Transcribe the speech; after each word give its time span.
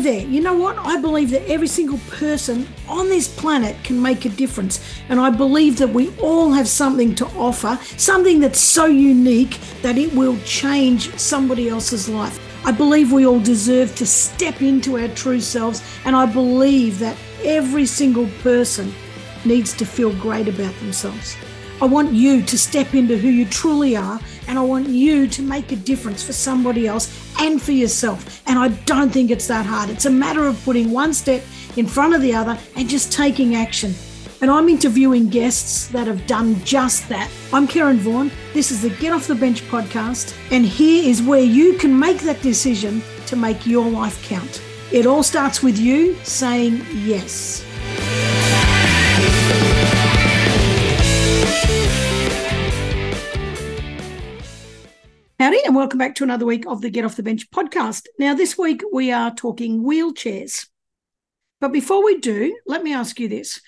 stay 0.00 0.20
there. 0.20 0.28
You 0.28 0.40
know 0.40 0.54
what? 0.56 0.76
I 0.78 1.00
believe 1.00 1.30
that 1.30 1.48
every 1.48 1.68
single 1.68 1.98
person 2.10 2.66
on 2.88 3.08
this 3.08 3.28
planet 3.28 3.76
can 3.84 4.00
make 4.00 4.24
a 4.24 4.28
difference. 4.28 4.80
And 5.08 5.20
I 5.20 5.30
believe 5.30 5.78
that 5.78 5.88
we 5.88 6.14
all 6.18 6.52
have 6.52 6.68
something 6.68 7.14
to 7.16 7.26
offer, 7.36 7.78
something 7.96 8.40
that's 8.40 8.60
so 8.60 8.86
unique 8.86 9.58
that 9.82 9.98
it 9.98 10.12
will 10.14 10.38
change 10.44 11.16
somebody 11.18 11.68
else's 11.68 12.08
life. 12.08 12.38
I 12.66 12.72
believe 12.72 13.12
we 13.12 13.26
all 13.26 13.40
deserve 13.40 13.94
to 13.96 14.06
step 14.06 14.60
into 14.60 14.98
our 14.98 15.08
true 15.08 15.40
selves. 15.40 15.82
And 16.04 16.16
I 16.16 16.26
believe 16.26 16.98
that 16.98 17.16
every 17.44 17.86
single 17.86 18.28
person 18.42 18.92
needs 19.44 19.72
to 19.76 19.84
feel 19.86 20.12
great 20.14 20.48
about 20.48 20.74
themselves. 20.76 21.36
I 21.78 21.84
want 21.84 22.14
you 22.14 22.42
to 22.42 22.58
step 22.58 22.94
into 22.94 23.18
who 23.18 23.28
you 23.28 23.44
truly 23.44 23.96
are, 23.96 24.18
and 24.48 24.58
I 24.58 24.62
want 24.62 24.88
you 24.88 25.26
to 25.28 25.42
make 25.42 25.72
a 25.72 25.76
difference 25.76 26.22
for 26.22 26.32
somebody 26.32 26.86
else 26.86 27.06
and 27.38 27.60
for 27.60 27.72
yourself. 27.72 28.42
And 28.46 28.58
I 28.58 28.68
don't 28.86 29.10
think 29.10 29.30
it's 29.30 29.46
that 29.48 29.66
hard. 29.66 29.90
It's 29.90 30.06
a 30.06 30.10
matter 30.10 30.46
of 30.46 30.62
putting 30.64 30.90
one 30.90 31.12
step 31.12 31.42
in 31.76 31.86
front 31.86 32.14
of 32.14 32.22
the 32.22 32.32
other 32.32 32.58
and 32.76 32.88
just 32.88 33.12
taking 33.12 33.56
action. 33.56 33.94
And 34.40 34.50
I'm 34.50 34.70
interviewing 34.70 35.28
guests 35.28 35.88
that 35.88 36.06
have 36.06 36.26
done 36.26 36.62
just 36.64 37.10
that. 37.10 37.30
I'm 37.52 37.68
Karen 37.68 37.98
Vaughan. 37.98 38.30
This 38.54 38.70
is 38.70 38.80
the 38.80 38.90
Get 38.90 39.12
Off 39.12 39.26
the 39.26 39.34
Bench 39.34 39.60
podcast. 39.68 40.34
And 40.50 40.64
here 40.64 41.06
is 41.06 41.20
where 41.20 41.40
you 41.40 41.74
can 41.74 41.98
make 41.98 42.20
that 42.20 42.40
decision 42.40 43.02
to 43.26 43.36
make 43.36 43.66
your 43.66 43.86
life 43.86 44.26
count. 44.26 44.62
It 44.92 45.04
all 45.04 45.22
starts 45.22 45.62
with 45.62 45.78
you 45.78 46.14
saying 46.22 46.86
yes. 46.94 47.65
Howdy, 55.38 55.58
and 55.66 55.76
welcome 55.76 55.98
back 55.98 56.14
to 56.14 56.24
another 56.24 56.46
week 56.46 56.66
of 56.66 56.80
the 56.80 56.88
Get 56.88 57.04
Off 57.04 57.16
the 57.16 57.22
Bench 57.22 57.50
podcast. 57.50 58.06
Now, 58.18 58.32
this 58.32 58.56
week 58.56 58.82
we 58.90 59.12
are 59.12 59.34
talking 59.34 59.84
wheelchairs. 59.84 60.66
But 61.60 61.74
before 61.74 62.02
we 62.02 62.16
do, 62.16 62.58
let 62.66 62.82
me 62.82 62.94
ask 62.94 63.20
you 63.20 63.28
this. 63.28 63.60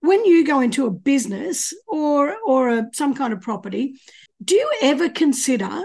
When 0.00 0.24
you 0.24 0.46
go 0.46 0.60
into 0.60 0.86
a 0.86 0.90
business 0.90 1.74
or 1.86 2.34
or 2.46 2.70
a, 2.70 2.86
some 2.94 3.14
kind 3.14 3.34
of 3.34 3.42
property, 3.42 4.00
do 4.42 4.54
you 4.54 4.72
ever 4.80 5.10
consider, 5.10 5.82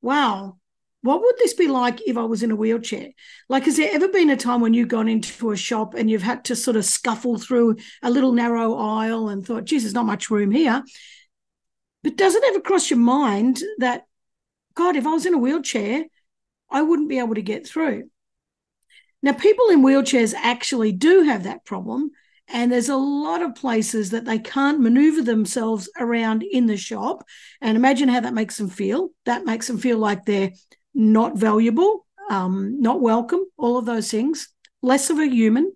wow, 0.00 0.56
what 1.02 1.20
would 1.20 1.36
this 1.36 1.52
be 1.52 1.68
like 1.68 2.00
if 2.06 2.16
I 2.16 2.24
was 2.24 2.42
in 2.42 2.50
a 2.50 2.56
wheelchair? 2.56 3.10
Like, 3.50 3.64
has 3.64 3.76
there 3.76 3.90
ever 3.92 4.08
been 4.08 4.30
a 4.30 4.38
time 4.38 4.62
when 4.62 4.72
you've 4.72 4.88
gone 4.88 5.06
into 5.06 5.50
a 5.50 5.56
shop 5.56 5.92
and 5.92 6.10
you've 6.10 6.22
had 6.22 6.46
to 6.46 6.56
sort 6.56 6.78
of 6.78 6.86
scuffle 6.86 7.36
through 7.36 7.76
a 8.02 8.10
little 8.10 8.32
narrow 8.32 8.74
aisle 8.74 9.28
and 9.28 9.46
thought, 9.46 9.66
geez, 9.66 9.82
there's 9.82 9.92
not 9.92 10.06
much 10.06 10.30
room 10.30 10.50
here? 10.50 10.82
But 12.02 12.16
does 12.16 12.34
it 12.34 12.44
ever 12.46 12.60
cross 12.60 12.88
your 12.88 12.98
mind 12.98 13.60
that 13.80 14.06
God, 14.76 14.94
if 14.94 15.06
I 15.06 15.12
was 15.12 15.26
in 15.26 15.34
a 15.34 15.38
wheelchair, 15.38 16.04
I 16.70 16.82
wouldn't 16.82 17.08
be 17.08 17.18
able 17.18 17.34
to 17.34 17.42
get 17.42 17.66
through. 17.66 18.10
Now, 19.22 19.32
people 19.32 19.70
in 19.70 19.82
wheelchairs 19.82 20.34
actually 20.34 20.92
do 20.92 21.22
have 21.22 21.42
that 21.44 21.64
problem. 21.64 22.12
And 22.48 22.70
there's 22.70 22.88
a 22.88 22.96
lot 22.96 23.42
of 23.42 23.56
places 23.56 24.10
that 24.10 24.24
they 24.24 24.38
can't 24.38 24.80
maneuver 24.80 25.22
themselves 25.22 25.88
around 25.98 26.44
in 26.44 26.66
the 26.66 26.76
shop. 26.76 27.24
And 27.60 27.76
imagine 27.76 28.08
how 28.08 28.20
that 28.20 28.34
makes 28.34 28.56
them 28.56 28.68
feel. 28.68 29.10
That 29.24 29.44
makes 29.44 29.66
them 29.66 29.78
feel 29.78 29.98
like 29.98 30.24
they're 30.24 30.52
not 30.94 31.36
valuable, 31.36 32.06
um, 32.30 32.80
not 32.80 33.00
welcome, 33.00 33.40
all 33.56 33.78
of 33.78 33.84
those 33.84 34.10
things, 34.10 34.48
less 34.80 35.10
of 35.10 35.18
a 35.18 35.26
human. 35.26 35.74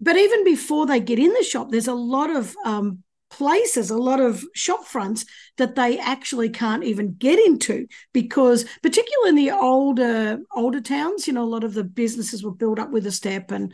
But 0.00 0.16
even 0.16 0.44
before 0.44 0.86
they 0.86 0.98
get 0.98 1.18
in 1.18 1.32
the 1.34 1.44
shop, 1.44 1.70
there's 1.70 1.88
a 1.88 1.94
lot 1.94 2.30
of 2.30 2.56
um, 2.64 3.02
places, 3.32 3.90
a 3.90 3.96
lot 3.96 4.20
of 4.20 4.44
shop 4.54 4.84
fronts 4.84 5.24
that 5.56 5.74
they 5.74 5.98
actually 5.98 6.50
can't 6.50 6.84
even 6.84 7.14
get 7.14 7.38
into 7.38 7.86
because, 8.12 8.64
particularly 8.82 9.30
in 9.30 9.34
the 9.34 9.50
older 9.50 10.38
older 10.54 10.80
towns, 10.80 11.26
you 11.26 11.32
know, 11.32 11.42
a 11.42 11.44
lot 11.44 11.64
of 11.64 11.74
the 11.74 11.84
businesses 11.84 12.44
were 12.44 12.54
built 12.54 12.78
up 12.78 12.90
with 12.90 13.06
a 13.06 13.12
step 13.12 13.50
and. 13.50 13.72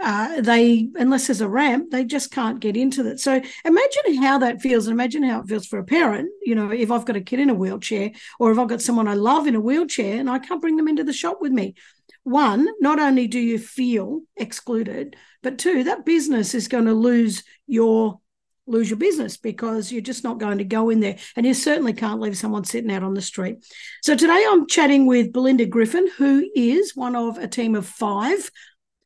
Uh, 0.00 0.40
they 0.40 0.88
unless 0.96 1.28
there's 1.28 1.40
a 1.40 1.48
ramp 1.48 1.92
they 1.92 2.04
just 2.04 2.32
can't 2.32 2.58
get 2.58 2.76
into 2.76 3.06
it 3.06 3.20
so 3.20 3.40
imagine 3.64 4.20
how 4.20 4.36
that 4.36 4.60
feels 4.60 4.88
and 4.88 4.92
imagine 4.92 5.22
how 5.22 5.38
it 5.38 5.46
feels 5.46 5.68
for 5.68 5.78
a 5.78 5.84
parent 5.84 6.28
you 6.42 6.52
know 6.52 6.68
if 6.72 6.90
i've 6.90 7.04
got 7.04 7.14
a 7.14 7.20
kid 7.20 7.38
in 7.38 7.48
a 7.48 7.54
wheelchair 7.54 8.10
or 8.40 8.50
if 8.50 8.58
i've 8.58 8.66
got 8.66 8.82
someone 8.82 9.06
i 9.06 9.14
love 9.14 9.46
in 9.46 9.54
a 9.54 9.60
wheelchair 9.60 10.18
and 10.18 10.28
i 10.28 10.36
can't 10.36 10.60
bring 10.60 10.76
them 10.76 10.88
into 10.88 11.04
the 11.04 11.12
shop 11.12 11.38
with 11.40 11.52
me 11.52 11.76
one 12.24 12.66
not 12.80 12.98
only 12.98 13.28
do 13.28 13.38
you 13.38 13.56
feel 13.56 14.22
excluded 14.36 15.14
but 15.44 15.58
two 15.58 15.84
that 15.84 16.04
business 16.04 16.56
is 16.56 16.66
going 16.66 16.86
to 16.86 16.92
lose 16.92 17.44
your 17.68 18.18
lose 18.66 18.88
your 18.88 18.98
business 18.98 19.36
because 19.36 19.92
you're 19.92 20.00
just 20.00 20.24
not 20.24 20.38
going 20.38 20.58
to 20.58 20.64
go 20.64 20.90
in 20.90 21.00
there. 21.00 21.16
And 21.36 21.44
you 21.44 21.54
certainly 21.54 21.92
can't 21.92 22.20
leave 22.20 22.36
someone 22.36 22.64
sitting 22.64 22.90
out 22.90 23.02
on 23.02 23.14
the 23.14 23.22
street. 23.22 23.64
So 24.02 24.16
today 24.16 24.44
I'm 24.48 24.66
chatting 24.66 25.06
with 25.06 25.32
Belinda 25.32 25.66
Griffin, 25.66 26.08
who 26.16 26.48
is 26.54 26.96
one 26.96 27.16
of 27.16 27.38
a 27.38 27.48
team 27.48 27.74
of 27.74 27.86
five 27.86 28.50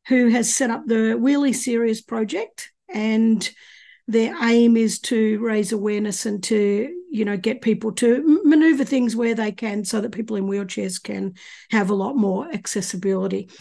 who 0.07 0.29
has 0.29 0.53
set 0.53 0.69
up 0.69 0.83
the 0.85 1.15
Wheely 1.15 1.53
Serious 1.53 2.01
project. 2.01 2.71
And 2.91 3.49
their 4.07 4.35
aim 4.43 4.75
is 4.75 4.99
to 4.99 5.37
raise 5.39 5.71
awareness 5.71 6.25
and 6.25 6.41
to, 6.43 6.89
you 7.11 7.25
know, 7.25 7.37
get 7.37 7.61
people 7.61 7.91
to 7.91 8.41
maneuver 8.43 8.83
things 8.83 9.15
where 9.15 9.35
they 9.35 9.51
can 9.51 9.85
so 9.85 10.01
that 10.01 10.13
people 10.13 10.35
in 10.35 10.47
wheelchairs 10.47 11.01
can 11.01 11.35
have 11.69 11.91
a 11.91 11.95
lot 11.95 12.15
more 12.15 12.51
accessibility. 12.51 13.51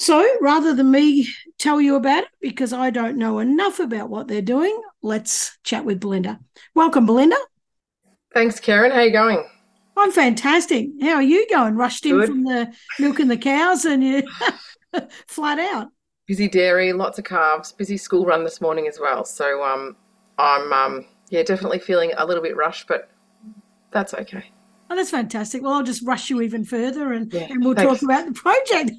So 0.00 0.26
rather 0.40 0.72
than 0.72 0.90
me 0.90 1.28
tell 1.58 1.78
you 1.78 1.94
about 1.94 2.22
it, 2.22 2.30
because 2.40 2.72
I 2.72 2.88
don't 2.88 3.18
know 3.18 3.38
enough 3.38 3.80
about 3.80 4.08
what 4.08 4.28
they're 4.28 4.40
doing, 4.40 4.80
let's 5.02 5.58
chat 5.62 5.84
with 5.84 6.00
Belinda. 6.00 6.40
Welcome, 6.74 7.04
Belinda. 7.04 7.36
Thanks, 8.32 8.58
Karen. 8.60 8.92
How 8.92 9.00
are 9.00 9.04
you 9.04 9.12
going? 9.12 9.46
I'm 9.98 10.10
fantastic. 10.10 10.88
How 11.02 11.16
are 11.16 11.22
you 11.22 11.46
going? 11.50 11.76
Rushed 11.76 12.06
in 12.06 12.24
from 12.24 12.44
the 12.44 12.72
milking 12.98 13.28
the 13.28 13.36
cows 13.36 13.84
and 13.84 14.02
you 14.02 14.22
flat 15.28 15.58
out. 15.58 15.88
Busy 16.26 16.48
dairy, 16.48 16.94
lots 16.94 17.18
of 17.18 17.26
calves, 17.26 17.70
busy 17.70 17.98
school 17.98 18.24
run 18.24 18.42
this 18.42 18.62
morning 18.62 18.88
as 18.88 18.98
well. 18.98 19.26
So 19.26 19.62
um, 19.62 19.96
I'm 20.38 20.72
um, 20.72 21.06
yeah 21.28 21.42
definitely 21.42 21.78
feeling 21.78 22.12
a 22.16 22.24
little 22.24 22.42
bit 22.42 22.56
rushed, 22.56 22.88
but 22.88 23.10
that's 23.90 24.14
okay. 24.14 24.50
Oh, 24.90 24.96
that's 24.96 25.10
fantastic. 25.10 25.62
Well, 25.62 25.74
I'll 25.74 25.84
just 25.84 26.04
rush 26.04 26.30
you 26.30 26.40
even 26.42 26.64
further 26.64 27.12
and, 27.12 27.32
yeah, 27.32 27.46
and 27.48 27.64
we'll 27.64 27.76
thanks. 27.76 28.00
talk 28.00 28.02
about 28.02 28.26
the 28.26 28.32
project. 28.32 28.90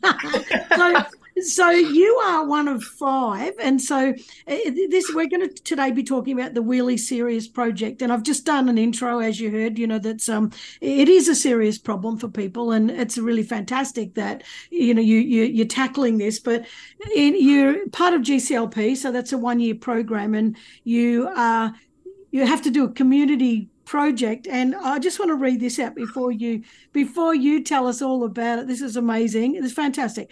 so, 0.78 1.44
so 1.44 1.70
you 1.70 2.16
are 2.24 2.46
one 2.46 2.70
of 2.70 2.82
five. 2.82 3.52
And 3.60 3.82
so 3.82 4.12
uh, 4.12 4.14
this 4.46 5.12
we're 5.14 5.28
going 5.28 5.50
to 5.50 5.54
today 5.64 5.92
be 5.92 6.02
talking 6.02 6.40
about 6.40 6.54
the 6.54 6.62
Wheely 6.62 6.96
Serious 6.96 7.46
project. 7.46 8.02
And 8.02 8.14
I've 8.14 8.24
just 8.24 8.46
done 8.46 8.70
an 8.70 8.78
intro, 8.78 9.20
as 9.20 9.42
you 9.42 9.52
heard, 9.52 9.78
you 9.78 9.86
know, 9.86 10.00
that's 10.00 10.30
um 10.30 10.54
it 10.80 11.10
is 11.10 11.28
a 11.28 11.36
serious 11.36 11.78
problem 11.78 12.18
for 12.18 12.30
people. 12.30 12.72
And 12.72 12.90
it's 12.90 13.18
really 13.18 13.44
fantastic 13.44 14.14
that, 14.14 14.44
you 14.70 14.94
know, 14.94 15.02
you, 15.02 15.18
you 15.18 15.44
you're 15.44 15.66
tackling 15.66 16.20
this, 16.20 16.40
but 16.40 16.66
in, 17.14 17.36
you're 17.38 17.90
part 17.90 18.14
of 18.14 18.22
GCLP. 18.22 18.96
So 18.96 19.12
that's 19.12 19.34
a 19.34 19.38
one 19.38 19.60
year 19.60 19.76
program 19.76 20.36
and 20.36 20.56
you 20.86 21.28
are 21.36 21.74
you 22.32 22.46
have 22.46 22.62
to 22.62 22.72
do 22.72 22.86
a 22.86 22.90
community 22.90 23.68
project 23.92 24.48
and 24.48 24.74
i 24.84 24.98
just 24.98 25.20
want 25.20 25.28
to 25.28 25.36
read 25.36 25.60
this 25.60 25.78
out 25.78 25.94
before 25.94 26.32
you 26.32 26.64
before 26.94 27.36
you 27.36 27.62
tell 27.62 27.86
us 27.86 28.02
all 28.02 28.24
about 28.24 28.58
it 28.58 28.66
this 28.66 28.80
is 28.80 28.96
amazing 28.96 29.54
it's 29.54 29.74
fantastic 29.74 30.32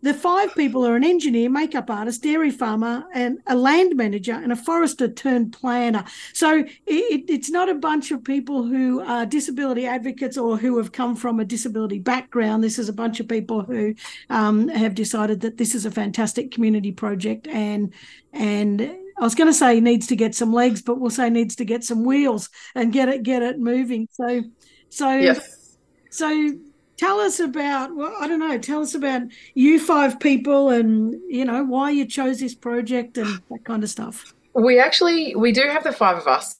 the 0.00 0.14
five 0.14 0.54
people 0.54 0.86
are 0.86 0.94
an 0.94 1.02
engineer, 1.02 1.50
makeup 1.50 1.90
artist, 1.90 2.22
dairy 2.22 2.52
farmer, 2.52 3.04
and 3.14 3.38
a 3.48 3.56
land 3.56 3.96
manager, 3.96 4.32
and 4.32 4.52
a 4.52 4.56
forester 4.56 5.08
turned 5.08 5.52
planner. 5.52 6.04
So 6.32 6.58
it, 6.86 7.24
it's 7.28 7.50
not 7.50 7.68
a 7.68 7.74
bunch 7.74 8.12
of 8.12 8.22
people 8.22 8.62
who 8.62 9.00
are 9.00 9.26
disability 9.26 9.86
advocates 9.86 10.38
or 10.38 10.56
who 10.56 10.76
have 10.78 10.92
come 10.92 11.16
from 11.16 11.40
a 11.40 11.44
disability 11.44 11.98
background. 11.98 12.62
This 12.62 12.78
is 12.78 12.88
a 12.88 12.92
bunch 12.92 13.18
of 13.18 13.26
people 13.26 13.62
who 13.62 13.96
um, 14.30 14.68
have 14.68 14.94
decided 14.94 15.40
that 15.40 15.58
this 15.58 15.74
is 15.74 15.84
a 15.84 15.90
fantastic 15.90 16.52
community 16.52 16.92
project 16.92 17.48
and 17.48 17.92
and 18.32 18.96
I 19.20 19.24
was 19.24 19.34
going 19.34 19.48
to 19.48 19.54
say 19.54 19.80
needs 19.80 20.06
to 20.08 20.16
get 20.16 20.34
some 20.34 20.52
legs, 20.52 20.82
but 20.82 21.00
we'll 21.00 21.10
say 21.10 21.28
needs 21.28 21.56
to 21.56 21.64
get 21.64 21.84
some 21.84 22.04
wheels 22.04 22.48
and 22.74 22.92
get 22.92 23.08
it 23.08 23.22
get 23.22 23.42
it 23.42 23.58
moving. 23.58 24.08
So, 24.12 24.42
so 24.90 25.10
yes. 25.10 25.76
so 26.10 26.52
tell 26.96 27.18
us 27.20 27.40
about 27.40 27.94
well, 27.94 28.14
I 28.20 28.28
don't 28.28 28.40
know. 28.40 28.58
Tell 28.58 28.82
us 28.82 28.94
about 28.94 29.22
you 29.54 29.80
five 29.80 30.20
people 30.20 30.70
and 30.70 31.14
you 31.28 31.44
know 31.44 31.64
why 31.64 31.90
you 31.90 32.06
chose 32.06 32.40
this 32.40 32.54
project 32.54 33.18
and 33.18 33.40
that 33.50 33.64
kind 33.64 33.82
of 33.82 33.90
stuff. 33.90 34.34
We 34.54 34.78
actually 34.78 35.34
we 35.34 35.52
do 35.52 35.62
have 35.62 35.84
the 35.84 35.92
five 35.92 36.18
of 36.18 36.26
us, 36.26 36.58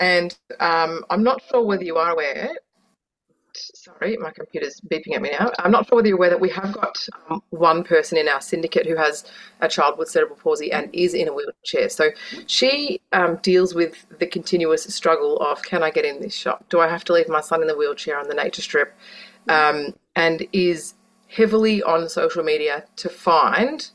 and 0.00 0.36
um, 0.60 1.04
I'm 1.10 1.22
not 1.22 1.42
sure 1.50 1.62
whether 1.62 1.84
you 1.84 1.96
are 1.96 2.12
aware, 2.12 2.50
sorry, 3.74 4.16
my 4.16 4.30
computer's 4.30 4.80
beeping 4.80 5.14
at 5.14 5.22
me 5.22 5.30
now. 5.38 5.50
I'm 5.58 5.70
not 5.70 5.86
sure 5.88 5.96
whether 5.96 6.08
you're 6.08 6.16
aware 6.16 6.30
that 6.30 6.40
we 6.40 6.50
have 6.50 6.72
got 6.72 6.96
um, 7.28 7.42
one 7.50 7.84
person 7.84 8.18
in 8.18 8.28
our 8.28 8.40
syndicate 8.40 8.86
who 8.86 8.96
has 8.96 9.24
a 9.60 9.68
child 9.68 9.98
with 9.98 10.08
cerebral 10.08 10.38
palsy 10.38 10.72
and 10.72 10.88
is 10.92 11.14
in 11.14 11.28
a 11.28 11.32
wheelchair. 11.32 11.88
So 11.88 12.10
she 12.46 13.00
um, 13.12 13.36
deals 13.42 13.74
with 13.74 14.06
the 14.18 14.26
continuous 14.26 14.84
struggle 14.84 15.38
of 15.38 15.62
can 15.62 15.82
I 15.82 15.90
get 15.90 16.04
in 16.04 16.20
this 16.20 16.34
shop? 16.34 16.64
Do 16.68 16.80
I 16.80 16.88
have 16.88 17.04
to 17.04 17.12
leave 17.12 17.28
my 17.28 17.40
son 17.40 17.62
in 17.62 17.68
the 17.68 17.76
wheelchair 17.76 18.18
on 18.18 18.28
the 18.28 18.34
nature 18.34 18.62
strip? 18.62 18.94
Um, 19.48 19.94
and 20.16 20.46
is 20.52 20.94
heavily 21.28 21.82
on 21.82 22.08
social 22.08 22.42
media 22.42 22.84
to 22.96 23.08
find 23.08 23.90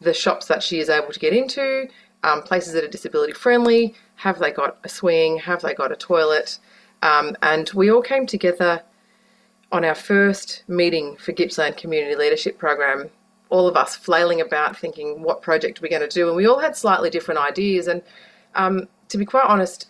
the 0.00 0.14
shops 0.14 0.46
that 0.46 0.62
she 0.62 0.78
is 0.78 0.88
able 0.88 1.12
to 1.12 1.18
get 1.18 1.32
into, 1.32 1.88
um, 2.22 2.42
places 2.42 2.72
that 2.72 2.82
are 2.82 2.88
disability 2.88 3.32
friendly. 3.32 3.94
Have 4.16 4.38
they 4.38 4.50
got 4.50 4.78
a 4.84 4.88
swing? 4.88 5.38
Have 5.38 5.62
they 5.62 5.74
got 5.74 5.92
a 5.92 5.96
toilet? 5.96 6.58
Um, 7.02 7.36
and 7.42 7.70
we 7.70 7.90
all 7.90 8.02
came 8.02 8.26
together 8.26 8.82
on 9.72 9.84
our 9.84 9.94
first 9.94 10.64
meeting 10.68 11.16
for 11.16 11.32
Gippsland 11.32 11.76
Community 11.76 12.16
Leadership 12.16 12.58
Program, 12.58 13.10
all 13.50 13.66
of 13.66 13.76
us 13.76 13.96
flailing 13.96 14.40
about 14.40 14.76
thinking 14.76 15.22
what 15.22 15.42
project 15.42 15.80
we're 15.80 15.88
going 15.90 16.08
to 16.08 16.08
do, 16.08 16.28
and 16.28 16.36
we 16.36 16.46
all 16.46 16.60
had 16.60 16.76
slightly 16.76 17.10
different 17.10 17.40
ideas. 17.40 17.86
And 17.86 18.02
um, 18.54 18.88
to 19.08 19.18
be 19.18 19.24
quite 19.24 19.46
honest, 19.46 19.88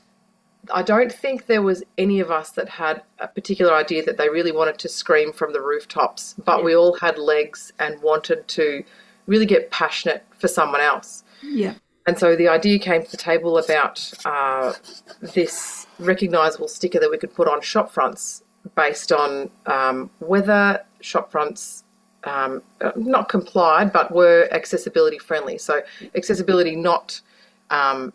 I 0.72 0.82
don't 0.82 1.12
think 1.12 1.46
there 1.46 1.62
was 1.62 1.82
any 1.96 2.20
of 2.20 2.30
us 2.30 2.50
that 2.52 2.68
had 2.68 3.02
a 3.18 3.28
particular 3.28 3.74
idea 3.74 4.04
that 4.04 4.18
they 4.18 4.28
really 4.28 4.52
wanted 4.52 4.78
to 4.80 4.88
scream 4.88 5.32
from 5.32 5.52
the 5.52 5.60
rooftops, 5.60 6.34
but 6.44 6.58
yeah. 6.58 6.64
we 6.64 6.76
all 6.76 6.94
had 6.94 7.18
legs 7.18 7.72
and 7.78 8.00
wanted 8.02 8.46
to 8.48 8.84
really 9.26 9.46
get 9.46 9.70
passionate 9.70 10.24
for 10.38 10.48
someone 10.48 10.80
else. 10.80 11.24
Yeah. 11.42 11.74
And 12.06 12.18
so 12.18 12.34
the 12.34 12.48
idea 12.48 12.78
came 12.78 13.04
to 13.04 13.10
the 13.10 13.16
table 13.16 13.58
about 13.58 14.12
uh, 14.24 14.72
this 15.20 15.86
recognisable 15.98 16.68
sticker 16.68 16.98
that 16.98 17.10
we 17.10 17.18
could 17.18 17.34
put 17.34 17.46
on 17.46 17.60
shop 17.60 17.90
fronts 17.90 18.42
based 18.75 19.12
on 19.12 19.50
um, 19.67 20.11
whether 20.19 20.84
shop 21.00 21.31
fronts 21.31 21.84
um, 22.25 22.62
not 22.96 23.28
complied 23.28 23.93
but 23.93 24.12
were 24.12 24.49
accessibility 24.52 25.19
friendly. 25.19 25.58
So 25.58 25.82
accessibility 26.14 26.76
not 26.76 27.20
um, 27.70 28.12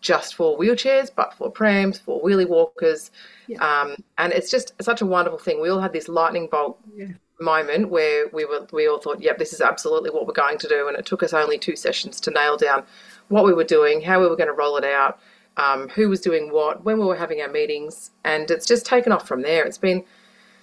just 0.00 0.34
for 0.34 0.58
wheelchairs 0.58 1.10
but 1.14 1.34
for 1.34 1.50
prams, 1.50 1.98
for 1.98 2.22
wheelie 2.22 2.48
walkers, 2.48 3.10
yeah. 3.48 3.58
Um, 3.58 3.96
and 4.18 4.32
it's 4.32 4.50
just 4.50 4.72
such 4.80 5.00
a 5.00 5.06
wonderful 5.06 5.38
thing. 5.38 5.60
We 5.60 5.68
all 5.68 5.80
had 5.80 5.92
this 5.92 6.08
lightning 6.08 6.48
bolt. 6.50 6.78
Yeah. 6.94 7.08
Moment 7.38 7.90
where 7.90 8.28
we 8.32 8.46
were, 8.46 8.66
we 8.72 8.88
all 8.88 8.96
thought, 8.96 9.20
"Yep, 9.20 9.36
this 9.36 9.52
is 9.52 9.60
absolutely 9.60 10.08
what 10.08 10.26
we're 10.26 10.32
going 10.32 10.56
to 10.56 10.68
do," 10.68 10.88
and 10.88 10.96
it 10.96 11.04
took 11.04 11.22
us 11.22 11.34
only 11.34 11.58
two 11.58 11.76
sessions 11.76 12.18
to 12.22 12.30
nail 12.30 12.56
down 12.56 12.82
what 13.28 13.44
we 13.44 13.52
were 13.52 13.62
doing, 13.62 14.00
how 14.00 14.18
we 14.22 14.26
were 14.26 14.36
going 14.36 14.48
to 14.48 14.54
roll 14.54 14.78
it 14.78 14.84
out, 14.84 15.20
um, 15.56 15.88
who 15.88 16.08
was 16.08 16.20
doing 16.20 16.52
what, 16.52 16.84
when 16.84 16.98
we 16.98 17.04
were 17.04 17.16
having 17.16 17.40
our 17.40 17.50
meetings, 17.50 18.10
and 18.24 18.50
it's 18.50 18.66
just 18.66 18.86
taken 18.86 19.12
off 19.12 19.26
from 19.26 19.42
there. 19.42 19.64
It's 19.64 19.78
been 19.78 20.04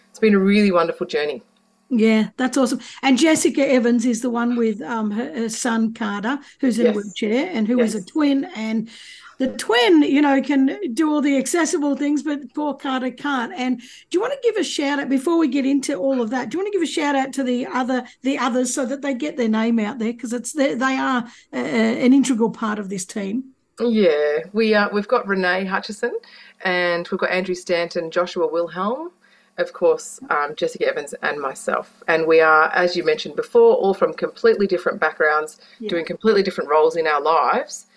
it's 0.09 0.19
been 0.19 0.35
a 0.35 0.39
really 0.39 0.71
wonderful 0.71 1.07
journey. 1.07 1.41
Yeah, 1.89 2.29
that's 2.37 2.57
awesome. 2.57 2.79
And 3.01 3.17
Jessika 3.17 3.67
Evans 3.67 4.05
is 4.05 4.21
the 4.21 4.29
one 4.29 4.55
with 4.55 4.81
um, 4.81 5.11
her, 5.11 5.33
her 5.33 5.49
son 5.49 5.93
Carter, 5.93 6.39
who's 6.59 6.79
in 6.79 6.85
yes. 6.85 6.95
a 6.95 6.97
wheelchair 6.97 7.49
and 7.51 7.67
who 7.67 7.77
yes. 7.77 7.89
is 7.89 8.03
a 8.03 8.05
twin. 8.05 8.45
And 8.55 8.89
the 9.37 9.49
twin, 9.49 10.03
you 10.03 10.21
know, 10.21 10.41
can 10.41 10.79
do 10.93 11.11
all 11.11 11.21
the 11.21 11.37
accessible 11.37 11.95
things, 11.95 12.23
but 12.23 12.53
poor 12.53 12.73
Carter 12.73 13.11
can't. 13.11 13.53
And 13.53 13.79
do 13.79 13.85
you 14.11 14.21
want 14.21 14.33
to 14.33 14.39
give 14.43 14.55
a 14.55 14.63
shout 14.63 14.99
out 14.99 15.09
before 15.09 15.37
we 15.37 15.47
get 15.47 15.65
into 15.65 15.95
all 15.95 16.21
of 16.21 16.29
that? 16.29 16.49
Do 16.49 16.57
you 16.57 16.63
want 16.63 16.73
to 16.73 16.79
give 16.79 16.87
a 16.87 16.91
shout 16.91 17.15
out 17.15 17.33
to 17.33 17.43
the 17.43 17.65
other 17.67 18.05
the 18.21 18.37
others 18.37 18.73
so 18.73 18.85
that 18.85 19.01
they 19.01 19.13
get 19.13 19.37
their 19.37 19.49
name 19.49 19.79
out 19.79 19.99
there 19.99 20.13
because 20.13 20.33
it's 20.33 20.53
they, 20.53 20.75
they 20.75 20.95
are 20.95 21.23
uh, 21.51 21.57
an 21.57 22.13
integral 22.13 22.51
part 22.51 22.79
of 22.79 22.89
this 22.89 23.05
team. 23.05 23.52
Yeah, 23.79 24.39
we 24.53 24.75
uh, 24.75 24.89
we've 24.93 25.07
got 25.07 25.27
Renee 25.27 25.65
Hutchinson, 25.65 26.17
and 26.63 27.07
we've 27.09 27.19
got 27.19 27.31
Andrew 27.31 27.55
Stanton, 27.55 28.11
Joshua 28.11 28.47
Wilhelm, 28.47 29.11
of 29.57 29.73
course, 29.73 30.19
um, 30.29 30.53
Jessika 30.55 30.83
Evans, 30.83 31.13
and 31.23 31.39
myself. 31.41 32.03
And 32.07 32.27
we 32.27 32.39
are, 32.39 32.71
as 32.73 32.95
you 32.95 33.03
mentioned 33.03 33.35
before, 33.35 33.75
all 33.75 33.93
from 33.93 34.13
completely 34.13 34.67
different 34.67 34.99
backgrounds, 34.99 35.59
yeah. 35.79 35.89
doing 35.89 36.05
completely 36.05 36.43
different 36.43 36.69
roles 36.69 36.95
in 36.95 37.07
our 37.07 37.21
lives. 37.21 37.87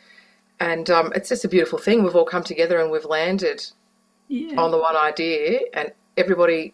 And 0.61 0.89
um, 0.89 1.13
it's 1.15 1.29
just 1.29 1.45
a 1.45 1.49
beautiful 1.49 1.79
thing. 1.79 2.03
We've 2.03 2.17
all 2.17 2.25
come 2.25 2.43
together 2.43 2.81
and 2.81 2.91
we've 2.91 3.05
landed 3.05 3.63
yeah. 4.29 4.59
on 4.59 4.71
the 4.71 4.79
one 4.79 4.97
idea, 4.97 5.61
and 5.75 5.93
everybody 6.17 6.73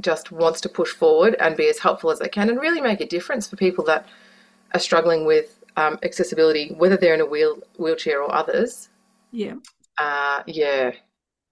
just 0.00 0.32
wants 0.32 0.60
to 0.62 0.68
push 0.68 0.90
forward 0.90 1.36
and 1.40 1.56
be 1.56 1.68
as 1.68 1.78
helpful 1.78 2.10
as 2.10 2.18
they 2.18 2.28
can 2.28 2.48
and 2.48 2.60
really 2.60 2.80
make 2.80 3.00
a 3.00 3.06
difference 3.06 3.48
for 3.48 3.56
people 3.56 3.84
that 3.84 4.06
are 4.72 4.80
struggling 4.80 5.26
with 5.26 5.57
um, 5.78 5.98
accessibility, 6.02 6.74
whether 6.76 6.96
they're 6.96 7.14
in 7.14 7.20
a 7.20 7.26
wheel 7.26 7.58
wheelchair 7.78 8.22
or 8.22 8.34
others. 8.34 8.88
Yeah. 9.30 9.54
Uh, 9.96 10.42
yeah. 10.46 10.92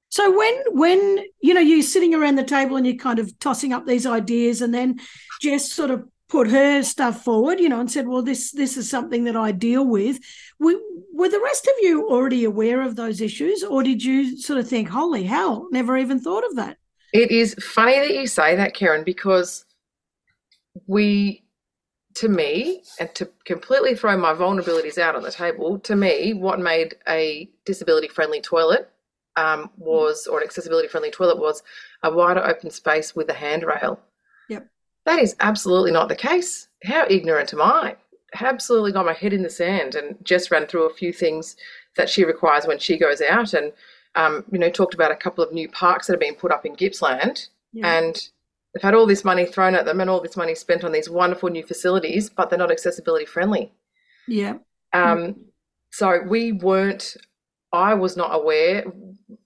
So 0.08 0.36
when 0.36 0.62
when 0.70 1.24
you 1.40 1.54
know 1.54 1.60
you're 1.60 1.82
sitting 1.82 2.14
around 2.14 2.34
the 2.34 2.44
table 2.44 2.76
and 2.76 2.86
you're 2.86 2.96
kind 2.96 3.18
of 3.18 3.38
tossing 3.38 3.72
up 3.72 3.86
these 3.86 4.06
ideas, 4.06 4.60
and 4.62 4.74
then 4.74 4.98
Jess 5.40 5.70
sort 5.70 5.90
of 5.90 6.04
put 6.28 6.50
her 6.50 6.82
stuff 6.82 7.22
forward, 7.22 7.60
you 7.60 7.68
know, 7.68 7.80
and 7.80 7.90
said, 7.90 8.08
"Well, 8.08 8.22
this 8.22 8.50
this 8.50 8.76
is 8.76 8.90
something 8.90 9.24
that 9.24 9.36
I 9.36 9.52
deal 9.52 9.86
with." 9.86 10.18
We, 10.58 10.80
were 11.12 11.28
the 11.28 11.40
rest 11.40 11.66
of 11.66 11.74
you 11.80 12.08
already 12.08 12.44
aware 12.44 12.82
of 12.82 12.96
those 12.96 13.20
issues, 13.20 13.62
or 13.62 13.82
did 13.82 14.02
you 14.02 14.40
sort 14.40 14.58
of 14.58 14.68
think, 14.68 14.88
"Holy 14.88 15.24
hell, 15.24 15.68
never 15.70 15.96
even 15.96 16.18
thought 16.18 16.44
of 16.44 16.56
that"? 16.56 16.78
It 17.12 17.30
is 17.30 17.54
funny 17.54 17.98
that 17.98 18.14
you 18.14 18.26
say 18.26 18.56
that, 18.56 18.74
Karen, 18.74 19.04
because 19.04 19.64
we 20.86 21.45
to 22.16 22.28
me, 22.28 22.82
and 22.98 23.14
to 23.14 23.28
completely 23.44 23.94
throw 23.94 24.16
my 24.16 24.32
vulnerabilities 24.32 24.98
out 24.98 25.14
on 25.14 25.22
the 25.22 25.30
table, 25.30 25.78
to 25.80 25.94
me, 25.94 26.34
what 26.34 26.58
made 26.58 26.96
a 27.08 27.48
disability 27.64 28.08
friendly 28.08 28.40
toilet 28.40 28.90
um, 29.36 29.70
was, 29.76 30.26
or 30.26 30.38
an 30.38 30.44
accessibility 30.44 30.88
friendly 30.88 31.10
toilet 31.10 31.38
was 31.38 31.62
a 32.02 32.10
wider 32.12 32.44
open 32.44 32.70
space 32.70 33.14
with 33.14 33.28
a 33.28 33.34
handrail. 33.34 34.00
Yep. 34.48 34.66
That 35.04 35.20
is 35.20 35.36
absolutely 35.40 35.92
not 35.92 36.08
the 36.08 36.16
case. 36.16 36.68
How 36.84 37.06
ignorant 37.08 37.52
am 37.52 37.62
I? 37.62 37.96
Absolutely 38.34 38.92
got 38.92 39.06
my 39.06 39.12
head 39.12 39.32
in 39.32 39.42
the 39.42 39.50
sand 39.50 39.94
and 39.94 40.16
just 40.22 40.50
ran 40.50 40.66
through 40.66 40.86
a 40.86 40.94
few 40.94 41.12
things 41.12 41.56
that 41.96 42.08
she 42.08 42.24
requires 42.24 42.66
when 42.66 42.78
she 42.78 42.98
goes 42.98 43.20
out 43.20 43.54
and, 43.54 43.72
um, 44.14 44.44
you 44.50 44.58
know, 44.58 44.70
talked 44.70 44.94
about 44.94 45.12
a 45.12 45.16
couple 45.16 45.44
of 45.44 45.52
new 45.52 45.68
parks 45.68 46.06
that 46.06 46.14
have 46.14 46.20
been 46.20 46.34
put 46.34 46.52
up 46.52 46.66
in 46.66 46.74
Gippsland. 46.74 47.48
And 47.84 48.30
they've 48.76 48.82
had 48.82 48.94
all 48.94 49.06
this 49.06 49.24
money 49.24 49.46
thrown 49.46 49.74
at 49.74 49.86
them 49.86 50.02
and 50.02 50.10
all 50.10 50.20
this 50.20 50.36
money 50.36 50.54
spent 50.54 50.84
on 50.84 50.92
these 50.92 51.08
wonderful 51.08 51.48
new 51.48 51.64
facilities, 51.64 52.28
but 52.28 52.50
they're 52.50 52.58
not 52.58 52.70
accessibility 52.70 53.24
friendly. 53.24 53.72
Yeah. 54.28 54.58
Um, 54.92 55.36
so 55.90 56.20
we 56.28 56.52
weren't, 56.52 57.16
I 57.72 57.94
was 57.94 58.18
not 58.18 58.34
aware. 58.34 58.84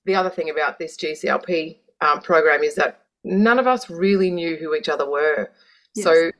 The 0.05 0.17
other 0.17 0.31
thing 0.31 0.51
about 0.51 0.81
this 0.81 0.97
GCLP 0.97 1.79
um, 2.01 2.21
program 2.23 2.65
is 2.65 2.75
that 2.75 3.05
none 3.23 3.61
of 3.61 3.69
us 3.69 3.89
really 3.89 4.33
knew 4.33 4.57
who 4.57 4.75
each 4.75 4.89
other 4.89 5.09
were. 5.09 5.53
Yes. 5.95 6.05
So 6.05 6.33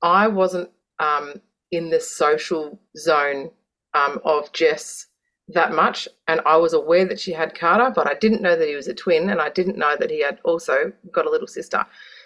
I 0.00 0.28
wasn't 0.28 0.70
um, 1.00 1.40
in 1.72 1.90
the 1.90 1.98
social 1.98 2.78
zone 2.96 3.50
um, 3.94 4.20
of 4.24 4.52
Jess 4.52 5.06
that 5.48 5.72
much. 5.72 6.06
And 6.28 6.40
I 6.46 6.56
was 6.56 6.72
aware 6.72 7.04
that 7.06 7.18
she 7.18 7.32
had 7.32 7.58
Carter, 7.58 7.92
but 7.92 8.06
I 8.06 8.14
didn't 8.14 8.42
know 8.42 8.54
that 8.54 8.68
he 8.68 8.76
was 8.76 8.86
a 8.86 8.94
twin, 8.94 9.28
and 9.30 9.40
I 9.40 9.50
didn't 9.50 9.76
know 9.76 9.96
that 9.98 10.10
he 10.10 10.22
had 10.22 10.38
also 10.44 10.92
got 11.10 11.26
a 11.26 11.30
little 11.30 11.48
sister. 11.48 11.84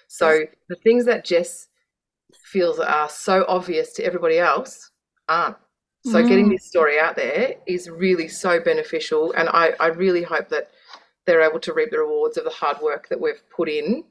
So 0.08 0.44
the 0.69 0.76
things 0.76 1.05
that 1.06 1.25
Jess 1.25 1.69
feels 2.44 2.79
are 2.79 3.08
so 3.08 3.44
obvious 3.49 3.93
to 3.94 4.05
everybody 4.05 4.38
else 4.38 4.91
aren't. 5.29 5.56
So 6.05 6.23
mm. 6.23 6.29
getting 6.29 6.49
this 6.49 6.64
story 6.64 7.00
out 7.00 7.17
there 7.17 7.55
is 7.67 7.91
really 7.91 8.29
so 8.29 8.61
beneficial, 8.61 9.32
and 9.32 9.49
I, 9.49 9.73
I 9.81 9.88
really 9.88 10.23
hope 10.23 10.49
that 10.50 10.70
they're 11.26 11.43
able 11.43 11.58
to 11.61 11.73
reap 11.73 11.91
the 11.91 11.99
rewards 11.99 12.37
of 12.37 12.44
the 12.44 12.50
hard 12.50 12.81
work 12.81 13.08
that 13.08 13.20
we've 13.20 13.43
put 13.50 13.69
in 13.69 14.05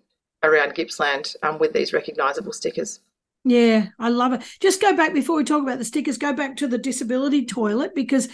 around 0.44 0.76
Gippsland 0.76 1.36
um, 1.44 1.58
with 1.58 1.72
these 1.72 1.94
recognisable 1.94 2.52
stickers. 2.52 3.00
Yeah, 3.48 3.90
I 4.00 4.10
love 4.10 4.34
it. 4.34 4.42
Just 4.60 4.82
go 4.82 4.98
back 4.98 5.14
before 5.14 5.36
we 5.36 5.44
talk 5.44 5.62
about 5.62 5.78
the 5.78 5.86
stickers. 5.86 6.18
Go 6.18 6.34
back 6.34 6.58
to 6.58 6.68
the 6.68 6.80
disability 6.80 7.46
toilet 7.46 7.94
because 7.94 8.28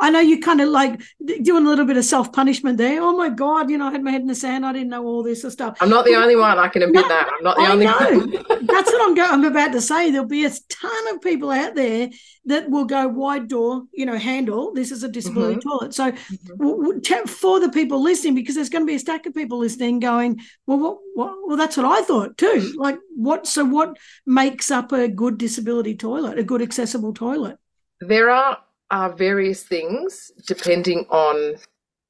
I 0.00 0.10
know 0.10 0.20
you 0.20 0.40
kind 0.40 0.60
of 0.60 0.68
like 0.68 1.02
doing 1.42 1.66
a 1.66 1.68
little 1.68 1.84
bit 1.84 1.96
of 1.96 2.04
self 2.04 2.32
punishment 2.32 2.78
there. 2.78 3.02
Oh 3.02 3.16
my 3.16 3.30
god, 3.30 3.70
you 3.70 3.76
know, 3.76 3.88
I 3.88 3.90
had 3.90 4.04
my 4.04 4.12
head 4.12 4.20
in 4.20 4.28
the 4.28 4.34
sand. 4.36 4.64
I 4.64 4.72
didn't 4.72 4.90
know 4.90 5.04
all 5.04 5.24
this 5.24 5.42
stuff. 5.42 5.76
I'm 5.80 5.88
not 5.88 6.04
the 6.04 6.14
only 6.14 6.36
one. 6.36 6.56
I 6.56 6.68
can 6.68 6.82
admit 6.82 7.02
no, 7.02 7.08
that. 7.08 7.28
I'm 7.36 7.42
not 7.42 7.56
the 7.56 7.62
I 7.62 7.72
only 7.72 7.86
know. 7.86 8.44
one. 8.46 8.66
That's 8.66 8.92
what 8.92 9.08
I'm. 9.08 9.14
Go- 9.16 9.24
I'm 9.24 9.44
about 9.44 9.72
to 9.72 9.80
say. 9.80 10.12
There'll 10.12 10.26
be 10.26 10.44
a 10.44 10.50
ton 10.68 11.14
of 11.14 11.20
people 11.20 11.50
out 11.50 11.74
there 11.74 12.10
that 12.46 12.68
will 12.70 12.84
go 12.84 13.08
wide 13.08 13.48
door, 13.48 13.84
you 13.92 14.06
know, 14.06 14.18
handle. 14.18 14.72
This 14.72 14.90
is 14.90 15.02
a 15.02 15.08
disability 15.08 15.56
mm-hmm. 15.56 15.68
toilet. 15.68 15.94
So 15.94 16.12
mm-hmm. 16.12 17.26
for 17.26 17.58
the 17.58 17.70
people 17.70 18.02
listening, 18.02 18.34
because 18.34 18.54
there's 18.54 18.68
going 18.68 18.82
to 18.82 18.86
be 18.86 18.96
a 18.96 19.00
stack 19.00 19.26
of 19.26 19.34
people 19.34 19.58
listening, 19.58 19.98
going, 19.98 20.40
well, 20.66 20.78
what, 20.78 20.98
what, 21.14 21.34
well, 21.46 21.56
that's 21.56 21.76
what 21.76 21.86
I 21.86 22.02
thought 22.02 22.36
too. 22.36 22.74
Like, 22.76 22.98
what? 23.16 23.46
So 23.46 23.63
what 23.70 23.96
makes 24.26 24.70
up 24.70 24.92
a 24.92 25.08
good 25.08 25.38
disability 25.38 25.94
toilet, 25.94 26.38
a 26.38 26.42
good 26.42 26.62
accessible 26.62 27.12
toilet? 27.12 27.58
There 28.00 28.30
are 28.30 28.58
are 28.90 29.12
various 29.12 29.62
things 29.62 30.30
depending 30.46 31.06
on 31.08 31.56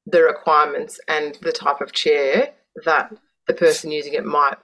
the 0.07 0.23
requirements 0.23 1.01
and 1.09 1.37
the 1.37 1.53
type 1.53 1.81
of 1.81 1.93
chair 1.93 2.53
that 2.85 3.13
the 3.47 3.55
person 3.55 3.91
using 3.91 4.15
it 4.15 4.25
might 4.25 4.57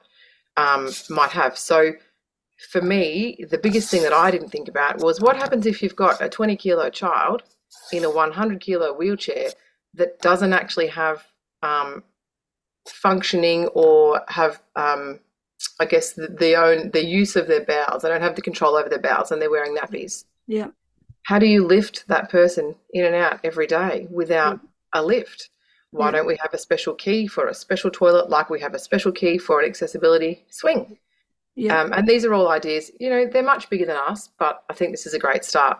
um, 0.56 0.90
might 1.09 1.30
have. 1.30 1.56
So 1.56 1.92
for 2.70 2.82
me, 2.82 3.44
the 3.49 3.59
biggest 3.59 3.90
thing 3.90 4.02
that 4.02 4.12
I 4.12 4.30
didn't 4.30 4.50
think 4.50 4.68
about 4.68 4.99
was 5.00 5.20
what 5.20 5.37
happens 5.37 5.66
if 5.66 5.82
you've 5.82 5.97
got 5.97 6.20
a 6.20 6.28
20 6.28 6.56
kilo 6.56 6.90
child 6.90 7.42
in 7.92 8.04
a 8.04 8.11
100 8.11 8.61
kilo 8.61 8.92
wheelchair 8.92 9.50
that 9.94 10.20
doesn't 10.20 10.52
actually 10.52 10.88
have 10.88 11.25
um, 11.62 12.04
functioning 12.87 13.66
or 13.68 14.23
have, 14.28 14.62
um, 14.76 15.20
I 15.79 15.85
guess, 15.87 16.12
the, 16.12 16.29
the 16.29 16.57
own 16.57 16.90
the 16.90 17.05
use 17.05 17.37
of 17.37 17.47
their 17.47 17.64
bowels. 17.64 18.02
They 18.02 18.09
don't 18.09 18.23
have 18.23 18.37
the 18.37 18.43
control 18.43 18.76
over 18.76 18.88
their 18.88 18.99
bowels, 18.99 19.31
and 19.31 19.40
they're 19.40 19.50
wearing 19.50 19.76
nappies. 19.76 20.25
Yeah. 20.47 20.69
How 21.25 21.38
do 21.38 21.47
you 21.47 21.67
lift 21.67 22.09
that 22.09 22.31
person 22.31 22.75
in 22.93 23.05
and 23.05 23.14
out 23.14 23.40
every 23.45 23.67
day 23.67 24.07
without 24.11 24.61
yeah. 24.62 25.00
a 25.00 25.05
lift? 25.05 25.50
Why 25.93 26.07
yeah. 26.07 26.12
don't 26.12 26.26
we 26.26 26.37
have 26.40 26.55
a 26.55 26.59
special 26.59 26.95
key 26.95 27.26
for 27.26 27.49
a 27.49 27.55
special 27.55 27.90
toilet, 27.90 28.31
like 28.31 28.49
we 28.49 28.61
have 28.61 28.75
a 28.75 28.79
special 28.79 29.12
key 29.12 29.38
for 29.38 29.61
an 29.61 29.67
accessibility 29.67 30.45
swing? 30.49 30.99
Yeah. 31.57 31.81
Um, 31.81 31.93
and 31.93 32.07
these 32.07 32.25
are 32.25 32.33
all 32.33 32.49
ideas, 32.49 32.90
you 33.00 33.11
know, 33.11 33.26
they're 33.26 33.43
much 33.43 33.69
bigger 33.69 33.87
than 33.87 33.97
us, 33.97 34.31
but 34.38 34.62
I 34.71 34.73
think 34.73 34.93
this 34.93 35.05
is 35.05 35.14
a 35.14 35.19
great 35.19 35.45
start. 35.45 35.79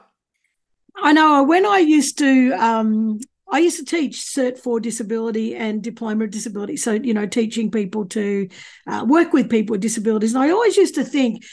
I 0.97 1.13
know 1.13 1.45
when 1.45 1.65
I 1.65 1.79
used 1.79 2.19
to, 2.19 2.53
um, 2.53 3.21
I 3.51 3.59
used 3.59 3.79
to 3.79 3.85
teach 3.85 4.19
Cert 4.19 4.59
four 4.59 4.81
disability 4.81 5.55
and 5.57 5.83
diploma 5.83 6.25
of 6.25 6.31
disability. 6.31 6.77
So, 6.77 6.93
you 6.93 7.15
know, 7.15 7.27
teaching 7.27 7.71
people 7.71 8.07
to 8.07 8.49
uh, 8.87 9.05
work 9.07 9.33
with 9.33 9.51
people 9.51 9.75
with 9.75 9.81
disabilities. 9.81 10.35
And 10.35 10.43
I 10.43 10.51
always 10.51 10.77
used 10.77 10.95
to 10.95 11.05
think, 11.05 11.45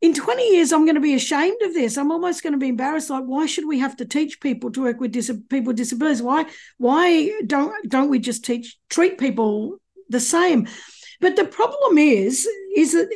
in 0.00 0.12
20 0.12 0.50
years, 0.50 0.72
I'm 0.72 0.84
going 0.84 0.96
to 0.96 1.00
be 1.00 1.14
ashamed 1.14 1.60
of 1.62 1.72
this. 1.72 1.96
I'm 1.96 2.12
almost 2.12 2.42
going 2.42 2.52
to 2.52 2.58
be 2.58 2.68
embarrassed. 2.68 3.10
Like, 3.10 3.24
why 3.24 3.46
should 3.46 3.66
we 3.66 3.78
have 3.78 3.96
to 3.96 4.04
teach 4.04 4.40
people 4.40 4.70
to 4.72 4.82
work 4.82 5.00
with 5.00 5.12
dis- 5.12 5.32
people 5.48 5.68
with 5.68 5.76
disabilities? 5.76 6.22
Why, 6.22 6.46
why 6.76 7.32
don't 7.46 7.74
don't 7.88 8.10
we 8.10 8.18
just 8.18 8.44
teach 8.44 8.78
treat 8.90 9.18
people 9.18 9.78
the 10.08 10.20
same? 10.20 10.68
But 11.20 11.36
the 11.36 11.46
problem 11.46 11.96
is, 11.96 12.46
is 12.76 12.92
that 12.92 13.08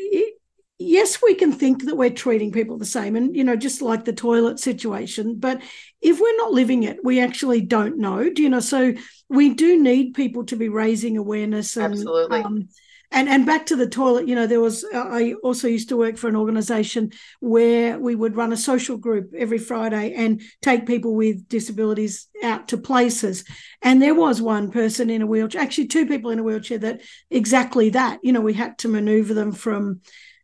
yes, 0.80 1.20
we 1.22 1.34
can 1.34 1.52
think 1.52 1.84
that 1.84 1.96
we're 1.96 2.10
treating 2.10 2.50
people 2.50 2.78
the 2.78 2.86
same, 2.86 3.14
and 3.14 3.36
you 3.36 3.44
know, 3.44 3.54
just 3.54 3.82
like 3.82 4.04
the 4.04 4.12
toilet 4.12 4.58
situation. 4.58 5.38
But 5.38 5.62
if 6.00 6.18
we're 6.18 6.36
not 6.38 6.52
living 6.52 6.82
it, 6.82 7.04
we 7.04 7.20
actually 7.20 7.60
don't 7.60 7.98
know. 7.98 8.30
Do 8.30 8.42
you 8.42 8.48
know? 8.48 8.60
So 8.60 8.94
we 9.28 9.50
do 9.54 9.80
need 9.80 10.14
people 10.14 10.44
to 10.46 10.56
be 10.56 10.68
raising 10.68 11.16
awareness 11.16 11.76
and 11.76 11.92
absolutely. 11.92 12.40
Um, 12.40 12.68
and 13.12 13.28
and 13.28 13.44
back 13.44 13.66
to 13.66 13.74
the 13.74 13.88
toilet 13.88 14.28
you 14.28 14.36
know 14.36 14.46
there 14.46 14.60
was 14.60 14.84
i 14.94 15.34
also 15.42 15.66
used 15.66 15.88
to 15.88 15.96
work 15.96 16.16
for 16.16 16.28
an 16.28 16.36
organization 16.36 17.10
where 17.40 17.98
we 17.98 18.14
would 18.14 18.36
run 18.36 18.52
a 18.52 18.56
social 18.56 18.96
group 18.96 19.32
every 19.36 19.58
friday 19.58 20.14
and 20.14 20.40
take 20.62 20.86
people 20.86 21.14
with 21.14 21.48
disabilities 21.48 22.28
out 22.44 22.68
to 22.68 22.78
places 22.78 23.44
and 23.82 24.00
there 24.00 24.14
was 24.14 24.40
one 24.40 24.70
person 24.70 25.10
in 25.10 25.22
a 25.22 25.26
wheelchair 25.26 25.60
actually 25.60 25.88
two 25.88 26.06
people 26.06 26.30
in 26.30 26.38
a 26.38 26.42
wheelchair 26.44 26.78
that 26.78 27.00
exactly 27.30 27.90
that 27.90 28.20
you 28.22 28.32
know 28.32 28.40
we 28.40 28.54
had 28.54 28.78
to 28.78 28.86
maneuver 28.86 29.34
them 29.34 29.50
from 29.50 30.00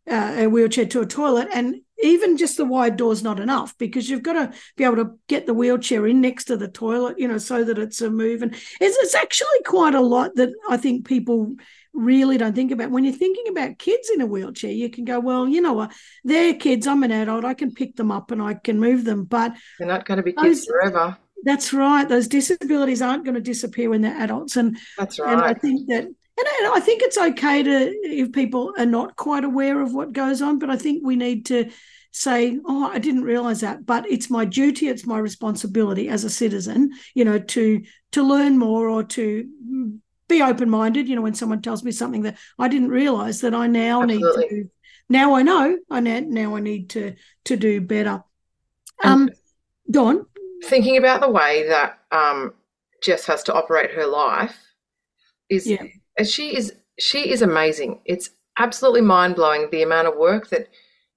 uh, 0.09 0.35
a 0.37 0.47
wheelchair 0.47 0.85
to 0.85 1.01
a 1.01 1.05
toilet 1.05 1.47
and 1.53 1.75
even 2.03 2.37
just 2.37 2.57
the 2.57 2.65
wide 2.65 2.95
door 2.95 3.11
is 3.11 3.23
not 3.23 3.39
enough 3.39 3.77
because 3.77 4.09
you've 4.09 4.23
got 4.23 4.33
to 4.33 4.57
be 4.75 4.83
able 4.83 4.97
to 4.97 5.11
get 5.27 5.45
the 5.45 5.53
wheelchair 5.53 6.05
in 6.05 6.21
next 6.21 6.45
to 6.45 6.57
the 6.57 6.67
toilet, 6.67 7.17
you 7.17 7.27
know, 7.27 7.39
so 7.39 7.63
that 7.63 7.79
it's 7.79 8.01
a 8.01 8.09
move. 8.09 8.41
And 8.41 8.53
it's, 8.53 8.97
it's 8.97 9.15
actually 9.15 9.63
quite 9.65 9.95
a 9.95 10.01
lot 10.01 10.35
that 10.35 10.49
I 10.69 10.77
think 10.77 11.07
people 11.07 11.55
really 11.93 12.37
don't 12.37 12.53
think 12.53 12.71
about. 12.71 12.91
When 12.91 13.03
you're 13.03 13.13
thinking 13.13 13.47
about 13.47 13.79
kids 13.79 14.11
in 14.13 14.21
a 14.21 14.27
wheelchair, 14.27 14.71
you 14.71 14.89
can 14.89 15.05
go, 15.05 15.19
well, 15.19 15.47
you 15.47 15.61
know 15.61 15.73
what, 15.73 15.91
they're 16.23 16.53
kids. 16.53 16.85
I'm 16.85 17.03
an 17.03 17.11
adult. 17.11 17.45
I 17.45 17.55
can 17.55 17.73
pick 17.73 17.95
them 17.95 18.11
up 18.11 18.29
and 18.31 18.41
I 18.41 18.53
can 18.53 18.79
move 18.79 19.03
them. 19.03 19.23
But 19.23 19.55
they're 19.79 19.87
not 19.87 20.05
going 20.05 20.17
to 20.17 20.23
be 20.23 20.33
kids 20.33 20.59
those, 20.59 20.65
forever. 20.67 21.17
That's 21.43 21.73
right. 21.73 22.07
Those 22.07 22.27
disabilities 22.27 23.01
aren't 23.01 23.25
going 23.25 23.35
to 23.35 23.41
disappear 23.41 23.89
when 23.89 24.01
they're 24.01 24.21
adults. 24.21 24.55
And 24.55 24.77
that's 24.97 25.17
right. 25.17 25.33
And 25.33 25.41
I 25.41 25.55
think 25.55 25.87
that 25.89 26.07
and 26.37 26.73
I 26.73 26.79
think 26.79 27.01
it's 27.01 27.17
okay 27.17 27.63
to 27.63 27.91
if 28.03 28.31
people 28.31 28.73
are 28.77 28.85
not 28.85 29.15
quite 29.15 29.43
aware 29.43 29.81
of 29.81 29.93
what 29.93 30.13
goes 30.13 30.41
on, 30.41 30.59
but 30.59 30.69
I 30.69 30.77
think 30.77 31.03
we 31.03 31.15
need 31.15 31.45
to 31.47 31.71
say, 32.11 32.59
"Oh, 32.65 32.89
I 32.89 32.99
didn't 32.99 33.23
realize 33.23 33.61
that," 33.61 33.85
but 33.85 34.09
it's 34.09 34.29
my 34.29 34.45
duty, 34.45 34.87
it's 34.87 35.05
my 35.05 35.17
responsibility 35.17 36.09
as 36.09 36.23
a 36.23 36.29
citizen, 36.29 36.91
you 37.15 37.25
know, 37.25 37.39
to 37.39 37.83
to 38.11 38.23
learn 38.23 38.57
more 38.57 38.87
or 38.87 39.03
to 39.03 39.49
be 40.27 40.41
open 40.41 40.69
minded. 40.69 41.07
You 41.07 41.15
know, 41.15 41.21
when 41.21 41.33
someone 41.33 41.61
tells 41.61 41.83
me 41.83 41.91
something 41.91 42.23
that 42.23 42.37
I 42.59 42.67
didn't 42.67 42.89
realize 42.89 43.41
that 43.41 43.55
I 43.55 43.67
now 43.67 44.03
Absolutely. 44.03 44.41
need 44.41 44.49
to. 44.49 44.69
Now 45.09 45.35
I 45.35 45.41
know. 45.41 45.77
I 45.89 45.99
now, 46.01 46.19
now 46.19 46.55
I 46.55 46.59
need 46.59 46.91
to 46.91 47.15
to 47.45 47.57
do 47.57 47.81
better. 47.81 48.23
Um, 49.03 49.29
Don, 49.89 50.25
thinking 50.65 50.97
about 50.97 51.21
the 51.21 51.29
way 51.29 51.67
that 51.67 51.99
um, 52.11 52.53
Jess 53.01 53.25
has 53.25 53.43
to 53.43 53.53
operate 53.53 53.91
her 53.91 54.05
life 54.05 54.55
is 55.49 55.65
yeah 55.65 55.83
and 56.17 56.27
she 56.27 56.55
is 56.55 56.73
she 56.99 57.29
is 57.29 57.41
amazing. 57.41 58.01
It's 58.05 58.31
absolutely 58.57 59.01
mind 59.01 59.35
blowing 59.35 59.69
the 59.69 59.83
amount 59.83 60.07
of 60.07 60.17
work 60.17 60.49
that 60.49 60.67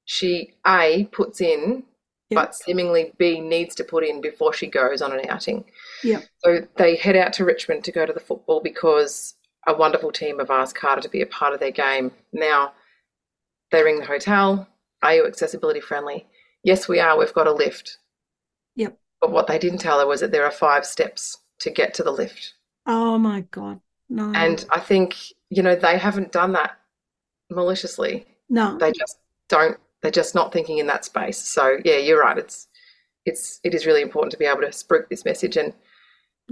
she 0.04 0.52
a 0.66 1.08
puts 1.12 1.40
in, 1.40 1.84
yep. 2.28 2.34
but 2.34 2.54
seemingly 2.54 3.12
b 3.18 3.40
needs 3.40 3.74
to 3.76 3.84
put 3.84 4.04
in 4.04 4.20
before 4.20 4.52
she 4.52 4.66
goes 4.66 5.00
on 5.02 5.12
an 5.12 5.28
outing. 5.28 5.64
Yeah. 6.04 6.20
So 6.38 6.66
they 6.76 6.96
head 6.96 7.16
out 7.16 7.32
to 7.34 7.44
Richmond 7.44 7.84
to 7.84 7.92
go 7.92 8.04
to 8.04 8.12
the 8.12 8.20
football 8.20 8.60
because 8.60 9.34
a 9.66 9.74
wonderful 9.74 10.12
team 10.12 10.38
have 10.38 10.50
asked 10.50 10.74
Carter 10.74 11.02
to 11.02 11.08
be 11.08 11.22
a 11.22 11.26
part 11.26 11.54
of 11.54 11.60
their 11.60 11.70
game. 11.70 12.12
Now 12.32 12.72
they 13.70 13.82
ring 13.82 14.00
the 14.00 14.06
hotel. 14.06 14.68
Are 15.02 15.14
you 15.14 15.26
accessibility 15.26 15.80
friendly? 15.80 16.26
Yes, 16.62 16.88
we 16.88 17.00
are. 17.00 17.18
We've 17.18 17.32
got 17.32 17.46
a 17.46 17.52
lift. 17.52 17.98
Yep. 18.76 18.98
But 19.20 19.32
what 19.32 19.46
they 19.46 19.58
didn't 19.58 19.78
tell 19.78 20.00
her 20.00 20.06
was 20.06 20.20
that 20.20 20.30
there 20.30 20.44
are 20.44 20.50
five 20.50 20.84
steps 20.84 21.38
to 21.60 21.70
get 21.70 21.94
to 21.94 22.02
the 22.02 22.10
lift. 22.10 22.54
Oh 22.86 23.18
my 23.18 23.42
God. 23.50 23.80
No. 24.10 24.32
And 24.34 24.64
I 24.70 24.80
think, 24.80 25.16
you 25.48 25.62
know, 25.62 25.74
they 25.74 25.96
haven't 25.96 26.32
done 26.32 26.52
that 26.52 26.78
maliciously. 27.48 28.26
No. 28.48 28.76
They 28.76 28.92
just 28.92 29.18
don't 29.48 29.78
they're 30.02 30.10
just 30.10 30.34
not 30.34 30.52
thinking 30.52 30.78
in 30.78 30.86
that 30.86 31.04
space. 31.04 31.38
So 31.38 31.78
yeah, 31.84 31.96
you're 31.96 32.20
right. 32.20 32.36
It's 32.36 32.68
it's 33.26 33.60
it 33.64 33.74
is 33.74 33.86
really 33.86 34.02
important 34.02 34.32
to 34.32 34.38
be 34.38 34.46
able 34.46 34.62
to 34.62 34.68
spruik 34.68 35.08
this 35.08 35.24
message 35.24 35.56
and 35.56 35.72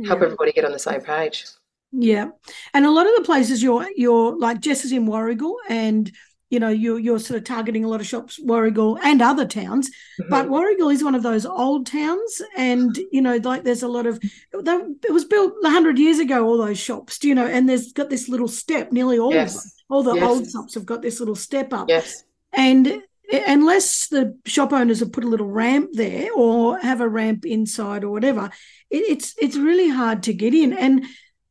help 0.07 0.21
yeah. 0.21 0.27
everybody 0.27 0.53
get 0.53 0.65
on 0.65 0.73
the 0.73 0.79
same 0.79 1.01
page. 1.01 1.47
Yeah. 1.91 2.31
And 2.75 2.85
a 2.85 2.91
lot 2.91 3.07
of 3.07 3.17
the 3.17 3.23
places 3.23 3.63
you're 3.63 3.87
you're 3.97 4.37
like 4.39 4.61
Jess 4.61 4.85
is 4.85 4.93
in 4.93 5.07
Warragul 5.07 5.55
and 5.69 6.13
you 6.51 6.59
know 6.59 6.69
you're 6.69 6.99
you're 6.99 7.19
sort 7.19 7.39
of 7.39 7.45
targeting 7.45 7.85
a 7.85 7.89
lot 7.89 8.01
of 8.01 8.07
shops 8.07 8.41
warragul 8.43 8.99
and 9.03 9.21
other 9.21 9.47
towns 9.47 9.91
mm-hmm. 9.91 10.31
but 10.31 10.49
warragul 10.49 10.93
is 10.93 11.05
one 11.05 11.15
of 11.15 11.23
those 11.23 11.45
old 11.45 11.87
towns 11.87 12.43
and 12.57 12.99
you 13.13 13.21
know 13.21 13.37
like 13.37 13.65
there's 13.65 13.83
a 13.83 13.89
lot 13.89 14.07
of 14.07 14.19
it 14.23 15.13
was 15.13 15.25
built 15.25 15.55
100 15.63 15.99
years 15.99 16.19
ago 16.19 16.45
all 16.45 16.59
those 16.59 16.79
shops 16.79 17.19
do 17.19 17.29
you 17.29 17.35
know 17.35 17.47
and 17.47 17.69
there's 17.69 17.93
got 17.93 18.11
this 18.11 18.29
little 18.29 18.49
step 18.49 18.93
nearly 18.93 19.19
all 19.19 19.33
yes. 19.33 19.57
of 19.57 19.63
them 19.63 19.71
all 19.91 20.03
the 20.03 20.15
yes. 20.15 20.25
old 20.25 20.51
shops 20.51 20.75
have 20.75 20.87
got 20.87 21.03
this 21.03 21.21
little 21.21 21.37
step 21.37 21.73
up 21.73 21.89
yes 21.89 22.25
and 22.53 23.03
unless 23.31 24.09
the 24.09 24.39
shop 24.47 24.73
owners 24.73 25.01
have 25.01 25.13
put 25.13 25.25
a 25.25 25.29
little 25.29 25.49
ramp 25.49 25.91
there 25.93 26.33
or 26.35 26.79
have 26.79 27.01
a 27.01 27.09
ramp 27.09 27.45
inside 27.45 28.03
or 28.05 28.11
whatever 28.11 28.51
it, 28.91 29.05
it's 29.09 29.35
it's 29.39 29.57
really 29.57 29.91
hard 29.91 30.23
to 30.23 30.33
get 30.33 30.55
in 30.55 30.73
and 30.73 31.05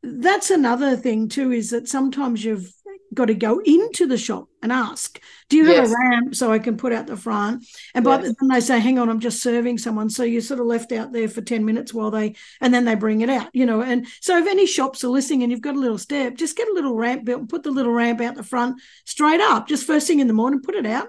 that's 0.03 0.49
another 0.49 0.95
thing 0.95 1.27
too 1.27 1.51
is 1.51 1.69
that 1.71 1.87
sometimes 1.87 2.43
you've 2.43 2.71
got 3.13 3.25
to 3.25 3.33
go 3.33 3.59
into 3.59 4.05
the 4.05 4.17
shop 4.17 4.47
and 4.61 4.71
ask, 4.71 5.19
do 5.49 5.57
you 5.57 5.65
have 5.65 5.75
yes. 5.75 5.91
a 5.91 6.09
ramp 6.09 6.35
so 6.35 6.51
I 6.51 6.59
can 6.59 6.77
put 6.77 6.93
out 6.93 7.07
the 7.07 7.17
front? 7.17 7.65
And 7.93 8.03
by 8.03 8.19
yes. 8.19 8.27
the 8.27 8.33
time 8.35 8.49
they 8.49 8.59
say, 8.59 8.79
hang 8.79 8.99
on, 8.99 9.09
I'm 9.09 9.19
just 9.19 9.41
serving 9.41 9.77
someone. 9.77 10.09
So 10.09 10.23
you're 10.23 10.41
sort 10.41 10.59
of 10.59 10.65
left 10.65 10.91
out 10.91 11.11
there 11.13 11.27
for 11.27 11.41
10 11.41 11.65
minutes 11.65 11.93
while 11.93 12.11
they, 12.11 12.35
and 12.61 12.73
then 12.73 12.85
they 12.85 12.95
bring 12.95 13.21
it 13.21 13.29
out, 13.29 13.49
you 13.53 13.65
know. 13.65 13.81
And 13.81 14.07
so 14.21 14.37
if 14.37 14.47
any 14.47 14.65
shops 14.65 15.03
are 15.03 15.09
listening 15.09 15.43
and 15.43 15.51
you've 15.51 15.61
got 15.61 15.75
a 15.75 15.79
little 15.79 15.97
step, 15.97 16.35
just 16.35 16.57
get 16.57 16.69
a 16.69 16.73
little 16.73 16.95
ramp 16.95 17.23
built 17.25 17.41
and 17.41 17.49
put 17.49 17.63
the 17.63 17.71
little 17.71 17.93
ramp 17.93 18.21
out 18.21 18.35
the 18.35 18.43
front 18.43 18.81
straight 19.05 19.41
up, 19.41 19.67
just 19.67 19.87
first 19.87 20.07
thing 20.07 20.19
in 20.19 20.27
the 20.27 20.33
morning, 20.33 20.61
put 20.61 20.75
it 20.75 20.85
out, 20.85 21.07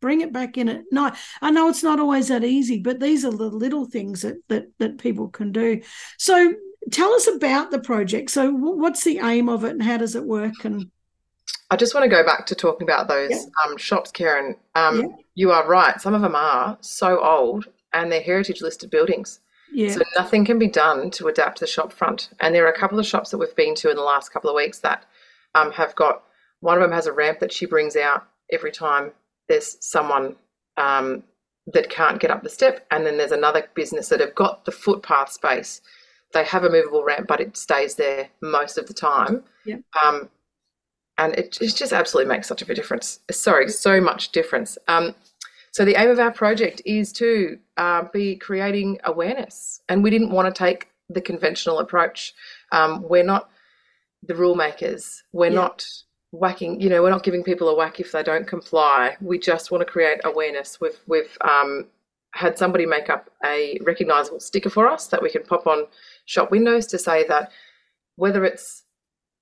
bring 0.00 0.20
it 0.20 0.32
back 0.32 0.58
in 0.58 0.68
at 0.68 0.84
night. 0.92 1.14
I 1.40 1.50
know 1.50 1.68
it's 1.68 1.82
not 1.82 2.00
always 2.00 2.28
that 2.28 2.44
easy, 2.44 2.78
but 2.78 3.00
these 3.00 3.24
are 3.24 3.32
the 3.32 3.48
little 3.48 3.86
things 3.86 4.22
that 4.22 4.36
that 4.48 4.66
that 4.78 4.98
people 4.98 5.28
can 5.28 5.52
do. 5.52 5.80
So 6.18 6.54
tell 6.90 7.12
us 7.14 7.26
about 7.26 7.70
the 7.70 7.80
project. 7.80 8.30
So 8.30 8.50
what's 8.50 9.04
the 9.04 9.18
aim 9.18 9.48
of 9.48 9.64
it 9.64 9.72
and 9.72 9.82
how 9.82 9.96
does 9.96 10.14
it 10.14 10.24
work 10.24 10.64
and 10.64 10.90
I 11.70 11.76
just 11.76 11.94
want 11.94 12.04
to 12.04 12.08
go 12.08 12.24
back 12.24 12.46
to 12.46 12.54
talking 12.54 12.86
about 12.86 13.08
those 13.08 13.30
yeah. 13.30 13.44
um, 13.66 13.76
shops, 13.76 14.10
Karen. 14.10 14.56
Um, 14.74 15.00
yeah. 15.00 15.08
You 15.34 15.52
are 15.52 15.66
right. 15.66 16.00
Some 16.00 16.14
of 16.14 16.22
them 16.22 16.34
are 16.34 16.78
so 16.80 17.22
old 17.22 17.66
and 17.92 18.10
they're 18.10 18.22
heritage 18.22 18.62
listed 18.62 18.90
buildings. 18.90 19.40
Yeah. 19.72 19.90
So 19.90 20.02
nothing 20.16 20.44
can 20.44 20.58
be 20.58 20.68
done 20.68 21.10
to 21.12 21.28
adapt 21.28 21.60
the 21.60 21.66
shop 21.66 21.92
front. 21.92 22.30
And 22.40 22.54
there 22.54 22.64
are 22.64 22.72
a 22.72 22.78
couple 22.78 22.98
of 22.98 23.06
shops 23.06 23.30
that 23.30 23.38
we've 23.38 23.54
been 23.54 23.74
to 23.76 23.90
in 23.90 23.96
the 23.96 24.02
last 24.02 24.32
couple 24.32 24.48
of 24.48 24.56
weeks 24.56 24.78
that 24.80 25.04
um, 25.54 25.72
have 25.72 25.94
got 25.94 26.22
one 26.60 26.76
of 26.76 26.82
them 26.82 26.92
has 26.92 27.06
a 27.06 27.12
ramp 27.12 27.40
that 27.40 27.52
she 27.52 27.66
brings 27.66 27.96
out 27.96 28.26
every 28.50 28.72
time 28.72 29.12
there's 29.48 29.76
someone 29.80 30.36
um, 30.76 31.22
that 31.66 31.90
can't 31.90 32.20
get 32.20 32.30
up 32.30 32.42
the 32.42 32.48
step. 32.48 32.86
And 32.90 33.04
then 33.04 33.18
there's 33.18 33.32
another 33.32 33.68
business 33.74 34.08
that 34.08 34.20
have 34.20 34.34
got 34.34 34.64
the 34.64 34.72
footpath 34.72 35.32
space. 35.32 35.82
They 36.32 36.44
have 36.44 36.64
a 36.64 36.70
movable 36.70 37.04
ramp, 37.04 37.26
but 37.26 37.40
it 37.40 37.56
stays 37.56 37.94
there 37.94 38.28
most 38.40 38.78
of 38.78 38.86
the 38.86 38.94
time. 38.94 39.44
Yeah. 39.64 39.76
Um, 40.02 40.30
and 41.18 41.34
it, 41.34 41.58
it 41.60 41.74
just 41.74 41.92
absolutely 41.92 42.32
makes 42.32 42.46
such 42.46 42.62
a 42.62 42.74
difference. 42.74 43.20
Sorry, 43.30 43.68
so 43.68 44.00
much 44.00 44.30
difference. 44.30 44.78
Um, 44.86 45.14
so 45.72 45.84
the 45.84 46.00
aim 46.00 46.10
of 46.10 46.18
our 46.18 46.32
project 46.32 46.80
is 46.86 47.12
to 47.14 47.58
uh, 47.76 48.04
be 48.12 48.36
creating 48.36 48.98
awareness, 49.04 49.82
and 49.88 50.02
we 50.02 50.10
didn't 50.10 50.30
want 50.30 50.52
to 50.52 50.58
take 50.58 50.88
the 51.10 51.20
conventional 51.20 51.80
approach. 51.80 52.34
Um, 52.72 53.04
we're 53.08 53.24
not 53.24 53.50
the 54.22 54.34
rule 54.34 54.54
makers. 54.54 55.22
We're 55.32 55.46
yeah. 55.46 55.54
not 55.54 55.86
whacking. 56.30 56.80
You 56.80 56.88
know, 56.88 57.02
we're 57.02 57.10
not 57.10 57.22
giving 57.22 57.42
people 57.42 57.68
a 57.68 57.76
whack 57.76 58.00
if 58.00 58.12
they 58.12 58.22
don't 58.22 58.46
comply. 58.46 59.16
We 59.20 59.38
just 59.38 59.70
want 59.70 59.82
to 59.82 59.92
create 59.92 60.20
awareness. 60.24 60.80
We've 60.80 60.98
we've 61.06 61.36
um, 61.42 61.86
had 62.32 62.58
somebody 62.58 62.86
make 62.86 63.10
up 63.10 63.30
a 63.44 63.78
recognisable 63.82 64.40
sticker 64.40 64.70
for 64.70 64.86
us 64.86 65.08
that 65.08 65.22
we 65.22 65.30
can 65.30 65.42
pop 65.42 65.66
on 65.66 65.86
shop 66.26 66.50
windows 66.50 66.86
to 66.88 66.98
say 66.98 67.26
that 67.28 67.50
whether 68.16 68.44
it's 68.44 68.84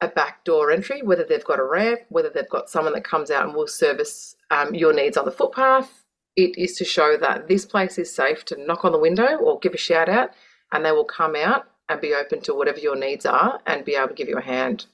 a 0.01 0.09
back 0.09 0.45
door 0.45 0.71
entry, 0.71 1.03
whether 1.03 1.25
they've 1.25 1.45
got 1.45 1.59
a 1.59 1.65
ramp, 1.65 2.01
whether 2.11 2.29
they've 2.29 2.49
got 2.51 2.69
someone 2.69 2.93
that 2.93 3.05
comes 3.05 3.31
out 3.31 3.45
and 3.47 3.55
will 3.55 3.67
service 3.67 4.37
um, 4.51 4.75
your 4.75 4.93
needs 4.93 5.17
on 5.17 5.25
the 5.25 5.31
footpath. 5.31 6.03
It 6.37 6.57
is 6.59 6.77
to 6.77 6.85
show 6.85 7.17
that 7.17 7.49
this 7.49 7.65
place 7.65 7.97
is 7.97 8.15
safe 8.15 8.45
to 8.47 8.63
knock 8.67 8.85
on 8.85 8.93
the 8.93 8.99
window 8.99 9.37
or 9.37 9.59
give 9.59 9.73
a 9.73 9.79
shout 9.79 10.09
out, 10.09 10.31
and 10.73 10.85
they 10.85 10.93
will 10.93 11.05
come 11.05 11.35
out 11.35 11.69
and 11.89 12.01
be 12.01 12.15
open 12.15 12.41
to 12.43 12.55
whatever 12.55 12.79
your 12.79 12.97
needs 12.97 13.25
are 13.25 13.61
and 13.67 13.85
be 13.85 13.95
able 13.95 14.09
to 14.09 14.15
give 14.15 14.29
you 14.29 14.37
a 14.37 14.43
hand. 14.43 14.87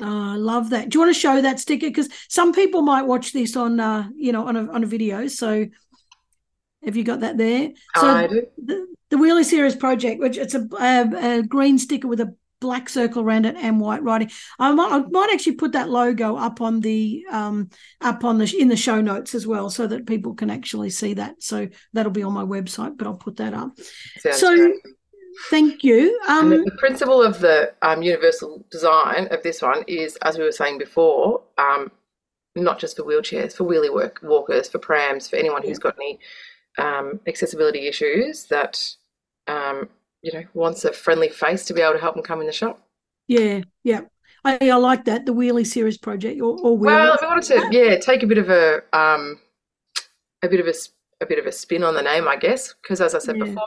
Oh, 0.00 0.32
I 0.32 0.36
love 0.36 0.70
that. 0.70 0.88
Do 0.88 0.96
you 0.96 1.00
want 1.04 1.14
to 1.14 1.20
show 1.20 1.40
that 1.40 1.60
sticker? 1.60 1.86
Because 1.86 2.08
some 2.28 2.52
people 2.52 2.82
might 2.82 3.02
watch 3.02 3.32
this 3.32 3.56
on, 3.56 3.78
uh, 3.78 4.08
you 4.16 4.32
know, 4.32 4.48
on 4.48 4.56
a 4.56 4.72
on 4.72 4.82
a 4.82 4.86
video. 4.86 5.28
So 5.28 5.66
Have 6.84 6.96
you 6.96 7.04
got 7.04 7.20
that 7.20 7.38
there? 7.38 7.70
So 7.96 8.06
I 8.06 8.26
do. 8.26 8.46
The, 8.58 8.86
the 9.10 9.18
Wheely 9.18 9.44
Serious 9.44 9.76
project, 9.76 10.20
which 10.20 10.36
it's 10.36 10.54
a, 10.54 10.66
a, 10.80 11.38
a 11.38 11.42
green 11.42 11.78
sticker 11.78 12.08
with 12.08 12.20
a 12.20 12.34
black 12.62 12.88
circle 12.88 13.22
around 13.22 13.44
it 13.44 13.56
and 13.56 13.80
white 13.80 14.02
writing. 14.02 14.30
I 14.58 14.72
might, 14.72 14.90
I 14.90 14.98
might 15.10 15.30
actually 15.34 15.56
put 15.56 15.72
that 15.72 15.90
logo 15.90 16.36
up 16.36 16.62
on 16.62 16.80
the 16.80 17.26
um, 17.30 17.68
up 18.00 18.24
on 18.24 18.38
the 18.38 18.56
in 18.58 18.68
the 18.68 18.76
show 18.76 19.02
notes 19.02 19.34
as 19.34 19.46
well, 19.46 19.68
so 19.68 19.86
that 19.88 20.06
people 20.06 20.34
can 20.34 20.48
actually 20.48 20.90
see 20.90 21.14
that. 21.14 21.42
So 21.42 21.68
that'll 21.92 22.12
be 22.12 22.22
on 22.22 22.32
my 22.32 22.44
website, 22.44 22.96
but 22.96 23.06
I'll 23.06 23.14
put 23.14 23.36
that 23.36 23.52
up. 23.52 23.78
Sounds 24.18 24.38
so. 24.38 24.56
Great. 24.56 24.76
Thank 25.48 25.82
you. 25.82 26.20
Um, 26.28 26.50
the, 26.50 26.76
principle 26.78 27.22
of 27.22 27.40
the 27.40 27.72
um, 27.80 28.02
universal 28.02 28.66
design 28.70 29.28
of 29.30 29.42
this 29.42 29.62
one 29.62 29.82
is, 29.88 30.16
as 30.16 30.36
we 30.36 30.44
were 30.44 30.52
saying 30.52 30.76
before, 30.76 31.42
um, 31.56 31.90
not 32.54 32.78
just 32.78 32.98
for 32.98 33.02
wheelchairs, 33.02 33.56
for 33.56 33.64
wheelie 33.64 33.92
work 33.92 34.20
walkers, 34.22 34.68
for 34.68 34.78
prams, 34.78 35.28
for 35.28 35.36
anyone 35.36 35.62
who's 35.62 35.78
got 35.78 35.96
any 35.98 36.20
um, 36.76 37.18
accessibility 37.26 37.88
issues 37.88 38.44
that 38.46 38.94
um, 39.46 39.88
you 40.22 40.32
know 40.32 40.44
wants 40.54 40.84
a 40.84 40.92
friendly 40.92 41.28
face 41.28 41.64
to 41.66 41.74
be 41.74 41.80
able 41.80 41.94
to 41.94 42.00
help 42.00 42.14
them 42.14 42.24
come 42.24 42.40
in 42.40 42.46
the 42.46 42.52
shop. 42.52 42.80
Yeah, 43.28 43.62
yeah. 43.84 44.02
I, 44.44 44.58
I 44.60 44.76
like 44.76 45.04
that 45.04 45.26
the 45.26 45.32
Wheely 45.32 45.64
Serious 45.64 45.96
project 45.96 46.40
or, 46.40 46.58
or 46.60 46.76
well, 46.76 47.18
I 47.20 47.26
wanted 47.26 47.44
to 47.44 47.68
yeah 47.70 47.96
take 47.98 48.22
a 48.22 48.26
bit 48.26 48.38
of 48.38 48.50
a 48.50 48.82
um 48.96 49.38
a 50.42 50.48
bit 50.48 50.60
of 50.60 50.66
a 50.66 50.74
a 51.20 51.26
bit 51.26 51.38
of 51.38 51.46
a 51.46 51.52
spin 51.52 51.84
on 51.84 51.94
the 51.94 52.02
name, 52.02 52.28
I 52.28 52.36
guess, 52.36 52.74
because 52.82 53.00
as 53.00 53.14
I 53.14 53.18
said 53.18 53.38
yeah. 53.38 53.44
before, 53.44 53.64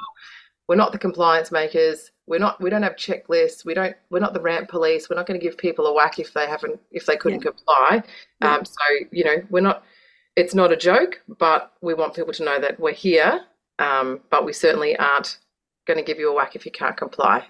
we're 0.68 0.76
not 0.76 0.92
the 0.92 1.00
compliance 1.00 1.52
makers. 1.52 2.12
We're 2.28 2.40
not. 2.40 2.62
We 2.62 2.70
don't 2.70 2.84
have 2.84 2.96
checklists. 2.96 3.66
We 3.66 3.74
don't. 3.74 3.96
We're 4.10 4.20
not 4.20 4.34
the 4.34 4.42
ramp 4.42 4.70
police. 4.70 5.10
We're 5.10 5.16
not 5.16 5.28
going 5.28 5.40
to 5.40 5.44
give 5.44 5.58
people 5.58 5.86
a 5.86 5.94
whack 5.94 6.20
if 6.20 6.34
they 6.34 6.48
haven't 6.48 6.80
if 6.92 7.06
they 7.06 7.18
couldn't 7.18 7.44
yeah. 7.44 7.52
comply. 7.52 8.04
Yeah. 8.42 8.56
Um, 8.56 8.66
so 8.66 8.82
you 9.12 9.24
know, 9.24 9.38
we're 9.50 9.62
not. 9.62 9.84
It's 10.36 10.54
not 10.54 10.72
a 10.72 10.76
joke, 10.76 11.22
but 11.40 11.72
we 11.82 11.94
want 11.94 12.16
people 12.16 12.34
to 12.34 12.44
know 12.44 12.60
that 12.60 12.80
we're 12.80 12.94
here. 12.94 13.42
Um, 13.78 14.22
but 14.30 14.46
we 14.46 14.54
certainly 14.54 14.98
aren't 14.98 15.38
going 15.86 15.98
to 15.98 16.04
give 16.04 16.20
you 16.20 16.32
a 16.32 16.36
whack 16.36 16.56
if 16.56 16.66
you 16.66 16.72
can't 16.72 16.98
comply. 16.98 17.46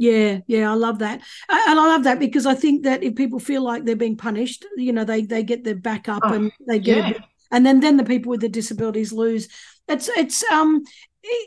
Yeah, 0.00 0.38
yeah, 0.46 0.70
I 0.70 0.74
love 0.74 1.00
that, 1.00 1.20
and 1.48 1.80
I 1.80 1.86
love 1.88 2.04
that 2.04 2.20
because 2.20 2.46
I 2.46 2.54
think 2.54 2.84
that 2.84 3.02
if 3.02 3.16
people 3.16 3.40
feel 3.40 3.62
like 3.62 3.84
they're 3.84 3.96
being 3.96 4.16
punished, 4.16 4.64
you 4.76 4.92
know, 4.92 5.02
they 5.02 5.22
they 5.22 5.42
get 5.42 5.64
their 5.64 5.74
back 5.74 6.08
up 6.08 6.22
oh, 6.24 6.34
and 6.34 6.52
they 6.68 6.78
get, 6.78 7.16
yeah. 7.16 7.24
and 7.50 7.66
then 7.66 7.80
then 7.80 7.96
the 7.96 8.04
people 8.04 8.30
with 8.30 8.40
the 8.40 8.48
disabilities 8.48 9.12
lose. 9.12 9.48
It's 9.88 10.08
it's 10.16 10.44
um 10.52 10.84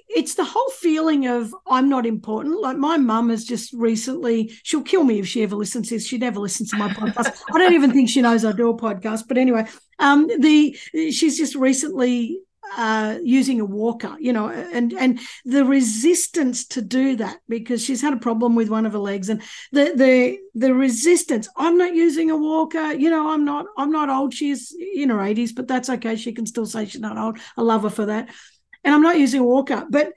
it's 0.09 0.35
the 0.35 0.43
whole 0.43 0.69
feeling 0.71 1.27
of 1.27 1.55
I'm 1.67 1.89
not 1.89 2.05
important. 2.05 2.59
Like 2.59 2.77
my 2.77 2.97
mum 2.97 3.29
has 3.29 3.45
just 3.45 3.73
recently, 3.73 4.51
she'll 4.63 4.83
kill 4.83 5.03
me 5.03 5.19
if 5.19 5.27
she 5.27 5.43
ever 5.43 5.55
listens 5.55 5.89
to 5.89 5.95
this. 5.95 6.07
She 6.07 6.17
never 6.17 6.39
listens 6.39 6.71
to 6.71 6.77
my 6.77 6.89
podcast. 6.89 7.41
I 7.53 7.57
don't 7.57 7.73
even 7.73 7.91
think 7.91 8.09
she 8.09 8.21
knows 8.21 8.43
I 8.43 8.51
do 8.51 8.69
a 8.69 8.77
podcast. 8.77 9.27
But 9.27 9.37
anyway, 9.37 9.65
um, 9.99 10.27
the 10.27 10.77
she's 10.93 11.37
just 11.37 11.55
recently 11.55 12.41
uh, 12.77 13.17
using 13.23 13.59
a 13.59 13.65
walker, 13.65 14.15
you 14.19 14.33
know, 14.33 14.49
and 14.49 14.93
and 14.93 15.19
the 15.45 15.65
resistance 15.65 16.65
to 16.67 16.81
do 16.81 17.15
that 17.17 17.37
because 17.49 17.83
she's 17.83 18.01
had 18.01 18.13
a 18.13 18.17
problem 18.17 18.55
with 18.55 18.69
one 18.69 18.85
of 18.85 18.93
her 18.93 18.99
legs, 18.99 19.29
and 19.29 19.41
the 19.71 19.93
the 19.95 20.39
the 20.55 20.73
resistance. 20.73 21.47
I'm 21.57 21.77
not 21.77 21.93
using 21.95 22.31
a 22.31 22.37
walker, 22.37 22.93
you 22.93 23.09
know. 23.09 23.29
I'm 23.29 23.45
not 23.45 23.65
I'm 23.77 23.91
not 23.91 24.09
old. 24.09 24.33
She's 24.33 24.75
in 24.95 25.09
her 25.09 25.17
80s, 25.17 25.53
but 25.55 25.67
that's 25.67 25.89
okay. 25.89 26.15
She 26.15 26.33
can 26.33 26.45
still 26.45 26.65
say 26.65 26.85
she's 26.85 27.01
not 27.01 27.17
old. 27.17 27.39
I 27.57 27.61
love 27.61 27.83
her 27.83 27.89
for 27.89 28.05
that. 28.05 28.29
And 28.83 28.95
I'm 28.95 29.03
not 29.03 29.19
using 29.19 29.41
a 29.41 29.45
walker, 29.45 29.85
but 29.89 30.13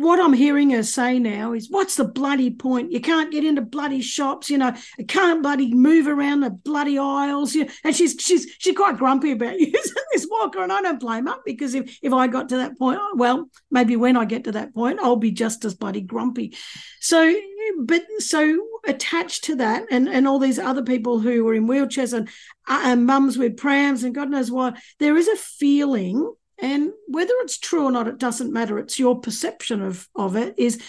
what 0.00 0.18
I'm 0.18 0.32
hearing 0.32 0.70
her 0.70 0.82
say 0.82 1.18
now 1.18 1.52
is, 1.52 1.68
what's 1.68 1.96
the 1.96 2.06
bloody 2.06 2.50
point? 2.50 2.90
You 2.90 3.02
can't 3.02 3.30
get 3.30 3.44
into 3.44 3.60
bloody 3.60 4.00
shops, 4.00 4.48
you 4.48 4.56
know, 4.56 4.74
you 4.98 5.04
can't 5.04 5.42
bloody 5.42 5.74
move 5.74 6.06
around 6.06 6.40
the 6.40 6.48
bloody 6.48 6.96
aisles. 6.96 7.54
You 7.54 7.66
know? 7.66 7.70
And 7.84 7.94
she's 7.94 8.16
she's 8.18 8.50
she's 8.58 8.74
quite 8.74 8.96
grumpy 8.96 9.32
about 9.32 9.60
using 9.60 10.02
this 10.12 10.26
walker, 10.30 10.62
and 10.62 10.72
I 10.72 10.80
don't 10.80 10.98
blame 10.98 11.26
her 11.26 11.36
because 11.44 11.74
if 11.74 11.98
if 12.00 12.14
I 12.14 12.28
got 12.28 12.48
to 12.48 12.56
that 12.56 12.78
point, 12.78 12.98
well, 13.16 13.50
maybe 13.70 13.94
when 13.94 14.16
I 14.16 14.24
get 14.24 14.44
to 14.44 14.52
that 14.52 14.72
point, 14.72 15.00
I'll 15.02 15.16
be 15.16 15.32
just 15.32 15.66
as 15.66 15.74
bloody 15.74 16.00
grumpy. 16.00 16.56
So, 17.00 17.34
but 17.80 18.02
so 18.20 18.58
attached 18.86 19.44
to 19.44 19.56
that, 19.56 19.84
and 19.90 20.08
and 20.08 20.26
all 20.26 20.38
these 20.38 20.58
other 20.58 20.82
people 20.82 21.18
who 21.18 21.44
were 21.44 21.52
in 21.52 21.68
wheelchairs 21.68 22.14
and 22.14 22.26
uh, 22.66 22.80
and 22.84 23.04
mums 23.04 23.36
with 23.36 23.58
prams 23.58 24.02
and 24.02 24.14
God 24.14 24.30
knows 24.30 24.50
what, 24.50 24.78
there 24.98 25.18
is 25.18 25.28
a 25.28 25.36
feeling 25.36 26.32
and 26.62 26.92
whether 27.08 27.32
it's 27.40 27.58
true 27.58 27.84
or 27.84 27.92
not, 27.92 28.08
it 28.08 28.18
doesn't 28.18 28.52
matter. 28.52 28.78
It's 28.78 28.98
your 28.98 29.20
perception 29.20 29.82
of, 29.82 30.08
of 30.14 30.36
it 30.36 30.54
is 30.58 30.80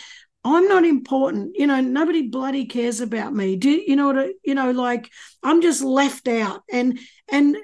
I'm 0.43 0.67
not 0.67 0.85
important. 0.85 1.55
You 1.55 1.67
know, 1.67 1.81
nobody 1.81 2.27
bloody 2.27 2.65
cares 2.65 2.99
about 2.99 3.33
me. 3.33 3.55
Do 3.55 3.69
you 3.69 3.95
know 3.95 4.07
what 4.07 4.19
I, 4.19 4.29
you 4.43 4.55
know, 4.55 4.71
like 4.71 5.09
I'm 5.43 5.61
just 5.61 5.83
left 5.83 6.27
out. 6.27 6.63
And 6.71 6.99
and 7.31 7.57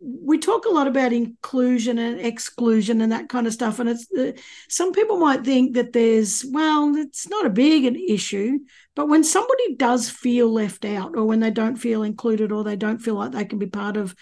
we 0.00 0.38
talk 0.38 0.64
a 0.64 0.70
lot 0.70 0.88
about 0.88 1.12
inclusion 1.12 1.98
and 1.98 2.20
exclusion 2.20 3.00
and 3.00 3.12
that 3.12 3.28
kind 3.28 3.46
of 3.46 3.52
stuff. 3.52 3.78
And 3.78 3.90
it's 3.90 4.06
uh, 4.12 4.32
some 4.68 4.92
people 4.92 5.18
might 5.18 5.44
think 5.44 5.74
that 5.74 5.92
there's, 5.92 6.44
well, 6.50 6.96
it's 6.96 7.28
not 7.28 7.46
a 7.46 7.50
big 7.50 7.84
an 7.84 7.96
issue, 7.96 8.58
but 8.96 9.08
when 9.08 9.22
somebody 9.22 9.76
does 9.76 10.10
feel 10.10 10.52
left 10.52 10.84
out 10.84 11.16
or 11.16 11.24
when 11.24 11.40
they 11.40 11.50
don't 11.50 11.76
feel 11.76 12.02
included 12.02 12.50
or 12.50 12.64
they 12.64 12.76
don't 12.76 12.98
feel 12.98 13.14
like 13.14 13.32
they 13.32 13.44
can 13.44 13.58
be 13.58 13.66
part 13.66 13.96
of 13.96 14.14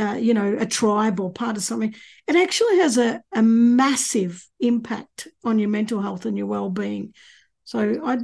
uh, 0.00 0.16
you 0.18 0.34
know, 0.34 0.56
a 0.58 0.66
tribe 0.66 1.20
or 1.20 1.32
part 1.32 1.56
of 1.56 1.62
something, 1.62 1.94
it 2.26 2.36
actually 2.36 2.78
has 2.78 2.98
a, 2.98 3.22
a 3.34 3.42
massive 3.42 4.46
impact 4.60 5.28
on 5.44 5.58
your 5.58 5.68
mental 5.68 6.00
health 6.00 6.26
and 6.26 6.36
your 6.36 6.46
well-being. 6.46 7.14
So 7.64 8.00
I, 8.04 8.18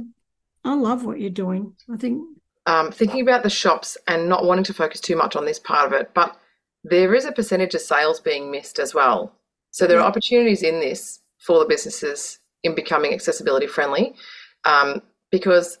I 0.63 0.73
love 0.73 1.05
what 1.05 1.19
you're 1.19 1.29
doing. 1.29 1.73
I 1.93 1.97
think 1.97 2.23
um, 2.65 2.91
thinking 2.91 3.21
about 3.21 3.43
the 3.43 3.49
shops 3.49 3.97
and 4.07 4.27
not 4.27 4.45
wanting 4.45 4.65
to 4.65 4.73
focus 4.73 4.99
too 4.99 5.15
much 5.15 5.35
on 5.35 5.45
this 5.45 5.59
part 5.59 5.85
of 5.85 5.93
it, 5.93 6.11
but 6.13 6.37
there 6.83 7.13
is 7.13 7.25
a 7.25 7.31
percentage 7.31 7.75
of 7.75 7.81
sales 7.81 8.19
being 8.19 8.51
missed 8.51 8.79
as 8.79 8.93
well. 8.93 9.33
So 9.71 9.85
there 9.85 9.99
are 9.99 10.07
opportunities 10.07 10.63
in 10.63 10.79
this 10.79 11.19
for 11.39 11.59
the 11.59 11.65
businesses 11.65 12.39
in 12.63 12.73
becoming 12.73 13.13
accessibility 13.13 13.67
friendly, 13.67 14.15
um, 14.63 15.01
because 15.31 15.77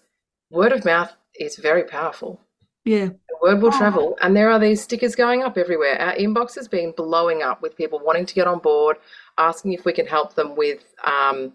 word 0.51 0.71
of 0.71 0.85
mouth 0.85 1.11
is 1.39 1.55
very 1.55 1.83
powerful. 1.83 2.39
Yeah. 2.85 3.07
The 3.07 3.37
word 3.41 3.61
will 3.61 3.73
oh. 3.73 3.77
travel. 3.77 4.17
And 4.21 4.35
there 4.35 4.49
are 4.49 4.59
these 4.59 4.81
stickers 4.81 5.15
going 5.15 5.43
up 5.43 5.57
everywhere. 5.57 5.99
Our 5.99 6.13
inbox 6.13 6.55
has 6.55 6.67
been 6.67 6.93
blowing 6.95 7.43
up 7.43 7.61
with 7.61 7.75
people 7.75 7.99
wanting 7.99 8.25
to 8.27 8.33
get 8.33 8.47
on 8.47 8.59
board, 8.59 8.97
asking 9.37 9.73
if 9.73 9.83
we 9.85 9.91
can 9.91 10.05
help 10.05 10.35
them 10.35 10.55
with 10.55 10.93
um, 11.03 11.51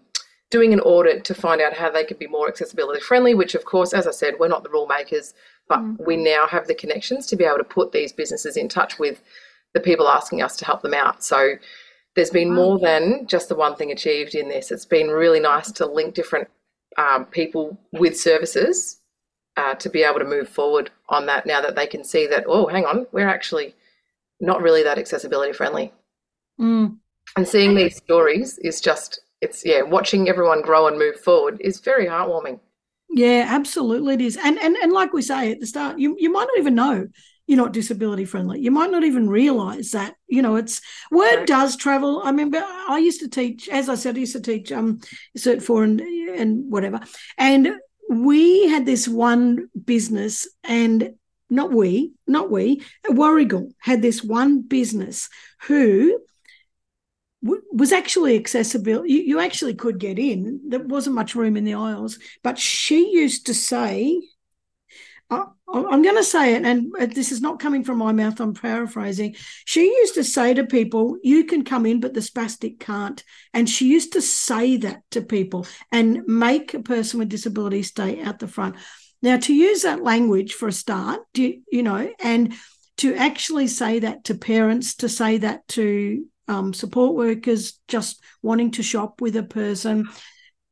doing 0.51 0.73
an 0.73 0.81
audit 0.81 1.23
to 1.25 1.33
find 1.33 1.61
out 1.61 1.73
how 1.73 1.89
they 1.89 2.03
can 2.03 2.17
be 2.17 2.27
more 2.27 2.47
accessibility 2.47 2.99
friendly, 2.99 3.33
which, 3.33 3.55
of 3.55 3.65
course, 3.65 3.93
as 3.93 4.05
I 4.05 4.11
said, 4.11 4.35
we're 4.39 4.49
not 4.49 4.63
the 4.63 4.69
rule 4.69 4.85
makers, 4.85 5.33
but 5.67 5.79
mm. 5.79 6.05
we 6.05 6.17
now 6.17 6.45
have 6.47 6.67
the 6.67 6.75
connections 6.75 7.25
to 7.27 7.37
be 7.37 7.45
able 7.45 7.57
to 7.57 7.63
put 7.63 7.93
these 7.93 8.11
businesses 8.11 8.57
in 8.57 8.67
touch 8.67 8.99
with 8.99 9.21
the 9.73 9.79
people 9.79 10.09
asking 10.09 10.41
us 10.41 10.57
to 10.57 10.65
help 10.65 10.81
them 10.81 10.93
out. 10.93 11.23
So 11.23 11.53
there's 12.15 12.29
been 12.29 12.53
more 12.53 12.77
than 12.77 13.25
just 13.25 13.47
the 13.47 13.55
one 13.55 13.77
thing 13.77 13.89
achieved 13.91 14.35
in 14.35 14.49
this. 14.49 14.69
It's 14.69 14.85
been 14.85 15.07
really 15.07 15.39
nice 15.39 15.71
to 15.71 15.85
link 15.85 16.13
different 16.13 16.49
um, 16.97 17.23
people 17.25 17.79
with 17.93 18.19
services 18.19 19.00
uh, 19.57 19.75
to 19.75 19.89
be 19.89 20.03
able 20.03 20.19
to 20.19 20.25
move 20.25 20.49
forward 20.49 20.91
on 21.09 21.25
that 21.25 21.45
now 21.45 21.61
that 21.61 21.75
they 21.75 21.87
can 21.87 22.03
see 22.03 22.27
that, 22.27 22.45
oh, 22.47 22.67
hang 22.67 22.85
on, 22.85 23.05
we're 23.11 23.27
actually 23.27 23.75
not 24.39 24.61
really 24.61 24.83
that 24.83 24.97
accessibility 24.97 25.53
friendly. 25.53 25.93
Mm. 26.59 26.97
And 27.37 27.47
seeing 27.47 27.75
these 27.75 27.97
stories 27.97 28.57
is 28.59 28.81
just, 28.81 29.21
it's, 29.41 29.65
yeah, 29.65 29.81
watching 29.81 30.29
everyone 30.29 30.61
grow 30.61 30.87
and 30.87 30.97
move 30.97 31.19
forward 31.19 31.59
is 31.61 31.79
very 31.79 32.05
heartwarming. 32.05 32.59
Yeah, 33.13 33.45
absolutely 33.49 34.13
it 34.13 34.21
is. 34.21 34.37
And 34.37 34.57
and 34.57 34.77
and 34.77 34.93
like 34.93 35.11
we 35.11 35.21
say 35.21 35.51
at 35.51 35.59
the 35.59 35.67
start, 35.67 35.99
you 35.99 36.15
you 36.17 36.31
might 36.31 36.47
not 36.47 36.57
even 36.57 36.75
know 36.75 37.07
you're 37.45 37.57
not 37.57 37.73
disability 37.73 38.23
friendly. 38.23 38.61
You 38.61 38.71
might 38.71 38.89
not 38.89 39.03
even 39.03 39.27
realize 39.27 39.91
that. 39.91 40.15
You 40.29 40.41
know, 40.41 40.55
it's 40.55 40.81
word 41.11 41.45
does 41.45 41.75
travel. 41.75 42.21
I 42.23 42.29
remember 42.29 42.63
I 42.63 42.99
used 42.99 43.19
to 43.19 43.27
teach, 43.27 43.67
as 43.67 43.89
I 43.89 43.95
said, 43.95 44.15
I 44.15 44.19
used 44.19 44.31
to 44.31 44.41
teach 44.41 44.71
um 44.71 45.01
Cert 45.37 45.61
four 45.61 45.83
and 45.83 45.99
and 45.99 46.71
whatever. 46.71 47.01
And 47.37 47.73
we 48.09 48.67
had 48.67 48.85
this 48.85 49.07
one 49.07 49.69
business 49.85 50.47
and 50.63 51.13
not 51.49 51.71
we, 51.71 52.13
not 52.27 52.49
we, 52.49 52.81
Warragul 53.07 53.71
had 53.79 54.01
this 54.01 54.23
one 54.23 54.61
business 54.61 55.29
who 55.63 56.19
was 57.41 57.91
actually 57.91 58.35
accessible. 58.35 59.05
You, 59.05 59.21
you 59.21 59.39
actually 59.39 59.73
could 59.73 59.99
get 59.99 60.19
in. 60.19 60.61
There 60.67 60.79
wasn't 60.79 61.15
much 61.15 61.35
room 61.35 61.57
in 61.57 61.65
the 61.65 61.73
aisles, 61.73 62.19
but 62.43 62.57
she 62.57 63.11
used 63.11 63.47
to 63.47 63.53
say, 63.53 64.21
I'm 65.31 66.01
going 66.01 66.17
to 66.17 66.23
say 66.23 66.55
it, 66.55 66.65
and 66.65 66.91
this 67.13 67.31
is 67.31 67.41
not 67.41 67.59
coming 67.59 67.83
from 67.83 67.97
my 67.97 68.11
mouth, 68.11 68.39
I'm 68.41 68.53
paraphrasing. 68.53 69.35
She 69.65 69.85
used 69.85 70.15
to 70.15 70.23
say 70.23 70.53
to 70.53 70.65
people, 70.65 71.17
You 71.23 71.45
can 71.45 71.63
come 71.63 71.85
in, 71.85 72.01
but 72.01 72.13
the 72.13 72.19
spastic 72.19 72.79
can't. 72.79 73.23
And 73.53 73.69
she 73.69 73.87
used 73.87 74.13
to 74.13 74.21
say 74.21 74.77
that 74.77 75.03
to 75.11 75.21
people 75.21 75.65
and 75.91 76.23
make 76.27 76.73
a 76.73 76.81
person 76.81 77.19
with 77.19 77.29
disability 77.29 77.83
stay 77.83 78.21
out 78.21 78.39
the 78.39 78.47
front. 78.47 78.75
Now, 79.21 79.37
to 79.37 79.53
use 79.53 79.83
that 79.83 80.03
language 80.03 80.53
for 80.53 80.67
a 80.67 80.73
start, 80.73 81.21
you, 81.35 81.61
you 81.71 81.83
know, 81.83 82.11
and 82.19 82.53
to 82.97 83.15
actually 83.15 83.67
say 83.67 83.99
that 83.99 84.25
to 84.25 84.35
parents, 84.35 84.95
to 84.95 85.09
say 85.09 85.37
that 85.37 85.67
to 85.69 86.25
um, 86.47 86.73
support 86.73 87.15
workers 87.15 87.79
just 87.87 88.21
wanting 88.41 88.71
to 88.71 88.83
shop 88.83 89.21
with 89.21 89.37
a 89.37 89.43
person, 89.43 90.09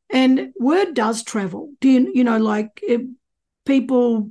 and 0.09 0.51
word 0.59 0.93
does 0.95 1.23
travel. 1.23 1.71
Do 1.79 1.89
you, 1.89 2.11
you 2.13 2.23
know, 2.23 2.39
like 2.39 2.79
it, 2.81 3.01
people 3.69 4.29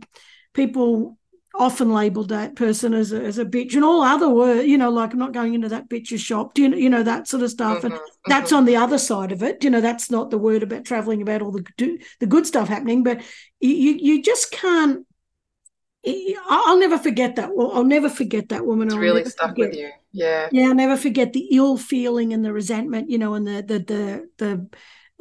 people 0.53 1.17
often 1.55 1.93
labelled 1.93 2.29
that 2.29 2.55
person 2.55 2.95
as 2.95 3.13
a, 3.13 3.21
as 3.23 3.39
a 3.39 3.45
bitch 3.45 3.75
and 3.75 3.85
all 3.85 4.03
other 4.03 4.29
words, 4.29 4.67
you 4.67 4.79
know, 4.79 4.91
like 4.91 5.13
I'm 5.13 5.19
not 5.19 5.33
going 5.33 5.55
into 5.55 5.69
that 5.71 5.89
bitch's 5.89 6.21
shop, 6.21 6.55
do 6.55 6.63
you 6.63 6.69
know, 6.69 6.77
you 6.77 6.89
know 6.89 7.03
that 7.03 7.27
sort 7.27 7.43
of 7.43 7.51
stuff. 7.51 7.83
And 7.85 7.95
mm-hmm. 7.95 8.31
that's 8.31 8.53
on 8.53 8.65
the 8.65 8.77
other 8.77 8.99
side 8.99 9.33
of 9.33 9.43
it. 9.43 9.65
You 9.65 9.71
know, 9.71 9.81
that's 9.81 10.11
not 10.11 10.31
the 10.31 10.39
word 10.39 10.63
about 10.63 10.85
traveling 10.85 11.23
about 11.23 11.43
all 11.43 11.51
the 11.51 11.65
the 12.21 12.27
good 12.27 12.47
stuff 12.47 12.69
happening, 12.69 13.03
but 13.03 13.23
you 13.61 13.71
you 13.71 14.23
just 14.23 14.51
can't. 14.53 15.05
I'll 16.49 16.79
never 16.79 16.97
forget 16.97 17.37
that. 17.37 17.51
Well, 17.55 17.73
I'll 17.73 17.85
never 17.85 18.09
forget 18.09 18.51
that 18.51 18.65
woman. 18.65 18.89
It's 18.89 18.95
I'll 18.95 19.01
really 19.01 19.25
stuck 19.25 19.51
forget, 19.51 19.71
with 19.71 19.79
you. 19.79 19.91
Yeah. 20.13 20.49
Yeah, 20.53 20.69
I'll 20.69 20.75
never 20.75 20.97
forget 20.97 21.33
the 21.33 21.49
ill 21.51 21.77
feeling 21.77 22.33
and 22.33 22.45
the 22.45 22.53
resentment, 22.53 23.11
you 23.11 23.19
know, 23.19 23.35
and 23.35 23.47
the 23.47 23.63
the 23.63 23.79
the 23.79 24.29
the 24.39 24.69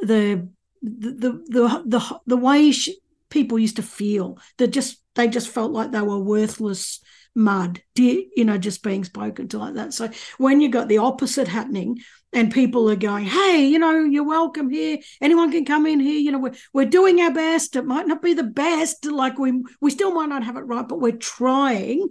the 0.05 0.49
the 0.83 1.31
the 1.47 1.83
the, 1.85 2.19
the 2.27 2.37
way 2.37 2.71
she, 2.71 2.99
people 3.29 3.59
used 3.59 3.77
to 3.77 3.83
feel 3.83 4.37
that 4.57 4.67
just 4.67 5.01
they 5.15 5.27
just 5.27 5.49
felt 5.49 5.71
like 5.71 5.91
they 5.91 6.01
were 6.01 6.19
worthless 6.19 6.99
mud 7.37 7.81
you 7.95 8.43
know 8.43 8.57
just 8.57 8.81
being 8.81 9.03
spoken 9.03 9.47
to 9.47 9.59
like 9.59 9.75
that. 9.75 9.93
So 9.93 10.09
when 10.37 10.59
you 10.59 10.69
got 10.69 10.87
the 10.87 10.97
opposite 10.97 11.47
happening 11.47 11.99
and 12.33 12.51
people 12.51 12.89
are 12.89 12.95
going 12.95 13.25
hey 13.25 13.67
you 13.67 13.79
know 13.79 14.03
you're 14.03 14.23
welcome 14.23 14.69
here. 14.69 14.97
Anyone 15.21 15.51
can 15.51 15.63
come 15.63 15.85
in 15.85 15.99
here. 15.99 16.19
You 16.19 16.31
know 16.31 16.39
we're, 16.39 16.55
we're 16.73 16.85
doing 16.85 17.21
our 17.21 17.31
best. 17.31 17.75
It 17.75 17.85
might 17.85 18.07
not 18.07 18.21
be 18.23 18.33
the 18.33 18.43
best. 18.43 19.05
Like 19.05 19.37
we 19.37 19.61
we 19.79 19.91
still 19.91 20.13
might 20.13 20.29
not 20.29 20.43
have 20.43 20.57
it 20.57 20.61
right 20.61 20.87
but 20.87 20.99
we're 20.99 21.11
trying. 21.11 22.09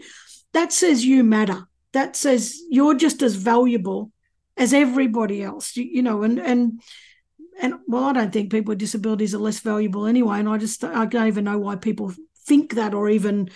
That 0.52 0.72
says 0.72 1.04
you 1.04 1.24
matter. 1.24 1.66
That 1.92 2.14
says 2.14 2.60
you're 2.70 2.94
just 2.94 3.20
as 3.22 3.34
valuable 3.34 4.12
as 4.56 4.72
everybody 4.72 5.42
else 5.42 5.76
you, 5.76 5.84
you 5.84 6.02
know 6.02 6.22
and 6.22 6.38
and 6.38 6.80
and 7.60 7.74
well, 7.86 8.04
I 8.04 8.12
don't 8.12 8.32
think 8.32 8.50
people 8.50 8.72
with 8.72 8.78
disabilities 8.78 9.34
are 9.34 9.38
less 9.38 9.60
valuable 9.60 10.06
anyway. 10.06 10.38
And 10.38 10.48
I 10.48 10.58
just 10.58 10.82
I 10.84 11.06
don't 11.06 11.26
even 11.26 11.44
know 11.44 11.58
why 11.58 11.76
people 11.76 12.12
think 12.46 12.74
that 12.74 12.94
or 12.94 13.08
even 13.08 13.50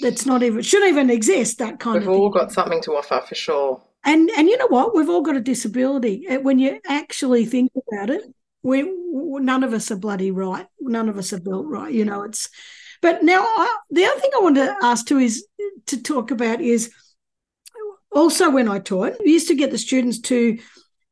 that's 0.00 0.26
not 0.26 0.42
even 0.42 0.62
shouldn't 0.62 0.90
even 0.90 1.10
exist 1.10 1.58
that 1.58 1.80
kind 1.80 2.00
We've 2.00 2.08
of. 2.08 2.12
We've 2.12 2.20
all 2.20 2.30
got 2.30 2.52
something 2.52 2.82
to 2.82 2.92
offer 2.92 3.22
for 3.26 3.34
sure. 3.34 3.82
And 4.04 4.30
and 4.36 4.48
you 4.48 4.56
know 4.58 4.68
what? 4.68 4.94
We've 4.94 5.08
all 5.08 5.22
got 5.22 5.36
a 5.36 5.40
disability. 5.40 6.26
When 6.42 6.58
you 6.58 6.80
actually 6.86 7.44
think 7.46 7.72
about 7.90 8.10
it, 8.10 8.22
we 8.62 8.90
none 9.12 9.64
of 9.64 9.72
us 9.72 9.90
are 9.90 9.96
bloody 9.96 10.30
right. 10.30 10.66
None 10.80 11.08
of 11.08 11.18
us 11.18 11.32
are 11.32 11.40
built 11.40 11.66
right. 11.66 11.92
You 11.92 12.04
know, 12.04 12.22
it's. 12.22 12.48
But 13.02 13.22
now 13.22 13.42
I, 13.42 13.76
the 13.90 14.06
other 14.06 14.20
thing 14.20 14.30
I 14.34 14.40
want 14.40 14.56
to 14.56 14.76
ask 14.82 15.06
too 15.06 15.18
is 15.18 15.46
to 15.86 16.02
talk 16.02 16.30
about 16.30 16.60
is 16.60 16.90
also 18.10 18.50
when 18.50 18.68
I 18.68 18.78
taught, 18.78 19.16
we 19.22 19.32
used 19.32 19.48
to 19.48 19.54
get 19.54 19.70
the 19.70 19.78
students 19.78 20.20
to 20.22 20.58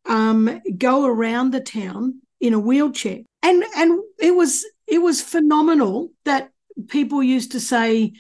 um, 0.07 0.62
go 0.78 1.04
around 1.04 1.52
the 1.52 1.61
town 1.61 2.22
in 2.44 2.52
a 2.52 2.61
wheelchair. 2.61 3.20
And 3.42 3.64
and 3.76 4.00
it 4.20 4.35
was 4.35 4.64
it 4.87 4.98
was 4.98 5.22
phenomenal 5.22 6.11
that 6.24 6.50
people 6.88 7.22
used 7.22 7.52
to 7.52 7.61
say, 7.61 8.12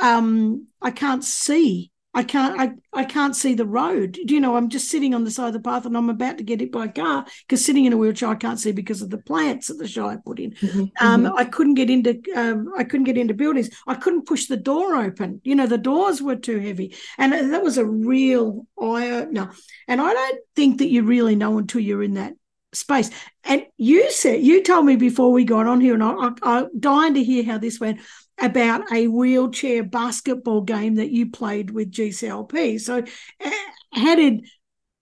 um, 0.00 0.68
I 0.82 0.90
can't 0.90 1.24
see. 1.24 1.90
I 2.14 2.22
can't 2.24 2.60
I, 2.60 2.72
I 2.92 3.04
can't 3.04 3.36
see 3.36 3.54
the 3.54 3.66
road. 3.66 4.18
Do 4.26 4.34
you 4.34 4.40
know, 4.40 4.56
I'm 4.56 4.68
just 4.68 4.90
sitting 4.90 5.14
on 5.14 5.24
the 5.24 5.30
side 5.30 5.48
of 5.48 5.52
the 5.52 5.60
path 5.60 5.86
and 5.86 5.96
I'm 5.96 6.10
about 6.10 6.36
to 6.38 6.44
get 6.44 6.60
hit 6.60 6.72
by 6.72 6.86
a 6.86 6.92
car 6.92 7.24
because 7.46 7.64
sitting 7.64 7.84
in 7.84 7.92
a 7.92 7.96
wheelchair 7.96 8.30
I 8.30 8.34
can't 8.34 8.58
see 8.58 8.72
because 8.72 9.02
of 9.02 9.10
the 9.10 9.18
plants 9.18 9.68
that 9.68 9.78
the 9.78 9.86
Shire 9.86 10.20
put 10.24 10.38
in. 10.38 10.50
Mm-hmm, 10.52 10.84
um, 11.00 11.24
mm-hmm. 11.24 11.36
I 11.36 11.44
couldn't 11.44 11.74
get 11.74 11.90
into 11.90 12.20
um, 12.34 12.72
I 12.76 12.84
couldn't 12.84 13.04
get 13.04 13.18
into 13.18 13.34
buildings. 13.34 13.70
I 13.86 13.94
couldn't 13.94 14.26
push 14.26 14.46
the 14.46 14.56
door 14.56 14.96
open. 14.96 15.40
You 15.44 15.54
know, 15.54 15.66
the 15.66 15.78
doors 15.78 16.20
were 16.20 16.36
too 16.36 16.58
heavy. 16.58 16.94
And 17.16 17.32
that 17.32 17.62
was 17.62 17.78
a 17.78 17.86
real 17.86 18.66
eye 18.78 19.10
opener. 19.10 19.52
And 19.86 20.00
I 20.00 20.12
don't 20.12 20.40
think 20.56 20.78
that 20.78 20.90
you 20.90 21.04
really 21.04 21.36
know 21.36 21.56
until 21.58 21.80
you're 21.80 22.02
in 22.02 22.14
that 22.14 22.34
space. 22.78 23.10
And 23.44 23.66
you 23.76 24.10
said 24.10 24.42
you 24.42 24.62
told 24.62 24.86
me 24.86 24.96
before 24.96 25.32
we 25.32 25.44
got 25.44 25.66
on 25.66 25.80
here, 25.80 25.94
and 25.94 26.02
I, 26.02 26.30
I, 26.42 26.58
am 26.60 26.70
dying 26.78 27.14
to 27.14 27.24
hear 27.24 27.44
how 27.44 27.58
this 27.58 27.80
went 27.80 28.00
about 28.40 28.90
a 28.92 29.08
wheelchair 29.08 29.82
basketball 29.82 30.62
game 30.62 30.96
that 30.96 31.10
you 31.10 31.30
played 31.30 31.70
with 31.70 31.90
GCLP. 31.90 32.80
So, 32.80 33.02
uh, 33.44 33.50
how 33.92 34.14
did 34.14 34.46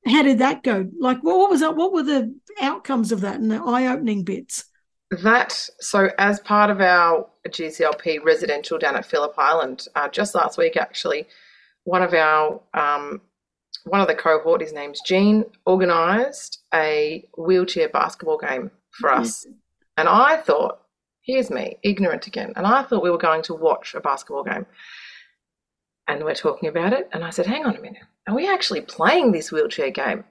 how 0.06 0.22
did 0.22 0.38
that 0.38 0.62
go? 0.62 0.88
Like, 0.98 1.18
what 1.22 1.50
was 1.50 1.60
that? 1.60 1.76
What 1.76 1.92
were 1.92 2.02
the 2.02 2.34
outcomes 2.60 3.12
of 3.12 3.22
that 3.22 3.40
and 3.40 3.50
the 3.50 3.62
eye 3.62 3.86
opening 3.88 4.24
bits? 4.24 4.64
That 5.22 5.52
so 5.80 6.10
as 6.18 6.40
part 6.40 6.70
of 6.70 6.80
our 6.80 7.28
GCLP 7.48 8.24
residential 8.24 8.78
down 8.78 8.96
at 8.96 9.06
Phillip 9.06 9.34
Island, 9.38 9.86
uh, 9.94 10.08
just 10.08 10.34
last 10.34 10.58
week 10.58 10.76
actually, 10.76 11.26
one 11.84 12.02
of 12.02 12.12
our 12.12 12.60
um, 12.74 13.20
one 13.84 14.00
of 14.00 14.08
the 14.08 14.14
cohort, 14.14 14.60
his 14.60 14.72
name's 14.72 15.00
Gene, 15.04 15.44
organised 15.66 16.60
a 16.74 17.26
wheelchair 17.36 17.88
basketball 17.88 18.38
game 18.38 18.70
for 18.90 19.10
mm-hmm. 19.10 19.22
us. 19.22 19.46
And 19.96 20.08
I 20.08 20.36
thought, 20.36 20.80
here's 21.22 21.50
me, 21.50 21.78
ignorant 21.82 22.26
again. 22.26 22.52
And 22.56 22.66
I 22.66 22.82
thought 22.82 23.02
we 23.02 23.10
were 23.10 23.18
going 23.18 23.42
to 23.42 23.54
watch 23.54 23.94
a 23.94 24.00
basketball 24.00 24.44
game. 24.44 24.66
And 26.08 26.24
we're 26.24 26.34
talking 26.34 26.68
about 26.68 26.92
it. 26.92 27.08
And 27.12 27.24
I 27.24 27.30
said, 27.30 27.46
hang 27.46 27.64
on 27.64 27.76
a 27.76 27.80
minute, 27.80 28.02
are 28.28 28.34
we 28.34 28.48
actually 28.48 28.82
playing 28.82 29.32
this 29.32 29.50
wheelchair 29.50 29.90
game? 29.90 30.24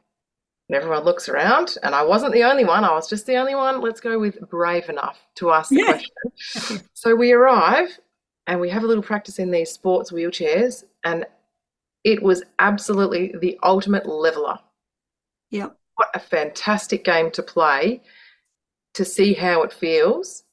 And 0.68 0.76
everyone 0.76 1.04
looks 1.04 1.30
around, 1.30 1.78
and 1.84 1.94
I 1.94 2.02
wasn't 2.02 2.34
the 2.34 2.44
only 2.44 2.66
one. 2.66 2.84
I 2.84 2.94
was 2.94 3.08
just 3.08 3.28
the 3.28 3.36
only 3.36 3.54
one. 3.54 3.82
Let's 3.82 4.00
go 4.00 4.18
with 4.18 4.40
brave 4.50 4.90
enough 4.90 5.20
to 5.36 5.52
ask 5.52 5.70
the 5.70 5.76
yeah. 5.76 6.02
question. 6.42 6.88
so 6.94 7.14
we 7.14 7.34
arrive 7.34 8.00
and 8.48 8.60
we 8.60 8.70
have 8.70 8.84
a 8.84 8.88
little 8.88 9.04
practice 9.04 9.38
in 9.38 9.52
these 9.52 9.72
sports 9.72 10.12
wheelchairs. 10.12 10.84
And 11.04 11.26
it 12.06 12.22
was 12.22 12.44
absolutely 12.60 13.34
the 13.42 13.60
ultimate 13.64 14.06
leveler. 14.06 14.60
Yeah. 15.50 15.70
What 15.96 16.10
a 16.14 16.20
fantastic 16.20 17.04
game 17.04 17.32
to 17.32 17.44
play 17.44 18.02
to 18.94 19.04
see 19.04 19.34
how 19.34 19.64
it 19.64 19.74
feels. 19.74 20.44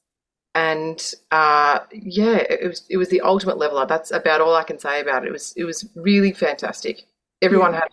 And 0.55 1.01
uh, 1.31 1.79
yeah, 1.91 2.37
it 2.49 2.67
was 2.67 2.85
it 2.89 2.97
was 2.97 3.09
the 3.09 3.21
ultimate 3.21 3.57
leveler. 3.57 3.85
That's 3.85 4.11
about 4.11 4.41
all 4.41 4.55
I 4.55 4.63
can 4.63 4.77
say 4.79 4.99
about 4.99 5.23
it. 5.23 5.29
It 5.29 5.31
was 5.31 5.53
it 5.55 5.63
was 5.63 5.87
really 5.95 6.31
fantastic. 6.31 7.03
Everyone 7.41 7.73
yeah. 7.73 7.79
had 7.79 7.89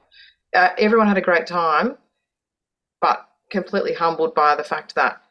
uh, 0.54 0.74
everyone 0.78 1.08
had 1.08 1.18
a 1.18 1.22
great 1.22 1.46
time, 1.46 1.96
but 3.00 3.28
completely 3.50 3.94
humbled 3.94 4.34
by 4.34 4.54
the 4.54 4.64
fact 4.64 4.94
that 4.94 5.22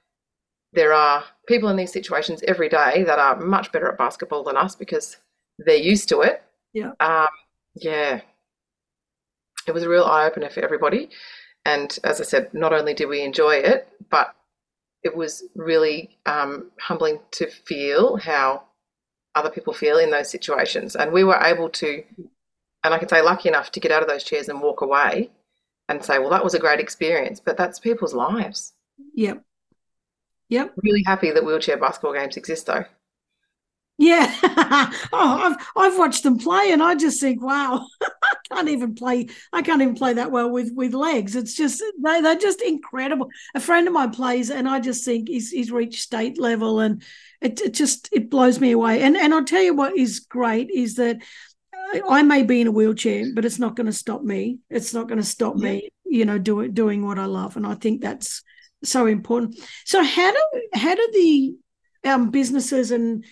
there 0.73 0.93
are 0.93 1.23
people 1.47 1.69
in 1.69 1.77
these 1.77 1.93
situations 1.93 2.43
every 2.47 2.69
day 2.69 3.03
that 3.03 3.19
are 3.19 3.39
much 3.39 3.71
better 3.71 3.89
at 3.89 3.97
basketball 3.97 4.43
than 4.43 4.57
us 4.57 4.75
because 4.75 5.17
they're 5.59 5.75
used 5.75 6.09
to 6.09 6.21
it. 6.21 6.43
Yeah. 6.73 6.91
Um, 6.99 7.27
yeah. 7.75 8.21
It 9.67 9.71
was 9.71 9.83
a 9.83 9.89
real 9.89 10.03
eye 10.03 10.25
opener 10.25 10.49
for 10.49 10.61
everybody. 10.61 11.09
And 11.65 11.97
as 12.03 12.19
I 12.19 12.23
said, 12.23 12.53
not 12.53 12.73
only 12.73 12.93
did 12.93 13.07
we 13.07 13.21
enjoy 13.21 13.55
it, 13.55 13.87
but 14.09 14.35
it 15.03 15.15
was 15.15 15.43
really 15.55 16.17
um, 16.25 16.71
humbling 16.79 17.19
to 17.31 17.47
feel 17.47 18.17
how 18.17 18.63
other 19.35 19.49
people 19.49 19.73
feel 19.73 19.97
in 19.97 20.09
those 20.09 20.29
situations. 20.29 20.95
And 20.95 21.11
we 21.11 21.23
were 21.23 21.39
able 21.41 21.69
to, 21.69 22.03
and 22.83 22.93
I 22.93 22.97
can 22.97 23.07
say 23.09 23.21
lucky 23.21 23.49
enough 23.49 23.71
to 23.71 23.79
get 23.79 23.91
out 23.91 24.01
of 24.01 24.09
those 24.09 24.23
chairs 24.23 24.49
and 24.49 24.61
walk 24.61 24.81
away 24.81 25.29
and 25.87 26.03
say, 26.03 26.19
well, 26.19 26.29
that 26.29 26.43
was 26.43 26.53
a 26.53 26.59
great 26.59 26.79
experience, 26.79 27.39
but 27.39 27.57
that's 27.57 27.79
people's 27.79 28.13
lives. 28.13 28.73
Yep. 29.15 29.43
Yep. 30.49 30.73
Really 30.83 31.03
happy 31.05 31.31
that 31.31 31.45
wheelchair 31.45 31.77
basketball 31.77 32.13
games 32.13 32.37
exist 32.37 32.65
though. 32.65 32.85
Yeah. 33.99 34.33
oh, 35.11 35.11
I've 35.11 35.67
I've 35.75 35.97
watched 35.97 36.23
them 36.23 36.37
play 36.37 36.71
and 36.71 36.81
I 36.81 36.95
just 36.95 37.19
think, 37.19 37.43
wow, 37.43 37.85
I 38.01 38.35
can't 38.49 38.69
even 38.69 38.95
play 38.95 39.27
I 39.51 39.61
can't 39.61 39.81
even 39.81 39.95
play 39.95 40.13
that 40.13 40.31
well 40.31 40.49
with 40.49 40.71
with 40.73 40.93
legs. 40.93 41.35
It's 41.35 41.53
just 41.53 41.83
they 42.01 42.21
they're 42.21 42.37
just 42.37 42.61
incredible. 42.61 43.29
A 43.55 43.59
friend 43.59 43.87
of 43.87 43.93
mine 43.93 44.11
plays 44.11 44.51
and 44.51 44.69
I 44.69 44.79
just 44.79 45.03
think 45.03 45.27
he's 45.27 45.51
he's 45.51 45.69
reached 45.69 46.01
state 46.01 46.39
level 46.39 46.79
and 46.79 47.03
it, 47.41 47.59
it 47.59 47.73
just 47.73 48.07
it 48.13 48.29
blows 48.29 48.61
me 48.61 48.71
away. 48.71 49.01
And 49.01 49.17
and 49.17 49.33
I'll 49.33 49.43
tell 49.43 49.61
you 49.61 49.73
what 49.73 49.97
is 49.97 50.21
great 50.21 50.71
is 50.71 50.95
that 50.95 51.17
I 52.09 52.23
may 52.23 52.43
be 52.43 52.61
in 52.61 52.67
a 52.67 52.71
wheelchair, 52.71 53.25
but 53.35 53.43
it's 53.43 53.59
not 53.59 53.75
going 53.75 53.87
to 53.87 53.93
stop 53.93 54.23
me. 54.23 54.59
It's 54.69 54.93
not 54.93 55.09
going 55.09 55.19
to 55.19 55.25
stop 55.25 55.55
yeah. 55.57 55.71
me, 55.71 55.89
you 56.05 56.23
know, 56.23 56.37
doing 56.37 56.71
doing 56.71 57.05
what 57.05 57.19
I 57.19 57.25
love. 57.25 57.57
And 57.57 57.67
I 57.67 57.75
think 57.75 57.99
that's 57.99 58.43
so 58.81 59.07
important. 59.07 59.59
So 59.83 60.01
how 60.01 60.31
do 60.31 60.61
how 60.73 60.95
do 60.95 61.09
the 61.11 61.55
um, 62.09 62.31
businesses 62.31 62.91
and 62.91 63.25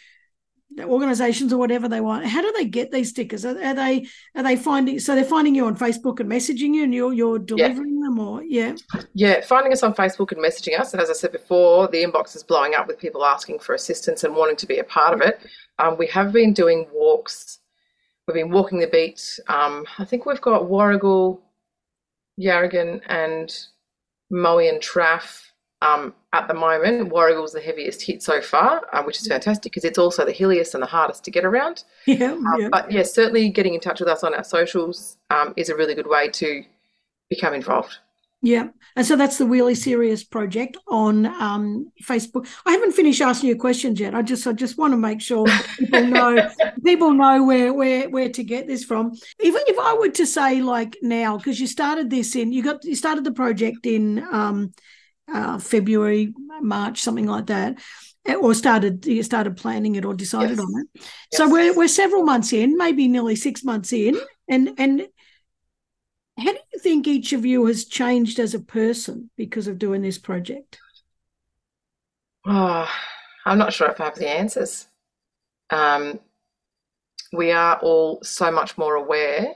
organizations 0.80 1.52
or 1.52 1.58
whatever 1.58 1.88
they 1.88 2.02
want. 2.02 2.26
How 2.26 2.42
do 2.42 2.54
they 2.58 2.66
get 2.66 2.92
these 2.92 3.10
stickers? 3.10 3.46
Are, 3.46 3.60
are, 3.62 3.74
they 3.74 4.08
are 4.36 4.44
they 4.44 4.56
finding 4.56 5.00
so 5.00 5.16
they're 5.16 5.24
finding 5.24 5.56
you 5.56 5.66
on 5.66 5.76
facebook 5.76 6.20
and 6.20 6.30
messaging 6.30 6.74
you 6.74 6.84
and 6.84 6.94
you're 6.94 7.14
you're 7.14 7.40
delivering 7.40 8.00
yeah. 8.00 8.08
them 8.08 8.20
or 8.20 8.44
yeah. 8.44 8.76
Yeah 9.14 9.42
finding 9.42 9.74
us 9.74 9.84
on 9.84 9.94
facebook 9.94 10.32
and 10.32 10.44
messaging 10.44 10.80
us. 10.80 10.94
And 10.94 11.02
as 11.02 11.10
i 11.10 11.14
said 11.14 11.32
before 11.32 11.88
the 11.88 12.04
inbox 12.04 12.36
is 12.36 12.44
blowing 12.44 12.76
up 12.76 12.88
with 12.88 13.00
people 13.00 13.26
asking 13.26 13.60
for 13.60 13.76
assistance 13.76 14.24
and 14.24 14.36
wanting 14.36 14.58
to 14.58 14.68
be 14.68 14.80
a 14.80 14.84
part 14.84 15.14
of 15.14 15.22
it. 15.22 15.40
Um, 15.80 15.98
we 15.98 16.08
have 16.08 16.32
been 16.32 16.54
doing 16.54 16.88
walks. 16.92 17.60
We've 18.28 18.36
been 18.36 18.52
walking 18.52 18.80
the 18.80 18.88
beat 18.88 19.40
um, 19.48 19.86
i 19.98 20.04
think 20.04 20.26
we've 20.26 20.42
got 20.42 20.64
warragul 20.64 21.40
yarragon 22.38 23.02
and 23.08 23.58
moe 24.30 24.60
and 24.60 24.82
traff 24.82 25.48
um, 25.82 26.14
at 26.34 26.48
the 26.48 26.54
moment, 26.54 27.12
Warragul's 27.12 27.54
the 27.54 27.62
heaviest 27.62 28.02
hit 28.02 28.24
so 28.24 28.42
far, 28.42 28.82
uh, 28.94 29.04
which 29.04 29.20
is 29.20 29.28
fantastic 29.28 29.72
because 29.72 29.86
it's 29.86 30.00
also 30.00 30.26
the 30.26 30.32
hilliest 30.32 30.74
and 30.74 30.82
the 30.82 30.88
hardest 30.88 31.24
to 31.26 31.32
get 31.32 31.46
around. 31.46 31.84
Yeah, 32.06 32.32
um, 32.32 32.56
yeah. 32.60 32.70
But 32.72 32.92
yeah, 32.92 33.04
certainly 33.04 33.50
getting 33.50 33.76
in 33.76 33.80
touch 33.80 34.00
with 34.00 34.10
us 34.10 34.24
on 34.24 34.34
our 34.34 34.44
socials 34.44 35.18
um, 35.30 35.54
is 35.56 35.70
a 35.70 35.76
really 35.76 35.94
good 35.94 36.08
way 36.08 36.30
to 36.30 36.64
become 37.30 37.54
involved. 37.54 37.98
Yeah. 38.42 38.68
And 38.96 39.06
so 39.06 39.16
that's 39.16 39.38
the 39.38 39.46
Wheely 39.46 39.76
Serious 39.76 40.24
project 40.24 40.78
on 40.88 41.26
um, 41.26 41.92
Facebook. 42.04 42.48
I 42.66 42.72
haven't 42.72 42.92
finished 42.94 43.22
asking 43.22 43.50
you 43.50 43.56
questions 43.56 44.00
yet. 44.00 44.14
I 44.14 44.22
just 44.22 44.46
I 44.46 44.54
just 44.54 44.78
want 44.78 44.94
to 44.94 44.98
make 44.98 45.22
sure 45.22 45.46
people 45.78 46.04
know 46.08 46.50
people 46.84 47.14
know 47.14 47.44
where 47.44 47.74
where 47.74 48.10
where 48.10 48.30
to 48.30 48.44
get 48.44 48.68
this 48.68 48.84
from. 48.84 49.14
Even 49.40 49.62
if 49.68 49.78
I 49.80 49.96
were 49.96 50.10
to 50.10 50.26
say 50.26 50.62
like 50.62 50.98
now, 51.02 51.38
because 51.38 51.60
you 51.60 51.66
started 51.66 52.12
this 52.12 52.36
in 52.36 52.52
you 52.52 52.64
got 52.64 52.84
you 52.84 52.96
started 52.96 53.24
the 53.24 53.32
project 53.32 53.86
in 53.86 54.24
um, 54.32 54.72
uh, 55.32 55.58
February, 55.58 56.34
March, 56.62 57.02
something 57.02 57.28
like 57.28 57.48
that. 57.48 57.80
Or 58.42 58.54
started 58.54 59.06
you 59.06 59.24
started 59.24 59.56
planning 59.56 59.96
it 59.96 60.04
or 60.04 60.14
decided 60.14 60.58
yes. 60.58 60.60
on 60.60 60.82
it. 60.82 60.88
Yes. 60.96 61.06
So 61.32 61.50
we're 61.50 61.74
we're 61.74 61.88
several 61.88 62.24
months 62.24 62.52
in, 62.52 62.76
maybe 62.76 63.08
nearly 63.08 63.38
six 63.38 63.64
months 63.64 63.94
in, 63.94 64.20
and 64.50 64.72
and 64.78 65.08
how 66.38 66.52
do 66.52 66.60
you 66.74 66.80
think 66.80 67.08
each 67.08 67.32
of 67.32 67.46
you 67.46 67.66
has 67.68 67.86
changed 67.86 68.38
as 68.38 68.54
a 68.54 68.60
person 68.60 69.30
because 69.38 69.68
of 69.68 69.80
doing 69.80 70.02
this 70.02 70.18
project? 70.18 70.78
Oh, 72.46 72.90
I'm 73.46 73.58
not 73.58 73.74
sure 73.74 73.90
if 73.90 74.02
I 74.02 74.06
have 74.06 74.16
the 74.16 74.30
answers. 74.30 74.88
Um, 75.70 76.20
we 77.32 77.52
are 77.52 77.78
all 77.78 78.20
so 78.24 78.52
much 78.52 78.78
more 78.78 78.96
aware 78.96 79.56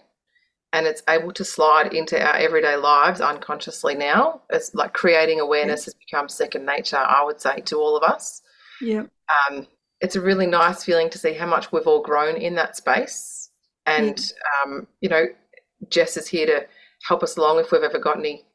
and 0.73 0.85
it's 0.85 1.03
able 1.09 1.33
to 1.33 1.43
slide 1.43 1.93
into 1.93 2.21
our 2.21 2.35
everyday 2.35 2.77
lives 2.77 3.19
unconsciously 3.19 3.95
now. 3.95 4.41
It's 4.49 4.73
like 4.73 4.93
creating 4.93 5.39
awareness 5.39 5.85
has 5.85 5.93
become 5.93 6.29
second 6.29 6.65
nature, 6.65 6.97
I 6.97 7.23
would 7.23 7.41
say, 7.41 7.61
to 7.61 7.77
all 7.77 7.97
of 7.97 8.03
us. 8.03 8.41
Yeah. 8.79 9.03
Um, 9.49 9.67
it's 9.99 10.15
a 10.15 10.21
really 10.21 10.47
nice 10.47 10.83
feeling 10.83 11.09
to 11.09 11.17
see 11.17 11.33
how 11.33 11.45
much 11.45 11.71
we've 11.71 11.87
all 11.87 12.01
grown 12.01 12.35
in 12.37 12.55
that 12.55 12.77
space. 12.77 13.49
And, 13.85 14.17
yeah. 14.17 14.73
um, 14.73 14.87
you 15.01 15.09
know, 15.09 15.25
Jess 15.89 16.17
is 16.17 16.27
here 16.27 16.45
to 16.45 16.65
help 17.07 17.23
us 17.23 17.37
along 17.37 17.59
if 17.59 17.71
we've 17.71 17.83
ever 17.83 17.99
got 17.99 18.17
any 18.17 18.45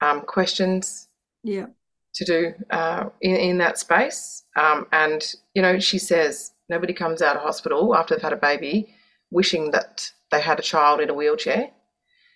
um, 0.00 0.22
questions. 0.22 1.08
Yeah. 1.42 1.66
To 2.14 2.24
do 2.24 2.54
uh, 2.70 3.10
in 3.20 3.36
in 3.36 3.58
that 3.58 3.78
space, 3.78 4.44
um, 4.56 4.86
and 4.90 5.22
you 5.54 5.60
know, 5.60 5.78
she 5.78 5.98
says 5.98 6.52
nobody 6.70 6.94
comes 6.94 7.20
out 7.20 7.36
of 7.36 7.42
hospital 7.42 7.94
after 7.94 8.14
they've 8.14 8.22
had 8.22 8.32
a 8.32 8.36
baby 8.36 8.94
wishing 9.30 9.70
that 9.72 10.10
they 10.30 10.40
had 10.40 10.58
a 10.58 10.62
child 10.62 11.00
in 11.00 11.10
a 11.10 11.14
wheelchair. 11.14 11.70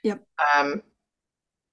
Yep. 0.03 0.23
Um, 0.55 0.83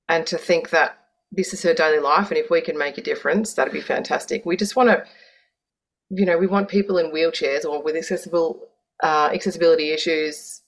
and 0.09 0.25
to 0.27 0.37
think 0.37 0.69
that 0.71 0.97
this 1.31 1.53
is 1.53 1.63
her 1.63 1.73
daily 1.73 1.99
life, 1.99 2.29
and 2.29 2.37
if 2.37 2.49
we 2.49 2.61
can 2.61 2.77
make 2.77 2.97
a 2.97 3.01
difference, 3.01 3.53
that'd 3.53 3.73
be 3.73 3.81
fantastic. 3.81 4.45
We 4.45 4.55
just 4.55 4.75
want 4.75 4.89
to, 4.89 5.03
you 6.09 6.25
know, 6.25 6.37
we 6.37 6.47
want 6.47 6.69
people 6.69 6.97
in 6.97 7.11
wheelchairs 7.11 7.65
or 7.65 7.83
with 7.83 7.95
accessible 7.95 8.67
uh, 9.03 9.29
accessibility 9.33 9.91
issues 9.91 10.61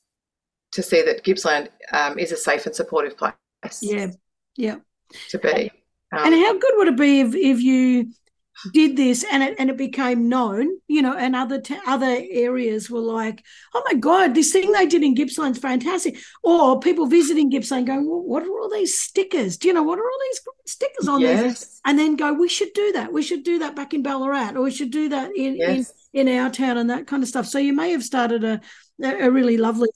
to 0.72 0.84
see 0.84 1.02
that 1.02 1.24
Gippsland 1.24 1.70
um, 1.94 2.20
is 2.20 2.32
a 2.32 2.38
safe 2.38 2.66
and 2.66 2.76
supportive 2.76 3.18
place. 3.18 3.34
Yeah, 3.82 4.12
yeah. 4.56 4.76
To 5.30 5.40
be. 5.40 5.72
Um, 6.12 6.26
and 6.26 6.36
how 6.36 6.54
good 6.54 6.74
would 6.78 6.88
it 6.90 6.98
be 6.98 7.22
if, 7.22 7.36
if 7.36 7.62
you 7.62 8.12
did 8.74 8.98
this 8.98 9.26
and 9.32 9.44
it 9.44 9.56
and 9.60 9.70
it 9.70 9.78
became 9.78 10.30
known, 10.30 10.70
you 10.88 11.02
know, 11.02 11.16
and 11.16 11.36
other 11.36 11.62
t- 11.62 11.78
other 11.88 12.18
areas 12.30 12.90
were 12.90 13.00
like, 13.00 13.44
oh 13.74 13.84
my 13.88 13.94
god, 13.96 14.36
this 14.36 14.52
thing 14.52 14.72
they 14.72 14.86
did 14.86 15.04
in 15.04 15.16
Gippsland's 15.16 15.60
fantastic. 15.60 16.18
Or 16.44 16.80
people 16.80 17.06
visiting 17.06 17.50
Gippsland 17.50 17.88
going, 17.88 18.08
well, 18.08 18.22
what 18.22 18.44
are 18.44 18.60
all 18.60 18.70
these 18.70 19.00
stickers? 19.00 19.58
Do 19.58 19.68
you 19.68 19.74
know 19.74 19.84
what 19.84 20.00
are 20.00 20.04
all 20.04 20.20
these 20.30 20.42
stickers 20.66 21.08
on 21.08 21.22
yes. 21.22 21.60
there? 21.60 21.70
And 21.86 22.00
then 22.00 22.16
go, 22.16 22.34
we 22.34 22.50
should 22.50 22.74
do 22.74 22.92
that. 22.94 23.14
We 23.14 23.22
should 23.22 23.44
do 23.44 23.60
that 23.60 23.76
back 23.76 23.94
in 23.94 24.04
Ballarat, 24.04 24.56
or 24.56 24.64
we 24.64 24.72
should 24.72 24.92
do 24.92 25.10
that 25.10 25.32
in 25.36 25.56
yes. 25.58 25.94
in, 26.14 26.28
in 26.28 26.40
our 26.40 26.50
town 26.50 26.78
and 26.78 26.90
that 26.90 27.08
kind 27.08 27.24
of 27.24 27.30
stuff. 27.30 27.46
So 27.46 27.60
you 27.60 27.74
may 27.74 27.92
have 27.92 28.04
started 28.04 28.44
a 28.44 28.62
a 29.02 29.32
really 29.32 29.58
lovely 29.58 29.90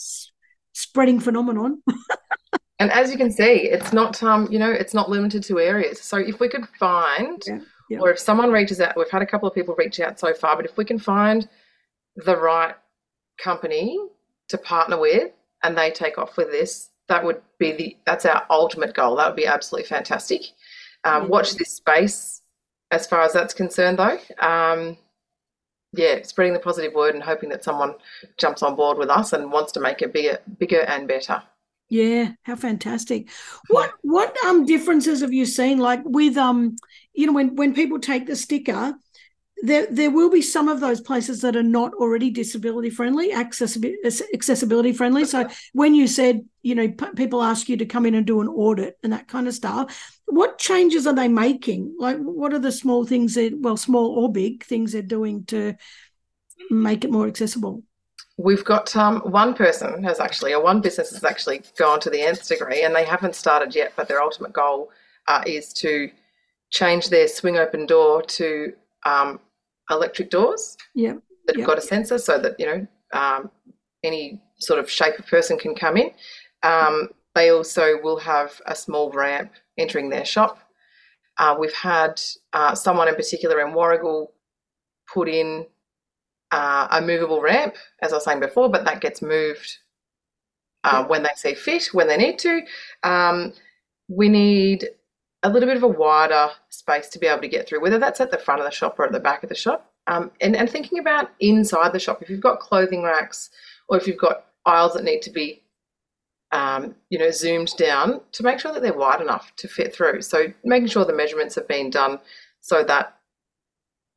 spreading 0.74 1.20
phenomenon. 1.20 1.82
and 2.80 2.92
as 2.92 3.12
you 3.12 3.18
can 3.18 3.32
see, 3.32 3.70
it's 3.70 3.94
not 3.94 4.22
um, 4.24 4.48
you 4.52 4.60
know, 4.60 4.72
it's 4.72 4.94
not 4.94 5.10
limited 5.10 5.44
to 5.44 5.60
areas. 5.60 6.02
So 6.02 6.18
if 6.18 6.40
we 6.40 6.50
could 6.50 6.68
find 6.80 7.42
yeah, 7.46 7.60
yeah. 7.94 8.00
or 8.00 8.12
if 8.12 8.20
someone 8.20 8.52
reaches 8.52 8.80
out, 8.80 8.98
we've 8.98 9.10
had 9.10 9.22
a 9.22 9.26
couple 9.26 9.48
of 9.48 9.56
people 9.56 9.76
reach 9.78 10.00
out 10.00 10.20
so 10.20 10.34
far, 10.34 10.56
but 10.56 10.66
if 10.66 10.78
we 10.78 10.86
can 10.86 11.00
find 11.00 11.48
the 12.16 12.38
right 12.38 12.76
company 13.42 14.00
to 14.50 14.58
partner 14.58 15.00
with 15.00 15.32
and 15.64 15.78
they 15.78 15.92
take 15.92 16.18
off 16.18 16.38
with 16.38 16.52
this, 16.52 16.90
that 17.08 17.24
would 17.24 17.42
be 17.60 17.72
the 17.72 17.98
that's 18.06 18.26
our 18.26 18.46
ultimate 18.50 18.94
goal. 18.94 19.16
That 19.16 19.28
would 19.28 19.36
be 19.36 19.46
absolutely 19.46 19.88
fantastic. 19.88 20.42
Um, 21.04 21.24
yeah. 21.24 21.30
Watch 21.30 21.56
this 21.56 21.72
space 21.72 22.42
as 22.92 23.08
far 23.08 23.22
as 23.22 23.34
that's 23.34 23.54
concerned, 23.54 24.00
though. 24.00 24.20
Um, 24.40 24.98
yeah, 25.94 26.24
spreading 26.24 26.54
the 26.54 26.60
positive 26.60 26.94
word 26.94 27.14
and 27.14 27.24
hoping 27.24 27.50
that 27.50 27.64
someone 27.64 27.96
jumps 28.38 28.64
on 28.64 28.76
board 28.76 28.98
with 28.98 29.10
us 29.10 29.34
and 29.34 29.52
wants 29.52 29.72
to 29.74 29.80
make 29.80 30.02
it 30.02 30.14
bigger, 30.14 30.40
bigger 30.58 30.82
and 30.82 31.08
better. 31.08 31.42
Yeah, 31.94 32.32
how 32.42 32.56
fantastic! 32.56 33.30
What 33.70 33.92
what 34.02 34.36
um 34.48 34.66
differences 34.66 35.22
have 35.22 35.32
you 35.32 35.46
seen? 35.46 35.78
Like 35.78 36.02
with 36.04 36.38
um, 36.38 36.76
you 37.14 37.28
know, 37.28 37.34
when 37.34 37.56
when 37.56 37.76
people 37.76 38.00
take 38.00 38.26
the 38.26 38.36
sticker, 38.36 38.96
there 39.62 39.86
there 39.92 40.10
will 40.10 40.32
be 40.32 40.42
some 40.42 40.70
of 40.70 40.80
those 40.80 41.02
places 41.02 41.42
that 41.42 41.56
are 41.56 41.62
not 41.62 41.94
already 41.94 42.32
disability 42.32 42.90
friendly, 42.90 43.32
accessibility 43.32 44.00
accessibility 44.34 44.92
friendly. 44.92 45.26
So 45.26 45.48
when 45.74 45.94
you 45.94 46.08
said, 46.08 46.42
you 46.64 46.74
know, 46.74 46.90
p- 46.90 47.14
people 47.16 47.44
ask 47.44 47.70
you 47.70 47.78
to 47.78 47.86
come 47.86 48.08
in 48.08 48.16
and 48.16 48.26
do 48.26 48.42
an 48.42 48.48
audit 48.48 48.98
and 49.04 49.14
that 49.14 49.28
kind 49.28 49.48
of 49.48 49.54
stuff, 49.54 50.20
what 50.26 50.58
changes 50.58 51.06
are 51.06 51.14
they 51.14 51.28
making? 51.28 51.96
Like, 52.00 52.18
what 52.18 52.54
are 52.54 52.60
the 52.60 52.72
small 52.72 53.06
things 53.06 53.36
that, 53.36 53.54
well, 53.56 53.78
small 53.78 54.08
or 54.18 54.32
big 54.32 54.64
things 54.66 54.94
they're 54.94 55.04
doing 55.04 55.46
to 55.46 55.76
make 56.72 57.04
it 57.06 57.12
more 57.12 57.28
accessible? 57.28 57.84
We've 58.38 58.66
got 58.66 58.96
um, 58.96 59.22
one 59.22 59.54
person 59.54 60.04
has 60.04 60.20
actually, 60.20 60.54
or 60.54 60.64
one 60.64 60.82
business 60.82 61.12
has 61.12 61.24
actually 61.24 61.62
gone 61.78 62.00
to 62.00 62.10
the 62.10 62.22
nth 62.22 62.48
degree, 62.48 62.84
and 62.84 62.96
they 62.96 63.06
haven't 63.06 63.36
started 63.36 63.76
yet, 63.76 63.94
but 63.96 64.08
their 64.08 64.22
ultimate 64.22 64.54
goal 64.54 64.90
uh, 65.28 65.44
is 65.46 65.72
to 65.74 66.10
change 66.72 67.10
their 67.10 67.28
swing 67.28 67.58
open 67.58 67.86
door 67.86 68.24
to 68.24 68.74
um, 69.06 69.40
electric 69.90 70.30
doors. 70.32 70.78
Yeah. 70.96 71.14
That 71.46 71.58
have 71.58 71.68
got 71.68 71.78
a 71.78 71.82
sensor 71.82 72.18
so 72.18 72.40
that, 72.40 72.60
you 72.60 72.66
know, 72.66 72.88
um, 73.12 73.52
any 74.04 74.42
sort 74.60 74.80
of 74.80 74.90
shape 74.90 75.20
of 75.20 75.28
person 75.28 75.58
can 75.58 75.76
come 75.76 75.98
in. 75.98 76.12
Um, 76.64 77.10
they 77.36 77.50
also 77.50 78.02
will 78.02 78.18
have 78.20 78.62
a 78.66 78.76
small 78.76 79.12
ramp 79.12 79.52
entering 79.78 80.10
their 80.10 80.26
shop. 80.26 80.60
Uh, 81.38 81.56
we've 81.60 81.74
had 81.74 82.22
uh, 82.54 82.74
someone 82.76 83.08
in 83.08 83.16
particular 83.16 83.60
in 83.60 83.74
Warragul 83.74 84.28
put 85.14 85.28
in 85.28 85.66
uh, 86.54 86.88
a 86.92 87.02
movable 87.02 87.42
ramp, 87.42 87.76
as 88.04 88.14
I 88.14 88.18
was 88.18 88.26
saying 88.26 88.40
before, 88.40 88.70
but 88.70 88.86
that 88.86 89.02
gets 89.02 89.24
moved 89.24 89.80
uh, 90.84 91.04
when 91.04 91.24
they 91.24 91.32
see 91.36 91.56
fit, 91.56 91.90
when 91.94 92.08
they 92.08 92.16
need 92.16 92.38
to. 92.40 92.62
Um, 93.02 93.54
we 94.08 94.30
need 94.30 94.88
a 95.42 95.50
little 95.50 95.68
bit 95.68 95.78
of 95.78 95.84
a 95.84 95.88
wider 95.88 96.52
space 96.70 97.10
to 97.10 97.20
be 97.20 97.26
able 97.26 97.42
to 97.42 97.48
get 97.48 97.68
through, 97.68 97.82
whether 97.82 97.98
that's 97.98 98.22
at 98.22 98.30
the 98.30 98.38
front 98.38 98.62
of 98.62 98.66
the 98.66 98.72
shop 98.72 99.00
or 99.00 99.06
at 99.06 99.12
the 99.12 99.20
back 99.20 99.42
of 99.42 99.50
the 99.50 99.56
shop. 99.56 99.92
Um, 100.06 100.30
and, 100.42 100.56
and 100.56 100.70
thinking 100.70 101.00
about 101.00 101.32
inside 101.40 101.92
the 101.92 102.00
shop, 102.00 102.22
if 102.22 102.30
you've 102.30 102.40
got 102.40 102.60
clothing 102.60 103.02
racks 103.02 103.50
or 103.90 103.98
if 103.98 104.06
you've 104.06 104.18
got 104.20 104.46
aisles 104.66 104.94
that 104.94 105.04
need 105.04 105.24
to 105.24 105.32
be 105.32 105.64
um, 106.52 106.94
you 107.10 107.18
know, 107.18 107.32
zoomed 107.32 107.76
down 107.78 108.22
to 108.32 108.44
make 108.44 108.60
sure 108.60 108.72
that 108.72 108.84
they're 108.84 108.94
wide 108.94 109.22
enough 109.22 109.52
to 109.56 109.68
fit 109.68 109.94
through. 109.94 110.22
So 110.22 110.54
making 110.64 110.90
sure 110.90 111.04
the 111.04 111.16
measurements 111.16 111.56
have 111.56 111.68
been 111.68 111.90
done 111.90 112.20
so 112.62 112.84
that 112.84 113.18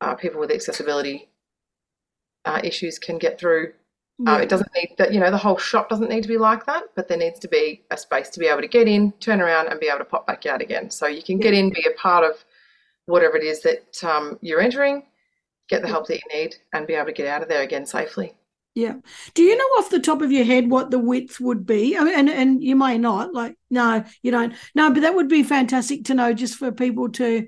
uh, 0.01 0.13
people 0.13 0.39
with 0.39 0.51
accessibility 0.51 1.29
uh, 2.47 2.61
issues 2.63 2.99
can 2.99 3.17
get 3.17 3.39
through. 3.39 3.73
Uh, 4.19 4.31
yeah. 4.31 4.33
Uh, 4.33 4.37
it 4.39 4.49
doesn't 4.49 4.71
need 4.75 4.95
that, 4.97 5.13
you 5.13 5.19
know, 5.19 5.29
the 5.29 5.37
whole 5.37 5.57
shop 5.57 5.89
doesn't 5.89 6.09
need 6.09 6.23
to 6.23 6.27
be 6.27 6.37
like 6.37 6.65
that, 6.65 6.83
but 6.95 7.07
there 7.07 7.17
needs 7.17 7.39
to 7.39 7.47
be 7.47 7.83
a 7.91 7.97
space 7.97 8.29
to 8.29 8.39
be 8.39 8.47
able 8.47 8.61
to 8.61 8.67
get 8.67 8.87
in, 8.87 9.11
turn 9.19 9.41
around, 9.41 9.67
and 9.67 9.79
be 9.79 9.87
able 9.87 9.99
to 9.99 10.05
pop 10.05 10.25
back 10.25 10.45
out 10.45 10.61
again. 10.61 10.89
So 10.89 11.05
you 11.05 11.21
can 11.21 11.37
get 11.37 11.53
in, 11.53 11.69
be 11.69 11.85
a 11.87 11.97
part 11.99 12.23
of 12.23 12.43
whatever 13.05 13.37
it 13.37 13.43
is 13.43 13.61
that 13.61 14.03
um, 14.03 14.39
you're 14.41 14.59
entering, 14.61 15.03
get 15.69 15.81
the 15.81 15.87
help 15.87 16.07
that 16.07 16.15
you 16.15 16.39
need, 16.41 16.55
and 16.73 16.87
be 16.87 16.95
able 16.95 17.05
to 17.05 17.13
get 17.13 17.27
out 17.27 17.43
of 17.43 17.49
there 17.49 17.61
again 17.61 17.85
safely. 17.85 18.33
Yeah. 18.73 18.93
Do 19.33 19.41
you 19.41 19.57
know 19.57 19.63
off 19.79 19.89
the 19.89 19.99
top 19.99 20.21
of 20.21 20.31
your 20.31 20.45
head 20.45 20.69
what 20.69 20.91
the 20.91 20.99
width 20.99 21.39
would 21.39 21.65
be? 21.65 21.97
I 21.97 22.03
mean, 22.03 22.13
and 22.13 22.29
and 22.29 22.63
you 22.63 22.75
may 22.75 22.99
not. 22.99 23.33
Like, 23.33 23.57
no, 23.71 24.03
you 24.21 24.29
don't. 24.29 24.53
No, 24.75 24.91
but 24.91 25.01
that 25.01 25.15
would 25.15 25.29
be 25.29 25.41
fantastic 25.41 26.05
to 26.05 26.13
know, 26.13 26.31
just 26.33 26.55
for 26.55 26.71
people 26.71 27.09
to. 27.13 27.47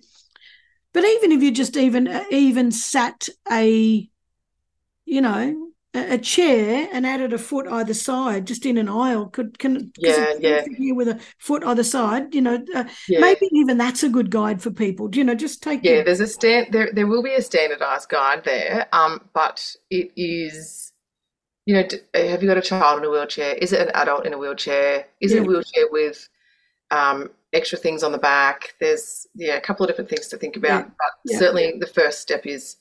But 0.91 1.03
even 1.05 1.31
if 1.31 1.43
you 1.43 1.51
just 1.51 1.77
even 1.77 2.07
uh, 2.07 2.23
even 2.31 2.71
sat 2.71 3.29
a, 3.51 4.09
you 5.10 5.22
know, 5.22 5.72
a, 5.93 6.13
a 6.13 6.17
chair 6.17 6.88
and 6.93 7.06
added 7.06 7.34
a 7.34 7.38
foot 7.38 7.67
either 7.67 7.93
side, 7.93 8.48
just 8.48 8.65
in 8.65 8.78
an 8.78 8.88
aisle, 8.88 9.28
could 9.28 9.60
can 9.60 9.91
yeah 9.98 10.34
yeah 10.39 10.65
here 10.78 10.95
with 10.95 11.08
a 11.08 11.19
foot 11.38 11.63
either 11.63 11.84
side. 11.84 12.34
You 12.34 12.41
know, 12.41 12.63
uh, 12.76 12.86
yeah. 13.08 13.19
maybe 13.19 13.50
even 13.52 13.78
that's 13.78 14.04
a 14.04 14.10
good 14.10 14.30
guide 14.30 14.62
for 14.62 14.72
people. 14.72 15.08
Do 15.08 15.19
You 15.19 15.26
know, 15.26 15.36
just 15.36 15.63
take. 15.63 15.84
Yeah, 15.84 16.04
there's 16.04 16.19
a 16.19 16.28
stand. 16.28 16.67
There 16.72 16.89
there 16.93 17.08
will 17.08 17.24
be 17.24 17.34
a 17.34 17.41
standardized 17.41 18.10
guide 18.10 18.43
there. 18.43 18.88
Um, 18.93 19.30
but 19.34 19.76
it 19.89 20.12
is 20.15 20.89
you 21.69 21.76
know, 21.76 21.88
have 22.15 22.41
you 22.41 22.50
got 22.50 22.58
a 22.58 22.62
child 22.62 22.98
in 22.98 23.06
a 23.06 23.12
wheelchair? 23.12 23.54
Is 23.54 23.74
it 23.74 23.82
an 23.82 23.91
adult 23.93 24.26
in 24.26 24.34
a 24.34 24.38
wheelchair? 24.39 25.06
Is 25.22 25.32
yeah. 25.32 25.38
it 25.38 25.41
a 25.41 25.48
wheelchair 25.48 25.86
with 25.91 26.28
um, 26.89 27.30
extra 27.54 27.78
things 27.78 28.02
on 28.02 28.12
the 28.12 28.17
back? 28.17 28.74
There's 28.80 29.28
yeah, 29.36 29.56
a 29.56 29.62
couple 29.62 29.86
of 29.86 29.88
different 29.88 30.10
things 30.10 30.30
to 30.30 30.38
think 30.38 30.56
about. 30.56 30.86
Yeah. 30.86 30.89
But 30.98 31.12
yeah. 31.26 31.38
certainly, 31.38 31.76
the 31.80 31.86
first 31.86 32.22
step 32.22 32.48
is 32.48 32.78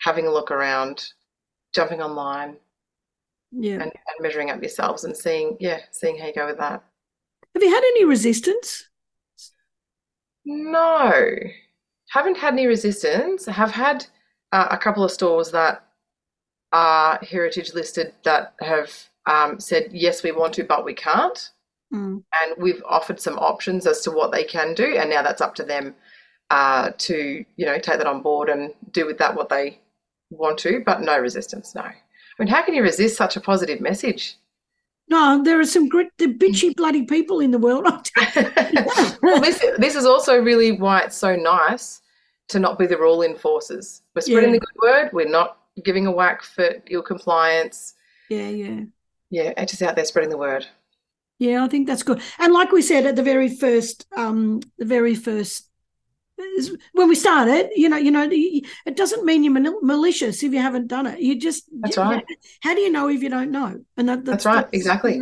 having 0.00 0.26
a 0.26 0.32
look 0.32 0.50
around, 0.50 1.04
jumping 1.74 2.02
online, 2.02 2.56
yeah, 3.50 3.74
and, 3.74 3.82
and 3.82 4.20
measuring 4.20 4.50
up 4.50 4.60
yourselves 4.60 5.04
and 5.04 5.16
seeing 5.16 5.56
yeah, 5.60 5.80
seeing 5.90 6.18
how 6.18 6.26
you 6.26 6.34
go 6.34 6.46
with 6.46 6.58
that. 6.58 6.82
Have 7.54 7.62
you 7.62 7.70
had 7.70 7.84
any 7.84 8.04
resistance? 8.04 8.88
No, 10.44 11.34
haven't 12.10 12.36
had 12.36 12.54
any 12.54 12.66
resistance. 12.66 13.46
Have 13.46 13.70
had 13.70 14.06
uh, 14.52 14.68
a 14.70 14.78
couple 14.78 15.04
of 15.04 15.10
stores 15.10 15.50
that 15.52 15.84
are 16.72 17.18
heritage 17.22 17.74
listed 17.74 18.14
that 18.24 18.54
have 18.60 18.90
um, 19.26 19.60
said 19.60 19.88
yes, 19.92 20.22
we 20.22 20.32
want 20.32 20.54
to, 20.54 20.64
but 20.64 20.84
we 20.84 20.94
can't. 20.94 21.50
Mm. 21.92 22.22
And 22.42 22.54
we've 22.56 22.82
offered 22.88 23.20
some 23.20 23.38
options 23.38 23.86
as 23.86 24.00
to 24.00 24.10
what 24.10 24.32
they 24.32 24.44
can 24.44 24.74
do, 24.74 24.96
and 24.96 25.10
now 25.10 25.22
that's 25.22 25.42
up 25.42 25.54
to 25.56 25.62
them 25.62 25.94
uh, 26.50 26.90
to 26.98 27.44
you 27.56 27.66
know 27.66 27.78
take 27.78 27.98
that 27.98 28.06
on 28.06 28.22
board 28.22 28.48
and 28.48 28.72
do 28.92 29.06
with 29.06 29.18
that 29.18 29.34
what 29.34 29.48
they 29.48 29.78
want 30.36 30.58
to. 30.58 30.82
But 30.84 31.02
no 31.02 31.18
resistance, 31.18 31.74
no. 31.74 31.82
I 31.82 31.94
mean, 32.38 32.48
how 32.48 32.62
can 32.62 32.74
you 32.74 32.82
resist 32.82 33.16
such 33.16 33.36
a 33.36 33.40
positive 33.40 33.80
message? 33.80 34.36
No, 35.08 35.42
there 35.44 35.58
are 35.60 35.64
some 35.64 35.88
grit, 35.88 36.08
the 36.18 36.28
bitchy 36.28 36.74
bloody 36.74 37.02
people 37.04 37.40
in 37.40 37.50
the 37.50 37.58
world. 37.58 38.08
well, 39.22 39.40
this 39.40 39.62
this 39.78 39.94
is 39.94 40.06
also 40.06 40.40
really 40.40 40.72
why 40.72 41.00
it's 41.00 41.16
so 41.16 41.36
nice 41.36 42.00
to 42.48 42.58
not 42.58 42.78
be 42.78 42.86
the 42.86 42.96
rule 42.96 43.22
enforcers. 43.22 44.02
We're 44.14 44.22
spreading 44.22 44.50
Yeah. 44.54 44.60
the 44.60 44.66
good 44.66 44.82
word. 44.82 45.10
We're 45.12 45.28
not 45.28 45.58
giving 45.84 46.06
a 46.06 46.10
whack 46.12 46.42
for 46.42 46.70
ill 46.88 47.02
compliance. 47.02 47.94
yeah, 48.30 48.48
yeah. 48.48 48.80
Yeah, 49.30 49.54
and 49.56 49.66
just 49.66 49.80
out 49.80 49.96
there 49.96 50.04
spreading 50.04 50.28
the 50.30 50.36
word. 50.36 50.66
Yeah, 51.38 51.64
I 51.64 51.68
think 51.68 51.86
that's 51.86 52.02
good. 52.02 52.20
And 52.38 52.52
like 52.52 52.70
we 52.70 52.82
said 52.82 53.06
at 53.06 53.16
the 53.16 53.22
very 53.22 53.48
first, 53.48 54.06
um, 54.14 54.60
the 54.78 54.84
very 54.84 55.14
first, 55.14 55.68
when 56.92 57.08
we 57.08 57.14
started, 57.14 57.70
you 57.76 57.88
know, 57.88 57.96
you 57.96 58.10
know, 58.10 58.28
it 58.30 58.96
doesn't 58.96 59.24
mean 59.24 59.44
you're 59.44 59.84
malicious 59.84 60.42
if 60.42 60.52
you 60.52 60.60
haven't 60.60 60.88
done 60.88 61.06
it. 61.06 61.20
You 61.20 61.38
just 61.38 61.64
That's 61.80 61.96
right. 61.96 62.24
How 62.60 62.74
do 62.74 62.80
you 62.80 62.90
know 62.90 63.08
if 63.08 63.22
you 63.22 63.28
don't 63.28 63.50
know? 63.50 63.84
And 63.96 64.08
that, 64.08 64.24
That's 64.24 64.44
right, 64.46 64.66
exactly. 64.72 65.14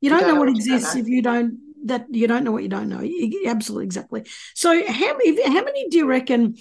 You 0.00 0.10
don't, 0.10 0.26
know, 0.26 0.34
what 0.34 0.48
what 0.48 0.48
you 0.48 0.54
don't 0.54 0.56
exists 0.56 0.94
know. 0.94 1.00
if 1.00 1.08
you 1.08 1.22
don't. 1.22 1.58
That 1.84 2.06
you 2.10 2.26
don't 2.26 2.44
know 2.44 2.50
what 2.52 2.64
you 2.64 2.68
don't 2.68 2.88
know. 2.88 3.08
Absolutely, 3.46 3.84
exactly. 3.84 4.24
So 4.54 4.70
how 4.86 5.16
many? 5.16 5.42
How 5.42 5.64
many 5.64 5.88
do 5.88 5.96
you 5.98 6.06
reckon? 6.06 6.56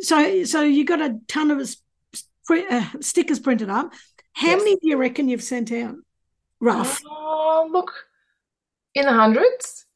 So 0.00 0.44
so 0.44 0.62
you 0.62 0.84
got 0.84 1.00
a 1.00 1.18
ton 1.28 1.50
of 1.50 1.60
uh, 2.50 2.84
stickers 3.00 3.38
printed 3.40 3.70
up. 3.70 3.92
How 4.32 4.48
Yes. 4.48 4.58
many 4.58 4.74
do 4.76 4.88
you 4.88 4.96
reckon 4.96 5.28
you've 5.28 5.42
sent 5.42 5.72
out? 5.72 5.96
Rough. 6.60 7.00
Oh, 7.06 7.68
look, 7.72 7.90
in 8.94 9.06
the 9.06 9.12
hundreds. 9.12 9.86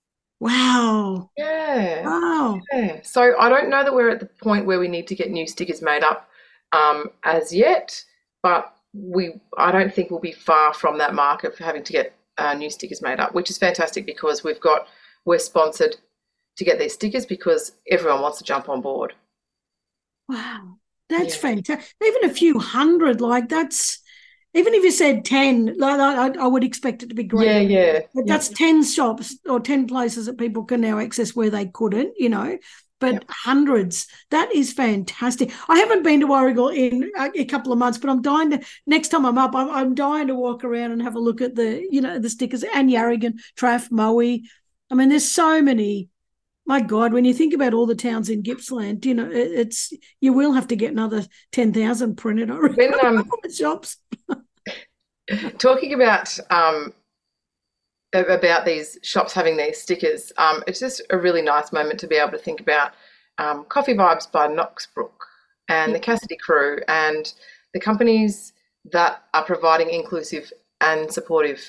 Wow. 0.45 1.31
Yeah. 1.39 2.05
Wow. 2.05 2.61
Yeah. 2.73 3.01
So 3.03 3.35
I 3.39 3.49
don't 3.49 3.71
know 3.71 3.83
that 3.83 3.95
we're 3.95 4.11
at 4.11 4.21
the 4.21 4.27
point 4.27 4.67
where 4.67 4.79
we 4.79 4.89
need 4.89 5.07
to 5.09 5.15
get 5.15 5.31
new 5.31 5.47
stickers 5.47 5.81
made 5.81 6.03
up 6.05 6.29
um, 6.73 7.11
as 7.25 7.53
yet, 7.53 8.03
but 8.43 8.75
we 8.93 9.41
I 9.57 9.73
don't 9.73 9.93
think 9.93 10.11
we'll 10.11 10.21
be 10.21 10.33
far 10.33 10.75
from 10.75 10.99
that 10.99 11.15
mark 11.15 11.45
of 11.45 11.57
having 11.59 11.83
to 11.85 11.93
get 11.93 12.15
uh, 12.37 12.55
new 12.55 12.71
stickers 12.71 13.01
made 13.03 13.21
up, 13.21 13.35
which 13.35 13.51
is 13.51 13.59
fantastic 13.59 14.07
because 14.07 14.45
we've 14.45 14.61
got 14.61 14.87
we're 15.25 15.39
sponsored 15.39 15.97
to 16.57 16.65
get 16.65 16.79
these 16.79 16.95
stickers 16.95 17.27
because 17.27 17.73
everyone 17.91 18.21
wants 18.21 18.39
to 18.39 18.45
jump 18.45 18.69
on 18.69 18.83
board. 18.83 19.15
Wow, 20.29 20.79
that's 21.09 21.35
Yeah. 21.37 21.41
fantastic. 21.41 21.95
Even 22.05 22.31
a 22.31 22.35
few 22.35 22.59
hundred, 22.59 23.21
like 23.21 23.49
that's 23.49 24.01
even 24.55 24.75
if 24.75 24.85
you 24.85 24.91
said 24.91 25.25
ten, 25.25 25.75
like 25.79 25.99
I, 26.01 26.29
I- 26.29 26.45
I 26.45 26.47
would 26.47 26.65
expect 26.65 27.03
it 27.03 27.09
to 27.11 27.15
be 27.15 27.25
great. 27.25 27.69
Yeah, 27.71 27.93
yeah. 27.95 28.01
But 28.15 28.27
that's 28.27 28.49
ten 28.49 28.83
shops 28.85 29.37
or 29.49 29.61
ten 29.61 29.87
places 29.87 30.27
that 30.27 30.39
people 30.39 30.65
can 30.65 30.81
now 30.81 30.99
access 30.99 31.35
where 31.35 31.51
they 31.51 31.67
couldn't, 31.67 32.15
you 32.17 32.29
know. 32.29 32.59
But 33.01 33.15
Yep. 33.15 33.25
hundreds, 33.29 34.07
that 34.31 34.55
is 34.55 34.73
fantastic. 34.73 35.53
I 35.69 35.79
haven't 35.79 36.05
been 36.05 36.21
to 36.21 36.27
warragul 36.29 36.75
in 36.75 37.11
a, 37.19 37.31
a 37.41 37.45
couple 37.45 37.73
of 37.73 37.79
months, 37.79 37.99
but 37.99 38.09
I'm 38.09 38.23
dying 38.23 38.51
to. 38.53 38.61
Next 38.87 39.09
time 39.09 39.27
I'm 39.27 39.37
up, 39.37 39.55
I'm, 39.55 39.69
I'm 39.69 39.95
dying 39.95 40.29
to 40.29 40.35
walk 40.35 40.65
around 40.65 40.93
and 40.93 41.03
have 41.03 41.17
a 41.17 41.21
look 41.21 41.41
at 41.43 41.55
the, 41.57 41.85
you 41.91 42.01
know, 42.01 42.19
the 42.19 42.31
stickers 42.31 42.63
and 42.65 42.89
Yarragon, 42.89 43.41
Traff, 43.59 43.91
Moe. 43.91 44.21
I 44.91 44.95
mean, 44.95 45.09
there's 45.09 45.29
so 45.29 45.61
many. 45.61 46.09
My 46.67 46.81
God, 46.81 47.13
when 47.13 47.27
you 47.27 47.35
think 47.35 47.53
about 47.53 47.75
all 47.75 47.85
the 47.85 47.95
towns 47.95 48.31
in 48.31 48.41
Gippsland, 48.43 49.05
you 49.05 49.13
know, 49.13 49.29
it, 49.31 49.53
it's 49.53 49.93
you 50.21 50.33
will 50.33 50.53
have 50.53 50.69
to 50.69 50.77
get 50.77 50.93
another 50.93 51.27
ten 51.53 51.75
thousand 51.75 52.17
printed. 52.17 52.51
I 52.51 52.55
When, 52.55 53.05
um, 53.05 53.29
shops. 53.55 53.99
Talking 55.59 55.95
about 55.95 56.39
um, 56.51 56.93
about 58.13 58.65
these 58.65 58.99
shops 59.03 59.33
having 59.33 59.57
these 59.57 59.81
stickers, 59.81 60.33
um, 60.39 60.63
it's 60.67 60.81
just 60.81 61.03
a 61.11 61.19
really 61.19 61.43
nice 61.43 61.73
moment 61.73 61.99
to 62.01 62.07
be 62.07 62.17
able 62.17 62.33
to 62.33 62.39
think 62.39 62.61
about 62.61 62.93
um, 63.39 63.65
Coffee 63.65 63.95
Vibes 63.95 64.31
by 64.31 64.47
Knoxbrook 64.47 65.13
and 65.69 65.95
the 65.95 65.99
Cassidy 65.99 66.37
Crew 66.37 66.79
and 66.89 67.33
the 67.73 67.81
companies 67.81 68.53
that 68.93 69.25
are 69.33 69.45
providing 69.45 69.91
inclusive 69.91 70.53
and 70.81 71.11
supportive 71.11 71.61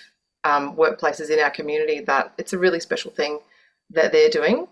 um, 0.44 0.76
workplaces 0.76 1.30
in 1.30 1.40
our 1.40 1.50
community. 1.50 2.02
That 2.02 2.34
it's 2.38 2.54
a 2.54 2.60
really 2.60 2.80
special 2.80 3.12
thing 3.12 3.40
that 3.92 4.12
they're 4.12 4.30
doing 4.30 4.68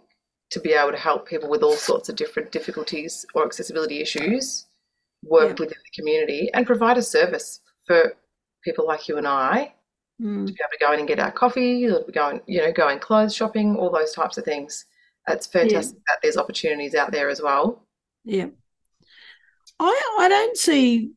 to 0.52 0.60
be 0.60 0.74
able 0.74 0.92
to 0.92 0.98
help 0.98 1.28
people 1.28 1.50
with 1.50 1.64
all 1.64 1.76
sorts 1.76 2.10
of 2.10 2.16
different 2.16 2.52
difficulties 2.52 3.26
or 3.34 3.46
accessibility 3.46 4.02
issues 4.02 4.66
work 5.24 5.58
Yeah. 5.58 5.64
within 5.66 5.70
the 5.70 6.02
community 6.02 6.50
and 6.54 6.68
provide 6.68 6.98
a 6.98 7.02
service 7.02 7.62
for 7.88 8.14
people 8.64 8.88
like 8.88 9.08
you 9.08 9.18
and 9.18 9.28
I 9.28 9.74
Mm. 10.22 10.46
to 10.46 10.54
be 10.54 10.60
able 10.62 10.70
to 10.72 10.86
go 10.86 10.94
in 10.94 11.00
and 11.00 11.08
get 11.08 11.20
our 11.20 11.32
coffee, 11.32 11.88
or 11.88 12.04
go 12.14 12.30
and 12.30 12.42
you 12.46 12.62
know 12.62 12.72
go 12.72 12.88
and 12.88 13.02
clothes 13.02 13.36
shopping, 13.36 13.76
all 13.76 13.90
those 13.90 14.14
types 14.14 14.38
of 14.38 14.46
things. 14.46 14.86
It's 15.28 15.48
fantastic 15.48 15.98
that 16.08 16.20
there's 16.22 16.38
opportunities 16.38 16.94
out 16.94 17.12
there 17.12 17.30
as 17.30 17.42
well. 17.42 17.88
Yeah. 18.24 18.50
I 19.80 20.16
I 20.20 20.30
don't 20.30 20.56
see 20.56 21.12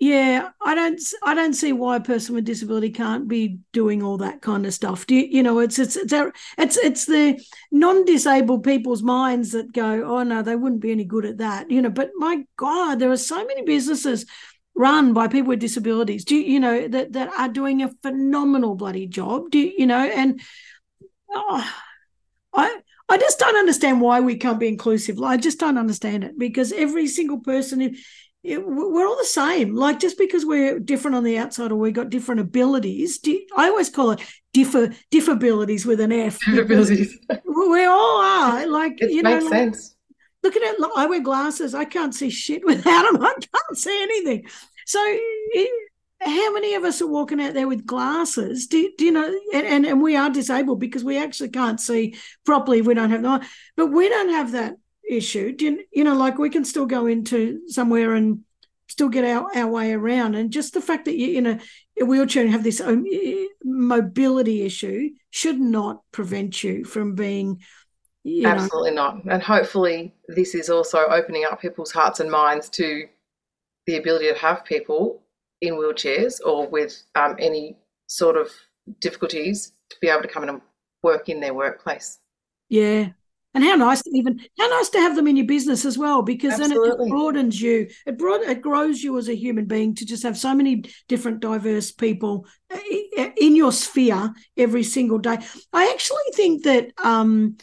yeah, 0.00 0.50
I 0.64 0.74
don't 0.76 1.00
I 1.24 1.34
don't 1.34 1.52
see 1.54 1.72
why 1.72 1.96
a 1.96 2.00
person 2.00 2.34
with 2.34 2.44
disability 2.44 2.90
can't 2.90 3.28
be 3.28 3.58
doing 3.72 4.02
all 4.02 4.16
that 4.18 4.40
kind 4.40 4.64
of 4.64 4.72
stuff. 4.72 5.06
Do 5.06 5.14
you, 5.16 5.24
you 5.24 5.42
know, 5.42 5.58
it's 5.58 5.78
it's 5.78 5.96
it's 5.96 6.12
our- 6.12 6.32
it's 6.56 6.76
it's 6.78 7.04
the 7.04 7.38
non-disabled 7.72 8.62
people's 8.64 9.02
minds 9.02 9.52
that 9.52 9.72
go, 9.72 10.04
"Oh 10.04 10.22
no, 10.22 10.40
they 10.42 10.56
wouldn't 10.56 10.80
be 10.80 10.92
any 10.92 11.04
good 11.04 11.26
at 11.26 11.38
that." 11.38 11.70
You 11.70 11.82
know, 11.82 11.90
but 11.90 12.10
my 12.16 12.46
god, 12.56 13.00
there 13.00 13.10
are 13.10 13.16
so 13.16 13.44
many 13.44 13.62
businesses 13.62 14.24
run 14.78 15.12
by 15.12 15.26
people 15.26 15.48
with 15.48 15.58
disabilities. 15.58 16.24
Do 16.24 16.36
you, 16.36 16.60
know 16.60 16.86
that 16.88 17.12
that 17.12 17.30
are 17.36 17.48
doing 17.48 17.82
a 17.82 17.92
phenomenal 18.02 18.76
bloody 18.76 19.06
job? 19.06 19.50
Do 19.50 19.58
you, 19.58 19.86
know 19.86 19.98
and 19.98 20.40
oh, 21.34 21.74
I 22.54 22.80
I 23.08 23.18
just 23.18 23.38
don't 23.38 23.56
understand 23.56 24.00
why 24.00 24.20
we 24.20 24.36
can't 24.36 24.60
be 24.60 24.68
inclusive. 24.68 25.20
I 25.20 25.36
just 25.36 25.58
don't 25.58 25.78
understand 25.78 26.24
it 26.24 26.38
because 26.38 26.72
every 26.72 27.08
single 27.08 27.40
person, 27.40 27.80
it, 27.82 27.96
we're 28.44 29.06
all 29.06 29.16
the 29.16 29.24
same. 29.24 29.74
Like 29.74 29.98
just 29.98 30.16
because 30.16 30.46
we're 30.46 30.78
different 30.78 31.16
on 31.16 31.24
the 31.24 31.38
outside 31.38 31.72
or 31.72 31.76
we've 31.76 31.92
got 31.92 32.10
different 32.10 32.40
abilities, 32.40 33.18
do, 33.18 33.40
I 33.56 33.68
always 33.68 33.90
call 33.90 34.12
it 34.12 34.20
differ 34.52 34.94
diffabilities 35.10 35.86
with 35.86 36.00
an 36.00 36.12
F. 36.12 36.38
because 36.46 36.90
Abilities. 36.90 37.18
We 37.44 37.84
all 37.84 38.20
are. 38.20 38.66
Like 38.66 39.00
It 39.00 39.10
you 39.10 39.22
know, 39.22 39.34
makes 39.34 39.44
like, 39.44 39.52
sense. 39.52 39.96
Look 40.48 40.56
at 40.56 40.74
it. 40.74 40.90
I 40.96 41.06
wear 41.06 41.20
glasses. 41.20 41.74
I 41.74 41.84
can't 41.84 42.14
see 42.14 42.30
shit 42.30 42.64
without 42.64 43.10
them. 43.10 43.22
I 43.22 43.34
can't 43.34 43.78
see 43.78 44.02
anything. 44.02 44.46
So, 44.86 45.18
how 46.20 46.52
many 46.52 46.74
of 46.74 46.84
us 46.84 47.00
are 47.00 47.06
walking 47.06 47.40
out 47.40 47.54
there 47.54 47.68
with 47.68 47.86
glasses? 47.86 48.66
Do, 48.66 48.90
do 48.96 49.04
you 49.04 49.12
know? 49.12 49.40
And, 49.52 49.66
and 49.66 49.86
and 49.86 50.02
we 50.02 50.16
are 50.16 50.30
disabled 50.30 50.80
because 50.80 51.04
we 51.04 51.18
actually 51.18 51.50
can't 51.50 51.80
see 51.80 52.16
properly 52.44 52.78
if 52.78 52.86
we 52.86 52.94
don't 52.94 53.10
have 53.10 53.22
them. 53.22 53.40
But 53.76 53.88
we 53.88 54.08
don't 54.08 54.30
have 54.30 54.52
that 54.52 54.74
issue. 55.08 55.54
Do 55.54 55.64
you, 55.64 55.84
you 55.92 56.04
know? 56.04 56.16
Like 56.16 56.38
we 56.38 56.50
can 56.50 56.64
still 56.64 56.86
go 56.86 57.06
into 57.06 57.60
somewhere 57.68 58.14
and 58.14 58.40
still 58.88 59.08
get 59.10 59.24
our, 59.24 59.46
our 59.54 59.68
way 59.68 59.92
around. 59.92 60.34
And 60.34 60.50
just 60.50 60.74
the 60.74 60.80
fact 60.80 61.04
that 61.04 61.16
you're 61.16 61.38
in 61.38 61.46
a, 61.46 62.04
wheelchair 62.04 62.44
and 62.44 62.52
have 62.52 62.64
this 62.64 62.80
um, 62.80 63.04
mobility 63.62 64.62
issue 64.62 65.10
should 65.30 65.60
not 65.60 66.02
prevent 66.10 66.64
you 66.64 66.84
from 66.84 67.14
being. 67.14 67.60
You 68.28 68.42
know, 68.42 68.50
Absolutely 68.50 68.90
not. 68.90 69.24
And 69.24 69.42
hopefully, 69.42 70.14
this 70.28 70.54
is 70.54 70.68
also 70.68 70.98
opening 70.98 71.44
up 71.44 71.60
people's 71.62 71.90
hearts 71.90 72.20
and 72.20 72.30
minds 72.30 72.68
to 72.70 73.08
the 73.86 73.96
ability 73.96 74.28
to 74.28 74.38
have 74.38 74.64
people 74.64 75.22
in 75.62 75.74
wheelchairs 75.74 76.38
or 76.44 76.68
with 76.68 77.02
um, 77.14 77.36
any 77.38 77.76
sort 78.06 78.36
of 78.36 78.50
difficulties 79.00 79.72
to 79.90 79.96
be 80.00 80.08
able 80.08 80.22
to 80.22 80.28
come 80.28 80.42
in 80.42 80.50
and 80.50 80.60
work 81.02 81.28
in 81.30 81.40
their 81.40 81.54
workplace. 81.54 82.18
Yeah. 82.68 83.08
And 83.54 83.64
how 83.64 83.76
nice 83.76 84.02
to 84.02 84.10
even 84.12 84.40
how 84.58 84.68
nice 84.68 84.90
to 84.90 84.98
have 84.98 85.16
them 85.16 85.26
in 85.26 85.36
your 85.36 85.46
business 85.46 85.86
as 85.86 85.96
well, 85.96 86.20
because 86.20 86.58
then 86.58 86.70
it 86.70 87.08
broadens 87.08 87.60
you. 87.60 87.88
It 88.06 88.18
broad 88.18 88.42
it 88.42 88.60
grows 88.60 89.02
you 89.02 89.16
as 89.16 89.28
a 89.28 89.34
human 89.34 89.64
being 89.64 89.94
to 89.96 90.04
just 90.04 90.22
have 90.22 90.36
so 90.36 90.54
many 90.54 90.84
different 91.08 91.40
diverse 91.40 91.90
people 91.90 92.46
in 93.40 93.56
your 93.56 93.72
sphere 93.72 94.34
every 94.56 94.84
single 94.84 95.18
day. 95.18 95.38
I 95.72 95.90
actually 95.90 96.30
think 96.34 96.64
that 96.64 96.92
um 97.02 97.56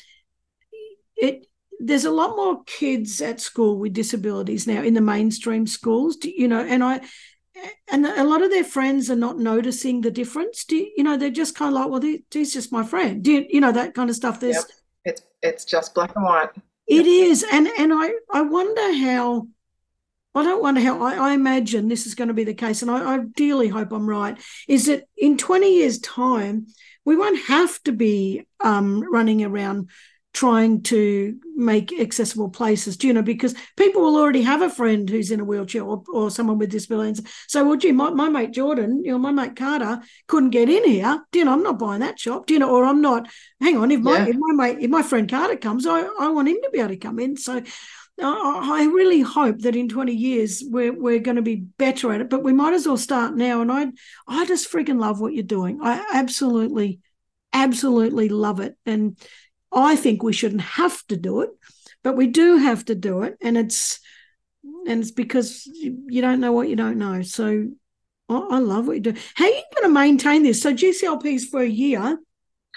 it 1.17 1.47
there's 1.79 2.05
a 2.05 2.11
lot 2.11 2.35
more 2.35 2.63
kids 2.63 3.21
at 3.21 3.41
school 3.41 3.77
with 3.77 3.93
disabilities 3.93 4.65
now 4.65 4.81
in 4.81 4.93
the 4.93 5.01
mainstream 5.01 5.67
schools, 5.67 6.15
do- 6.15 6.29
you 6.29 6.47
know, 6.47 6.61
and 6.61 6.83
I 6.83 7.01
and 7.89 8.05
a 8.05 8.23
lot 8.23 8.41
of 8.41 8.51
their 8.51 8.63
friends 8.63 9.09
are 9.09 9.15
not 9.15 9.37
noticing 9.37 10.01
the 10.01 10.11
difference. 10.11 10.65
Do 10.65 10.75
you, 10.75 11.03
know, 11.03 11.17
they're 11.17 11.29
just 11.29 11.55
kind 11.55 11.73
of 11.73 11.81
like, 11.81 11.89
well, 11.89 12.19
he's 12.29 12.53
just 12.53 12.71
my 12.71 12.83
friend. 12.83 13.23
Do 13.23 13.31
you, 13.31 13.45
you 13.49 13.61
know 13.61 13.71
that 13.71 13.93
kind 13.93 14.09
of 14.09 14.15
stuff? 14.15 14.39
There's 14.39 14.55
Yep. 14.55 14.65
It's 15.05 15.21
it's 15.43 15.65
just 15.65 15.93
black 15.93 16.15
and 16.15 16.25
white. 16.25 16.49
it 16.87 17.05
is, 17.05 17.45
and 17.51 17.67
and 17.77 17.93
I 17.93 18.13
I 18.31 18.41
wonder 18.41 18.93
how. 18.93 19.47
I 20.33 20.43
don't 20.43 20.61
wonder 20.61 20.81
how. 20.81 21.01
I, 21.01 21.29
I 21.29 21.33
imagine 21.33 21.87
this 21.87 22.05
is 22.05 22.15
going 22.15 22.27
to 22.27 22.33
be 22.33 22.43
the 22.43 22.55
case, 22.55 22.81
and 22.81 22.91
I, 22.91 23.13
I 23.13 23.19
dearly 23.19 23.69
hope 23.69 23.93
I'm 23.93 24.09
right. 24.09 24.37
Is 24.67 24.87
that 24.87 25.03
in 25.15 25.37
20 25.37 25.75
years' 25.75 25.99
time, 25.99 26.67
we 27.05 27.15
won't 27.15 27.39
have 27.45 27.81
to 27.83 27.93
be 27.93 28.45
um, 28.59 29.01
running 29.09 29.45
around 29.45 29.89
trying 30.35 30.83
to 30.83 31.39
make 31.55 31.97
accessible 31.97 32.49
places, 32.49 32.97
do 32.97 33.07
you 33.07 33.13
know, 33.13 33.21
because 33.21 33.55
people 33.77 34.01
will 34.01 34.17
already 34.17 34.41
have 34.41 34.61
a 34.61 34.69
friend 34.69 35.09
who's 35.09 35.31
in 35.31 35.39
a 35.39 35.45
wheelchair 35.45 35.81
or, 35.81 36.03
or 36.13 36.29
someone 36.29 36.57
with 36.57 36.69
disabilities. 36.69 37.25
So, 37.47 37.63
well, 37.63 37.77
gee, 37.77 37.93
my, 37.93 38.09
my 38.09 38.27
mate 38.27 38.51
Jordan, 38.51 39.01
you 39.05 39.13
know, 39.13 39.17
my 39.17 39.31
mate 39.31 39.55
Carter 39.55 40.01
couldn't 40.27 40.49
get 40.49 40.69
in 40.69 40.83
here. 40.83 41.23
Do 41.31 41.39
you 41.39 41.45
know, 41.45 41.53
I'm 41.53 41.63
not 41.63 41.79
buying 41.79 42.01
that 42.01 42.19
shop, 42.19 42.47
do 42.47 42.53
you 42.53 42.59
know, 42.59 42.69
or 42.69 42.83
I'm 42.83 43.01
not, 43.01 43.29
hang 43.61 43.77
on, 43.77 43.91
if 43.91 44.01
my, 44.01 44.17
yeah. 44.17 44.27
if 44.27 44.35
my 44.37 44.53
mate, 44.53 44.83
if 44.83 44.91
my 44.91 45.03
friend 45.03 45.29
Carter 45.29 45.55
comes, 45.55 45.87
I, 45.87 46.01
I 46.01 46.27
want 46.27 46.49
him 46.49 46.57
to 46.63 46.69
be 46.69 46.79
able 46.79 46.89
to 46.89 46.97
come 46.97 47.17
in. 47.17 47.37
So, 47.37 47.63
I 48.21 48.89
really 48.93 49.19
hope 49.19 49.59
that 49.59 49.75
in 49.75 49.89
20 49.89 50.13
years 50.13 50.63
we're, 50.65 50.93
we're 50.93 51.19
going 51.19 51.35
to 51.35 51.41
be 51.41 51.55
better 51.55 52.13
at 52.13 52.21
it, 52.21 52.29
but 52.29 52.43
we 52.43 52.53
might 52.53 52.73
as 52.73 52.87
well 52.87 52.95
start 52.95 53.35
now. 53.35 53.61
And 53.61 53.69
I, 53.69 53.87
I 54.25 54.45
just 54.45 54.71
freaking 54.71 55.01
love 55.01 55.19
what 55.19 55.33
you're 55.33 55.43
doing. 55.43 55.79
I 55.81 56.05
absolutely, 56.13 57.01
absolutely 57.51 58.29
love 58.29 58.61
it. 58.61 58.77
And 58.85 59.17
I 59.71 59.95
think 59.95 60.23
we 60.23 60.33
shouldn't 60.33 60.61
have 60.61 61.05
to 61.07 61.17
do 61.17 61.41
it, 61.41 61.49
but 62.03 62.15
we 62.15 62.27
do 62.27 62.57
have 62.57 62.85
to 62.85 62.95
do 62.95 63.23
it. 63.23 63.37
And 63.41 63.57
it's, 63.57 63.99
and 64.87 65.01
it's 65.01 65.11
because 65.11 65.65
you 65.65 66.21
don't 66.21 66.39
know 66.39 66.51
what 66.51 66.69
you 66.69 66.75
don't 66.75 66.97
know. 66.97 67.21
So 67.21 67.67
I, 68.29 68.35
I 68.35 68.59
love 68.59 68.87
what 68.87 68.95
you 68.95 69.01
do. 69.01 69.13
How 69.35 69.45
are 69.45 69.49
you 69.49 69.63
going 69.75 69.89
to 69.89 69.93
maintain 69.93 70.43
this? 70.43 70.61
So 70.61 70.73
GCLP 70.73 71.25
is 71.25 71.45
for 71.45 71.61
a 71.61 71.67
year. 71.67 72.17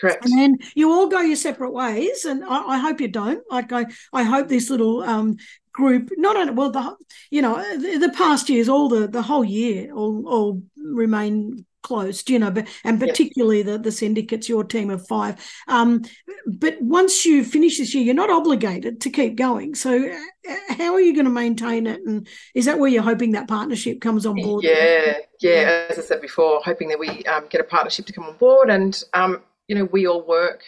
Correct. 0.00 0.24
And 0.24 0.38
then 0.38 0.58
you 0.76 0.92
all 0.92 1.08
go 1.08 1.20
your 1.20 1.36
separate 1.36 1.72
ways, 1.72 2.24
and 2.24 2.44
I, 2.44 2.62
I 2.62 2.78
hope 2.78 3.00
you 3.00 3.08
don't. 3.08 3.42
Like 3.50 3.72
I, 3.72 3.86
I 4.12 4.22
hope 4.22 4.46
this 4.46 4.70
little 4.70 5.02
um, 5.02 5.38
group, 5.72 6.10
not 6.16 6.36
only 6.36 6.52
well, 6.52 6.70
the 6.70 6.96
you 7.30 7.42
know 7.42 7.56
the, 7.78 7.98
the, 7.98 8.10
past 8.10 8.48
years, 8.48 8.68
all 8.68 8.88
the 8.88 9.08
the 9.08 9.22
whole 9.22 9.44
year, 9.44 9.92
all 9.92 10.24
all 10.28 10.62
remain 10.76 11.64
closed, 11.82 12.30
you 12.30 12.38
know, 12.38 12.50
but 12.50 12.66
and 12.84 13.00
particularly 13.00 13.62
the 13.62 13.78
the 13.78 13.92
syndicates, 13.92 14.48
your 14.48 14.64
team 14.64 14.90
of 14.90 15.06
five. 15.06 15.36
Um, 15.68 16.02
but 16.46 16.80
once 16.80 17.24
you 17.24 17.44
finish 17.44 17.78
this 17.78 17.94
year, 17.94 18.04
you're 18.04 18.14
not 18.14 18.30
obligated 18.30 19.00
to 19.02 19.10
keep 19.10 19.36
going. 19.36 19.74
So 19.74 20.08
uh, 20.08 20.54
how 20.70 20.94
are 20.94 21.00
you 21.00 21.14
going 21.14 21.26
to 21.26 21.30
maintain 21.30 21.86
it? 21.86 22.00
And 22.06 22.26
is 22.54 22.64
that 22.66 22.78
where 22.78 22.90
you're 22.90 23.02
hoping 23.02 23.32
that 23.32 23.48
partnership 23.48 24.00
comes 24.00 24.26
on 24.26 24.36
board? 24.36 24.64
Yeah, 24.64 25.18
yeah. 25.40 25.86
As 25.90 25.98
I 25.98 26.02
said 26.02 26.20
before, 26.20 26.60
hoping 26.64 26.88
that 26.88 26.98
we 26.98 27.24
um, 27.24 27.46
get 27.48 27.60
a 27.60 27.64
partnership 27.64 28.06
to 28.06 28.12
come 28.12 28.24
on 28.24 28.36
board 28.36 28.70
and. 28.70 29.02
Um, 29.14 29.42
you 29.68 29.76
know, 29.76 29.84
we 29.84 30.06
all 30.06 30.22
work, 30.26 30.64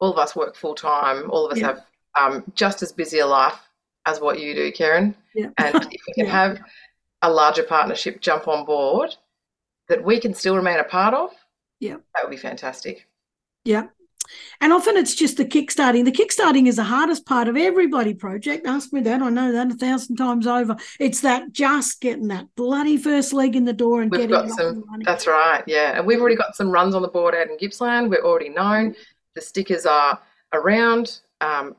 all 0.00 0.10
of 0.10 0.18
us 0.18 0.34
work 0.34 0.56
full 0.56 0.74
time. 0.74 1.30
All 1.30 1.46
of 1.46 1.52
us 1.52 1.58
yeah. 1.58 1.66
have 1.66 1.86
um, 2.18 2.44
just 2.54 2.82
as 2.82 2.90
busy 2.90 3.20
a 3.20 3.26
life 3.26 3.58
as 4.06 4.20
what 4.20 4.40
you 4.40 4.54
do, 4.54 4.72
Karen. 4.72 5.14
Yeah. 5.34 5.50
And 5.58 5.76
if 5.76 6.00
we 6.06 6.12
can 6.14 6.24
yeah. 6.26 6.32
have 6.32 6.60
a 7.22 7.30
larger 7.30 7.62
partnership 7.62 8.20
jump 8.20 8.48
on 8.48 8.64
board 8.64 9.14
that 9.90 10.02
we 10.02 10.18
can 10.20 10.32
still 10.32 10.56
remain 10.56 10.78
a 10.78 10.84
part 10.84 11.12
of, 11.12 11.30
yeah, 11.80 11.96
that 12.14 12.22
would 12.22 12.30
be 12.30 12.36
fantastic. 12.36 13.06
Yeah. 13.64 13.88
And 14.60 14.72
often 14.72 14.96
it's 14.96 15.16
just 15.16 15.38
the 15.38 15.44
kickstarting. 15.44 16.04
The 16.04 16.12
kickstarting 16.12 16.68
is 16.68 16.76
the 16.76 16.84
hardest 16.84 17.26
part 17.26 17.48
of 17.48 17.56
every 17.56 17.88
bloody 17.88 18.14
project. 18.14 18.64
Ask 18.64 18.92
me 18.92 19.00
that. 19.00 19.20
I 19.20 19.28
know 19.28 19.50
that 19.50 19.72
a 19.72 19.74
thousand 19.74 20.16
times 20.16 20.46
over. 20.46 20.76
It's 21.00 21.20
that 21.22 21.52
just 21.52 22.00
getting 22.00 22.28
that 22.28 22.46
bloody 22.54 22.96
first 22.96 23.32
leg 23.32 23.56
in 23.56 23.64
the 23.64 23.72
door 23.72 24.02
and 24.02 24.10
we've 24.10 24.28
getting 24.28 24.48
got 24.48 24.50
some. 24.50 24.84
That's 25.02 25.26
right. 25.26 25.64
Yeah, 25.66 25.98
and 25.98 26.06
we've 26.06 26.20
already 26.20 26.36
got 26.36 26.54
some 26.54 26.70
runs 26.70 26.94
on 26.94 27.02
the 27.02 27.08
board 27.08 27.34
out 27.34 27.48
in 27.48 27.56
Gippsland. 27.56 28.08
We're 28.08 28.24
already 28.24 28.50
known. 28.50 28.94
The 29.34 29.40
stickers 29.40 29.84
are 29.84 30.20
around. 30.52 31.18
Um, 31.40 31.74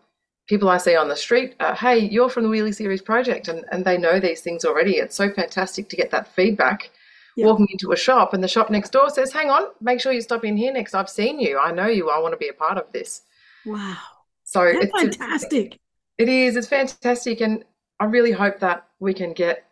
people 0.47 0.67
I 0.67 0.77
see 0.77 0.97
on 0.97 1.07
the 1.07 1.15
street, 1.15 1.55
uh, 1.61 1.73
hey, 1.75 1.99
you're 1.99 2.29
from 2.29 2.43
the 2.43 2.49
Wheely 2.49 2.73
Serious 2.73 3.01
project, 3.01 3.47
and 3.47 3.63
and 3.71 3.85
they 3.85 3.97
know 3.97 4.19
these 4.19 4.41
things 4.41 4.65
already. 4.65 4.97
It's 4.97 5.15
so 5.15 5.29
fantastic 5.29 5.87
to 5.89 5.95
get 5.95 6.11
that 6.11 6.27
feedback 6.35 6.89
yep. 7.35 7.47
walking 7.47 7.67
into 7.69 7.91
a 7.91 7.97
shop 7.97 8.33
and 8.33 8.43
the 8.43 8.47
shop 8.47 8.69
next 8.69 8.91
door 8.91 9.09
says, 9.09 9.31
Hang 9.31 9.49
on, 9.49 9.63
make 9.79 9.99
sure 9.99 10.11
you 10.11 10.21
stop 10.21 10.43
in 10.43 10.57
here 10.57 10.73
next. 10.73 10.93
I've 10.93 11.09
seen 11.09 11.39
you. 11.39 11.59
I 11.59 11.71
know 11.71 11.87
you. 11.87 12.09
I 12.09 12.19
want 12.19 12.33
to 12.33 12.37
be 12.37 12.49
a 12.49 12.53
part 12.53 12.77
of 12.77 12.91
this. 12.91 13.23
Wow. 13.65 13.97
So 14.43 14.63
That's 14.65 14.85
it's 14.85 15.17
fantastic. 15.17 15.79
It 16.17 16.29
is. 16.29 16.55
It's 16.55 16.67
fantastic. 16.67 17.41
And 17.41 17.63
I 17.99 18.05
really 18.05 18.31
hope 18.31 18.59
that 18.59 18.87
we 18.99 19.13
can 19.13 19.33
get 19.33 19.65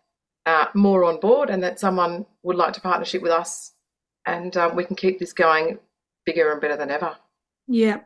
uh, 0.46 0.66
more 0.74 1.04
on 1.04 1.20
board 1.20 1.50
and 1.50 1.62
that 1.64 1.80
someone 1.80 2.26
would 2.44 2.56
like 2.56 2.74
to 2.74 2.82
partnership 2.82 3.22
with 3.22 3.32
us 3.32 3.74
and 4.26 4.56
um, 4.58 4.76
we 4.76 4.84
can 4.84 4.96
keep 4.96 5.20
this 5.20 5.34
going 5.34 5.80
bigger 6.26 6.52
and 6.52 6.62
better 6.62 6.78
than 6.78 6.92
ever. 6.92 7.16
Yeah. 7.72 8.00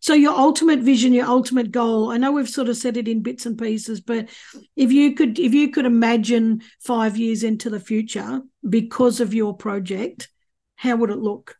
So 0.00 0.14
your 0.14 0.32
ultimate 0.32 0.80
vision, 0.80 1.12
your 1.12 1.26
ultimate 1.26 1.70
goal. 1.70 2.10
I 2.10 2.16
know 2.16 2.32
we've 2.32 2.48
sort 2.48 2.70
of 2.70 2.76
said 2.78 2.96
it 2.96 3.06
in 3.06 3.22
bits 3.22 3.44
and 3.44 3.58
pieces, 3.58 4.00
but 4.00 4.30
if 4.76 4.90
you 4.90 5.14
could 5.14 5.38
if 5.38 5.52
you 5.52 5.70
could 5.70 5.84
imagine 5.84 6.62
5 6.80 7.18
years 7.18 7.44
into 7.44 7.68
the 7.68 7.78
future 7.78 8.40
because 8.66 9.20
of 9.20 9.34
your 9.34 9.54
project, 9.54 10.30
how 10.76 10.96
would 10.96 11.10
it 11.10 11.18
look? 11.18 11.56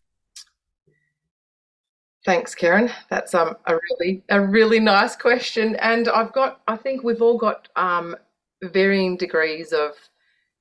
Thanks, 2.24 2.54
Karen. 2.54 2.90
That's 3.10 3.34
um 3.34 3.56
a 3.66 3.76
really 3.76 4.22
a 4.30 4.40
really 4.40 4.80
nice 4.80 5.14
question, 5.14 5.76
and 5.76 6.08
I've 6.08 6.32
got 6.32 6.62
I 6.66 6.76
think 6.76 7.04
we've 7.04 7.22
all 7.22 7.36
got 7.36 7.68
um, 7.76 8.16
varying 8.62 9.18
degrees 9.18 9.72
of 9.72 9.92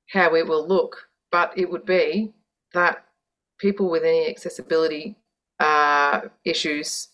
how 0.08 0.34
it 0.34 0.46
will 0.46 0.68
look, 0.68 1.08
but 1.32 1.52
it 1.56 1.70
would 1.70 1.86
be 1.86 2.34
that 2.74 3.06
people 3.58 3.88
with 3.90 4.04
any 4.04 4.28
accessibility 4.28 5.16
uh, 5.60 6.22
issues 6.44 7.08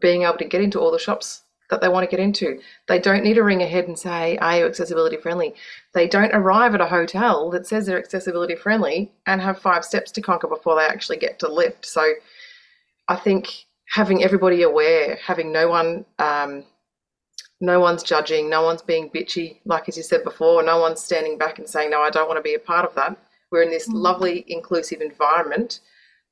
being 0.00 0.22
able 0.22 0.36
to 0.38 0.44
get 0.44 0.60
into 0.60 0.80
all 0.80 0.90
the 0.90 0.98
shops 0.98 1.42
that 1.70 1.80
they 1.80 1.88
want 1.88 2.08
to 2.08 2.14
get 2.14 2.22
into. 2.22 2.60
They 2.88 2.98
don't 2.98 3.24
need 3.24 3.34
to 3.34 3.42
ring 3.42 3.62
ahead 3.62 3.86
and 3.88 3.98
say, 3.98 4.36
Are 4.38 4.58
you 4.58 4.66
accessibility 4.66 5.16
friendly? 5.16 5.54
They 5.94 6.06
don't 6.06 6.34
arrive 6.34 6.74
at 6.74 6.80
a 6.80 6.86
hotel 6.86 7.50
that 7.50 7.66
says 7.66 7.86
they're 7.86 7.98
accessibility 7.98 8.56
friendly 8.56 9.12
and 9.26 9.40
have 9.40 9.58
five 9.58 9.84
steps 9.84 10.10
to 10.12 10.20
conquer 10.20 10.48
before 10.48 10.76
they 10.76 10.86
actually 10.86 11.16
get 11.16 11.38
to 11.38 11.48
lift. 11.48 11.86
So 11.86 12.12
I 13.08 13.16
think 13.16 13.48
having 13.88 14.22
everybody 14.22 14.62
aware, 14.62 15.18
having 15.24 15.52
no 15.52 15.68
one. 15.68 16.04
Um, 16.18 16.64
no 17.60 17.80
one's 17.80 18.02
judging, 18.02 18.50
no 18.50 18.62
one's 18.62 18.82
being 18.82 19.08
bitchy, 19.08 19.60
like 19.64 19.88
as 19.88 19.96
you 19.96 20.02
said 20.02 20.22
before, 20.22 20.62
no 20.62 20.80
one's 20.80 21.00
standing 21.00 21.38
back 21.38 21.58
and 21.58 21.68
saying, 21.68 21.88
No, 21.88 22.00
I 22.00 22.10
don't 22.10 22.28
want 22.28 22.36
to 22.36 22.42
be 22.42 22.54
a 22.54 22.58
part 22.58 22.84
of 22.84 22.94
that. 22.96 23.16
We're 23.50 23.62
in 23.62 23.70
this 23.70 23.88
mm-hmm. 23.88 23.98
lovely, 23.98 24.44
inclusive 24.48 25.00
environment 25.00 25.80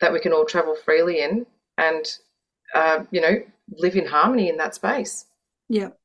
that 0.03 0.13
we 0.13 0.21
can 0.21 0.33
all 0.33 0.45
travel 0.45 0.77
freely 0.77 1.21
in 1.21 1.47
and 1.79 2.05
uh, 2.75 3.05
you 3.11 3.21
know 3.21 3.37
live 3.79 3.97
in 3.97 4.07
harmony 4.07 4.51
in 4.51 4.59
that 4.59 4.75
space. 4.75 5.25
Yep. 5.71 5.99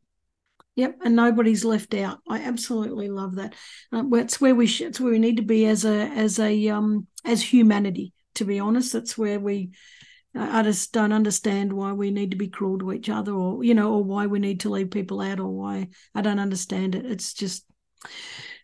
Yep 0.77 0.99
and 1.03 1.15
nobody's 1.15 1.65
left 1.65 1.93
out. 1.93 2.19
I 2.29 2.41
absolutely 2.41 3.09
love 3.09 3.35
that. 3.35 3.55
Uh, 3.91 4.03
it's 4.13 4.39
where 4.39 4.55
we 4.55 4.67
sh- 4.67 4.81
it's 4.81 5.01
where 5.01 5.11
we 5.11 5.19
need 5.19 5.37
to 5.37 5.43
be 5.43 5.65
as 5.65 5.83
a 5.83 6.07
as 6.07 6.39
a 6.39 6.69
um 6.69 7.07
as 7.25 7.41
humanity 7.41 8.13
to 8.35 8.45
be 8.45 8.59
honest. 8.59 8.93
That's 8.93 9.17
where 9.17 9.39
we 9.39 9.71
I 10.35 10.61
just 10.61 10.93
don't 10.93 11.13
understand 11.13 11.73
why 11.73 11.93
we 11.93 12.11
need 12.11 12.31
to 12.31 12.37
be 12.37 12.47
cruel 12.47 12.77
to 12.79 12.93
each 12.93 13.09
other, 13.09 13.31
or 13.31 13.63
you 13.63 13.73
know, 13.73 13.93
or 13.95 14.03
why 14.03 14.27
we 14.27 14.39
need 14.39 14.59
to 14.61 14.69
leave 14.69 14.91
people 14.91 15.19
out, 15.19 15.39
or 15.39 15.49
why 15.49 15.87
I 16.13 16.21
don't 16.21 16.39
understand 16.39 16.93
it. 16.93 17.05
It's 17.05 17.33
just 17.33 17.65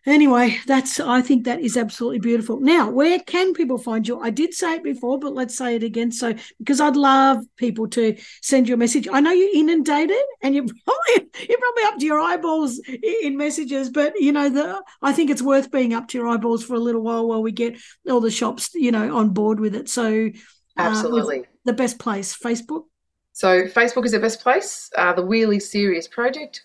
anyway, 0.06 0.58
that's 0.66 1.00
I 1.00 1.22
think 1.22 1.44
that 1.44 1.60
is 1.60 1.76
absolutely 1.76 2.18
beautiful. 2.18 2.60
Now, 2.60 2.90
where 2.90 3.18
can 3.18 3.52
people 3.52 3.78
find 3.78 4.06
you? 4.06 4.20
I 4.20 4.30
did 4.30 4.54
say 4.54 4.76
it 4.76 4.84
before, 4.84 5.18
but 5.18 5.34
let's 5.34 5.56
say 5.56 5.76
it 5.76 5.82
again. 5.82 6.12
So, 6.12 6.34
because 6.58 6.80
I'd 6.80 6.96
love 6.96 7.38
people 7.56 7.88
to 7.90 8.16
send 8.42 8.68
you 8.68 8.74
a 8.74 8.78
message. 8.78 9.08
I 9.10 9.20
know 9.20 9.30
you're 9.30 9.54
inundated 9.54 10.22
and 10.42 10.54
you're 10.54 10.64
probably 10.84 11.30
you're 11.48 11.58
probably 11.58 11.82
up 11.84 11.98
to 11.98 12.06
your 12.06 12.20
eyeballs 12.20 12.80
in 13.22 13.36
messages, 13.36 13.90
but 13.90 14.14
you 14.18 14.32
know, 14.32 14.48
the 14.48 14.82
I 15.02 15.12
think 15.12 15.30
it's 15.30 15.42
worth 15.42 15.70
being 15.70 15.94
up 15.94 16.08
to 16.08 16.18
your 16.18 16.28
eyeballs 16.28 16.64
for 16.64 16.74
a 16.74 16.80
little 16.80 17.02
while 17.02 17.26
while 17.26 17.42
we 17.42 17.52
get 17.52 17.78
all 18.08 18.20
the 18.20 18.30
shops, 18.30 18.70
you 18.74 18.92
know, 18.92 19.16
on 19.16 19.30
board 19.30 19.60
with 19.60 19.74
it. 19.74 19.88
So, 19.88 20.26
uh, 20.26 20.30
absolutely, 20.76 21.40
uh, 21.40 21.44
the 21.64 21.72
best 21.72 21.98
place, 21.98 22.36
Facebook. 22.36 22.84
So, 23.32 23.64
Facebook 23.64 24.04
is 24.04 24.12
the 24.12 24.20
best 24.20 24.40
place. 24.40 24.90
Uh, 24.96 25.12
the 25.12 25.22
Wheely 25.22 25.60
Serious 25.60 26.06
Project, 26.06 26.64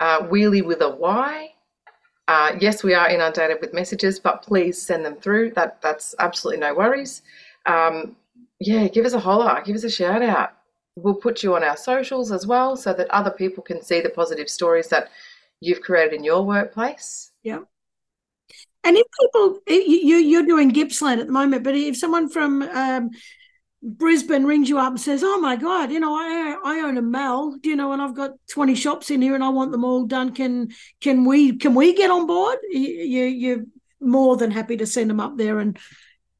uh, 0.00 0.22
Wheely 0.22 0.62
with 0.62 0.80
a 0.80 0.90
Y 0.90 1.53
uh, 2.28 2.56
yes, 2.60 2.82
we 2.82 2.94
are 2.94 3.08
inundated 3.08 3.58
with 3.60 3.74
messages, 3.74 4.18
but 4.18 4.42
please 4.42 4.80
send 4.80 5.04
them 5.04 5.16
through. 5.16 5.52
That 5.52 5.80
that's 5.82 6.14
absolutely 6.18 6.60
no 6.60 6.74
worries. 6.74 7.22
Um, 7.66 8.16
yeah, 8.60 8.88
give 8.88 9.04
us 9.04 9.12
a 9.12 9.20
holler, 9.20 9.62
give 9.64 9.76
us 9.76 9.84
a 9.84 9.90
shout 9.90 10.22
out. 10.22 10.50
We'll 10.96 11.14
put 11.14 11.42
you 11.42 11.54
on 11.54 11.64
our 11.64 11.76
socials 11.76 12.32
as 12.32 12.46
well, 12.46 12.76
so 12.76 12.94
that 12.94 13.10
other 13.10 13.30
people 13.30 13.62
can 13.62 13.82
see 13.82 14.00
the 14.00 14.10
positive 14.10 14.48
stories 14.48 14.88
that 14.88 15.10
you've 15.60 15.80
created 15.80 16.14
in 16.14 16.24
your 16.24 16.44
workplace. 16.44 17.32
Yeah. 17.42 17.60
And 18.84 18.96
if 18.96 19.06
people, 19.20 19.60
you 19.66 20.16
you're 20.16 20.46
doing 20.46 20.70
Gippsland 20.70 21.20
at 21.20 21.26
the 21.26 21.32
moment, 21.32 21.64
but 21.64 21.74
if 21.74 21.96
someone 21.96 22.28
from 22.28 22.62
um, 22.62 23.10
Brisbane 23.86 24.46
rings 24.46 24.70
you 24.70 24.78
up 24.78 24.92
and 24.92 25.00
says, 25.00 25.22
"Oh 25.22 25.38
my 25.40 25.56
God, 25.56 25.92
you 25.92 26.00
know, 26.00 26.14
I 26.14 26.56
I 26.64 26.80
own 26.80 26.96
a 26.96 27.02
mall, 27.02 27.56
do 27.60 27.68
you 27.68 27.76
know, 27.76 27.92
and 27.92 28.00
I've 28.00 28.14
got 28.14 28.30
twenty 28.50 28.74
shops 28.74 29.10
in 29.10 29.20
here, 29.20 29.34
and 29.34 29.44
I 29.44 29.50
want 29.50 29.72
them 29.72 29.84
all 29.84 30.06
done. 30.06 30.34
Can 30.34 30.72
can 31.02 31.26
we 31.26 31.56
can 31.58 31.74
we 31.74 31.94
get 31.94 32.10
on 32.10 32.26
board? 32.26 32.58
You 32.70 33.24
you're 33.24 33.64
more 34.00 34.38
than 34.38 34.50
happy 34.50 34.78
to 34.78 34.86
send 34.86 35.10
them 35.10 35.20
up 35.20 35.36
there 35.36 35.58
and 35.58 35.78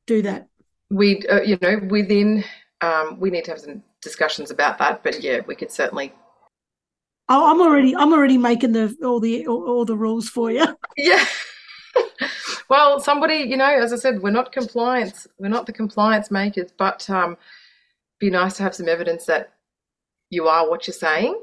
do 0.06 0.22
that. 0.22 0.48
We, 0.90 1.26
uh, 1.28 1.42
you 1.42 1.58
know, 1.60 1.80
within 1.90 2.44
um, 2.80 3.20
we 3.20 3.30
need 3.30 3.44
to 3.44 3.50
have 3.50 3.60
some 3.60 3.82
discussions 4.00 4.50
about 4.50 4.78
that, 4.78 5.02
but 5.02 5.22
yeah, 5.22 5.40
we 5.46 5.54
could 5.54 5.70
certainly. 5.70 6.14
Oh, 7.28 7.50
I'm 7.50 7.60
already 7.60 7.94
I'm 7.94 8.12
already 8.12 8.38
making 8.38 8.72
the 8.72 8.96
all 9.04 9.20
the 9.20 9.46
all, 9.46 9.68
all 9.68 9.84
the 9.84 9.96
rules 9.96 10.30
for 10.30 10.50
you. 10.50 10.66
Yeah. 10.96 11.26
well, 12.74 12.98
somebody, 12.98 13.36
you 13.36 13.56
know, 13.56 13.68
as 13.68 13.92
I 13.92 13.96
said, 13.96 14.20
we're 14.20 14.32
not 14.32 14.50
compliance, 14.50 15.28
we're 15.38 15.48
not 15.48 15.66
the 15.66 15.72
compliance 15.72 16.28
makers, 16.28 16.72
but 16.76 17.08
um, 17.08 17.36
be 18.18 18.30
nice 18.30 18.56
to 18.56 18.64
have 18.64 18.74
some 18.74 18.88
evidence 18.88 19.26
that 19.26 19.52
you 20.30 20.48
are 20.48 20.68
what 20.68 20.88
you're 20.88 20.94
saying. 20.94 21.40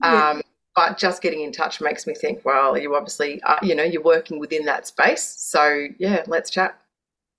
Yeah. 0.00 0.30
Um, 0.30 0.42
but 0.76 0.96
just 0.96 1.22
getting 1.22 1.40
in 1.40 1.50
touch 1.50 1.80
makes 1.80 2.06
me 2.06 2.14
think, 2.14 2.44
well, 2.44 2.78
you 2.78 2.94
obviously, 2.94 3.42
are, 3.42 3.58
you 3.62 3.74
know, 3.74 3.82
you're 3.82 4.00
working 4.00 4.38
within 4.38 4.64
that 4.66 4.86
space. 4.86 5.24
So 5.38 5.88
yeah, 5.98 6.22
let's 6.28 6.50
chat. 6.50 6.79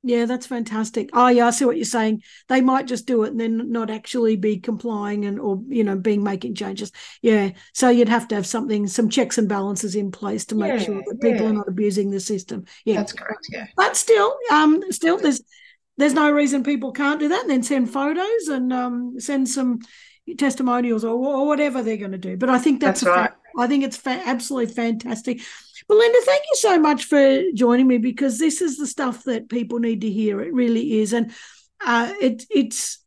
Yeah, 0.03 0.25
that's 0.25 0.47
fantastic. 0.47 1.11
Oh, 1.13 1.27
yeah, 1.27 1.45
I 1.47 1.51
see 1.51 1.65
what 1.65 1.75
you're 1.75 1.85
saying. 1.85 2.23
They 2.47 2.61
might 2.61 2.87
just 2.87 3.05
do 3.05 3.23
it 3.23 3.31
and 3.31 3.39
then 3.39 3.71
not 3.71 3.91
actually 3.91 4.35
be 4.35 4.57
complying 4.57 5.25
and 5.25 5.39
or 5.39 5.61
you 5.67 5.83
know 5.83 5.95
being 5.95 6.23
making 6.23 6.55
changes. 6.55 6.91
Yeah, 7.21 7.51
so 7.73 7.89
you'd 7.89 8.09
have 8.09 8.27
to 8.29 8.35
have 8.35 8.47
something, 8.47 8.87
some 8.87 9.09
checks 9.09 9.37
and 9.37 9.47
balances 9.47 9.95
in 9.95 10.11
place 10.11 10.45
to 10.45 10.55
make 10.55 10.73
yeah, 10.73 10.85
sure 10.85 11.03
that 11.05 11.21
people 11.21 11.43
yeah. 11.43 11.49
are 11.49 11.53
not 11.53 11.67
abusing 11.67 12.09
the 12.09 12.19
system. 12.19 12.65
Yeah, 12.83 12.95
that's 12.95 13.13
correct. 13.13 13.47
Yeah, 13.51 13.67
but 13.77 13.95
still, 13.95 14.35
um, 14.51 14.83
still 14.91 15.17
there's 15.17 15.41
there's 15.97 16.13
no 16.13 16.31
reason 16.31 16.63
people 16.63 16.91
can't 16.93 17.19
do 17.19 17.27
that 17.27 17.41
and 17.41 17.49
then 17.51 17.61
send 17.61 17.91
photos 17.91 18.47
and 18.47 18.73
um 18.73 19.19
send 19.19 19.47
some 19.47 19.81
testimonials 20.37 21.03
or, 21.03 21.13
or 21.13 21.47
whatever 21.47 21.83
they're 21.83 21.97
going 21.97 22.11
to 22.11 22.17
do. 22.17 22.37
But 22.37 22.49
I 22.49 22.57
think 22.57 22.81
that's, 22.81 23.01
that's 23.01 23.17
right. 23.17 23.29
Fa- 23.29 23.61
I 23.61 23.67
think 23.67 23.83
it's 23.83 23.97
fa- 23.97 24.21
absolutely 24.25 24.73
fantastic. 24.73 25.41
Belinda, 25.91 26.19
thank 26.21 26.43
you 26.49 26.55
so 26.55 26.79
much 26.79 27.03
for 27.03 27.41
joining 27.53 27.85
me 27.85 27.97
because 27.97 28.39
this 28.39 28.61
is 28.61 28.77
the 28.77 28.87
stuff 28.87 29.25
that 29.25 29.49
people 29.49 29.79
need 29.79 29.99
to 30.01 30.09
hear. 30.09 30.39
It 30.39 30.53
really 30.53 31.01
is, 31.01 31.11
and 31.11 31.33
uh, 31.85 32.13
it, 32.21 32.45
it's 32.49 33.03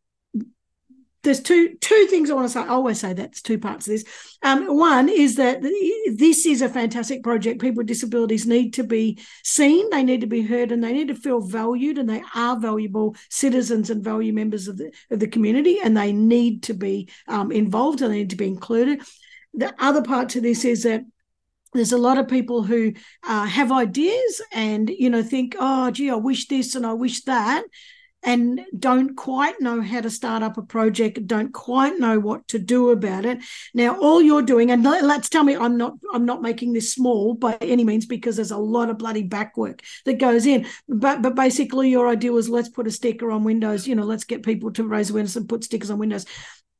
there's 1.23 1.41
two 1.41 1.77
two 1.81 2.05
things 2.11 2.29
I 2.29 2.35
want 2.35 2.45
to 2.45 2.53
say. 2.53 2.59
I 2.59 2.67
always 2.67 2.99
say 2.99 3.13
that's 3.13 3.41
two 3.41 3.57
parts 3.57 3.87
of 3.87 3.93
this. 3.93 4.03
Um, 4.43 4.77
one 4.77 5.09
is 5.09 5.37
that 5.37 5.63
this 5.63 6.45
is 6.45 6.61
a 6.61 6.69
fantastic 6.69 7.23
project. 7.23 7.59
People 7.59 7.77
with 7.77 7.87
disabilities 7.87 8.45
need 8.45 8.75
to 8.75 8.83
be 8.83 9.17
seen, 9.43 9.89
they 9.89 10.03
need 10.03 10.21
to 10.21 10.27
be 10.27 10.43
heard, 10.43 10.71
and 10.71 10.83
they 10.83 10.93
need 10.93 11.07
to 11.07 11.15
feel 11.15 11.41
valued, 11.41 11.97
and 11.97 12.07
they 12.07 12.21
are 12.35 12.59
valuable 12.59 13.15
citizens 13.31 13.89
and 13.89 14.03
value 14.03 14.31
members 14.31 14.67
of 14.67 14.77
the 14.77 14.91
of 15.09 15.19
the 15.19 15.27
community, 15.27 15.79
and 15.83 15.97
they 15.97 16.13
need 16.13 16.61
to 16.61 16.75
be 16.75 17.09
um, 17.27 17.51
involved 17.51 18.03
and 18.03 18.13
they 18.13 18.17
need 18.17 18.29
to 18.29 18.35
be 18.35 18.47
included. 18.47 19.01
The 19.55 19.73
other 19.79 20.03
part 20.03 20.29
to 20.29 20.41
this 20.41 20.65
is 20.65 20.83
that 20.83 21.01
there's 21.75 21.91
a 21.91 21.97
lot 21.97 22.17
of 22.17 22.27
people 22.27 22.63
who 22.63 22.93
uh, 23.23 23.45
have 23.45 23.71
ideas 23.71 24.41
and 24.51 24.89
you 24.89 25.09
know 25.09 25.23
think 25.23 25.55
oh 25.59 25.91
gee 25.91 26.09
i 26.09 26.15
wish 26.15 26.47
this 26.47 26.75
and 26.75 26.85
i 26.85 26.93
wish 26.93 27.23
that 27.23 27.63
and 28.25 28.61
don't 28.77 29.15
quite 29.15 29.61
know 29.61 29.81
how 29.81 30.01
to 30.01 30.09
start 30.09 30.41
up 30.41 30.57
a 30.57 30.61
project 30.63 31.27
don't 31.27 31.53
quite 31.53 31.99
know 31.99 32.19
what 32.19 32.47
to 32.47 32.57
do 32.57 32.89
about 32.89 33.23
it. 33.23 33.37
Now 33.73 33.97
all 33.99 34.21
you're 34.21 34.41
doing 34.41 34.71
and 34.71 34.83
let's 34.83 35.29
tell 35.29 35.43
me 35.43 35.55
i'm 35.55 35.77
not 35.77 35.93
i'm 36.13 36.25
not 36.25 36.41
making 36.41 36.73
this 36.73 36.91
small 36.91 37.35
by 37.35 37.57
any 37.61 37.83
means 37.83 38.05
because 38.05 38.35
there's 38.35 38.51
a 38.51 38.57
lot 38.57 38.89
of 38.89 38.97
bloody 38.97 39.23
backwork 39.23 39.81
that 40.05 40.19
goes 40.19 40.45
in. 40.45 40.65
But 40.89 41.21
but 41.21 41.35
basically 41.35 41.89
your 41.89 42.07
idea 42.07 42.31
was 42.31 42.49
let's 42.49 42.69
put 42.69 42.87
a 42.87 42.91
sticker 42.91 43.31
on 43.31 43.43
windows 43.43 43.87
you 43.87 43.95
know 43.95 44.03
let's 44.03 44.25
get 44.25 44.43
people 44.43 44.71
to 44.73 44.87
raise 44.87 45.11
awareness 45.11 45.35
and 45.35 45.47
put 45.47 45.63
stickers 45.63 45.91
on 45.91 45.99
windows 45.99 46.25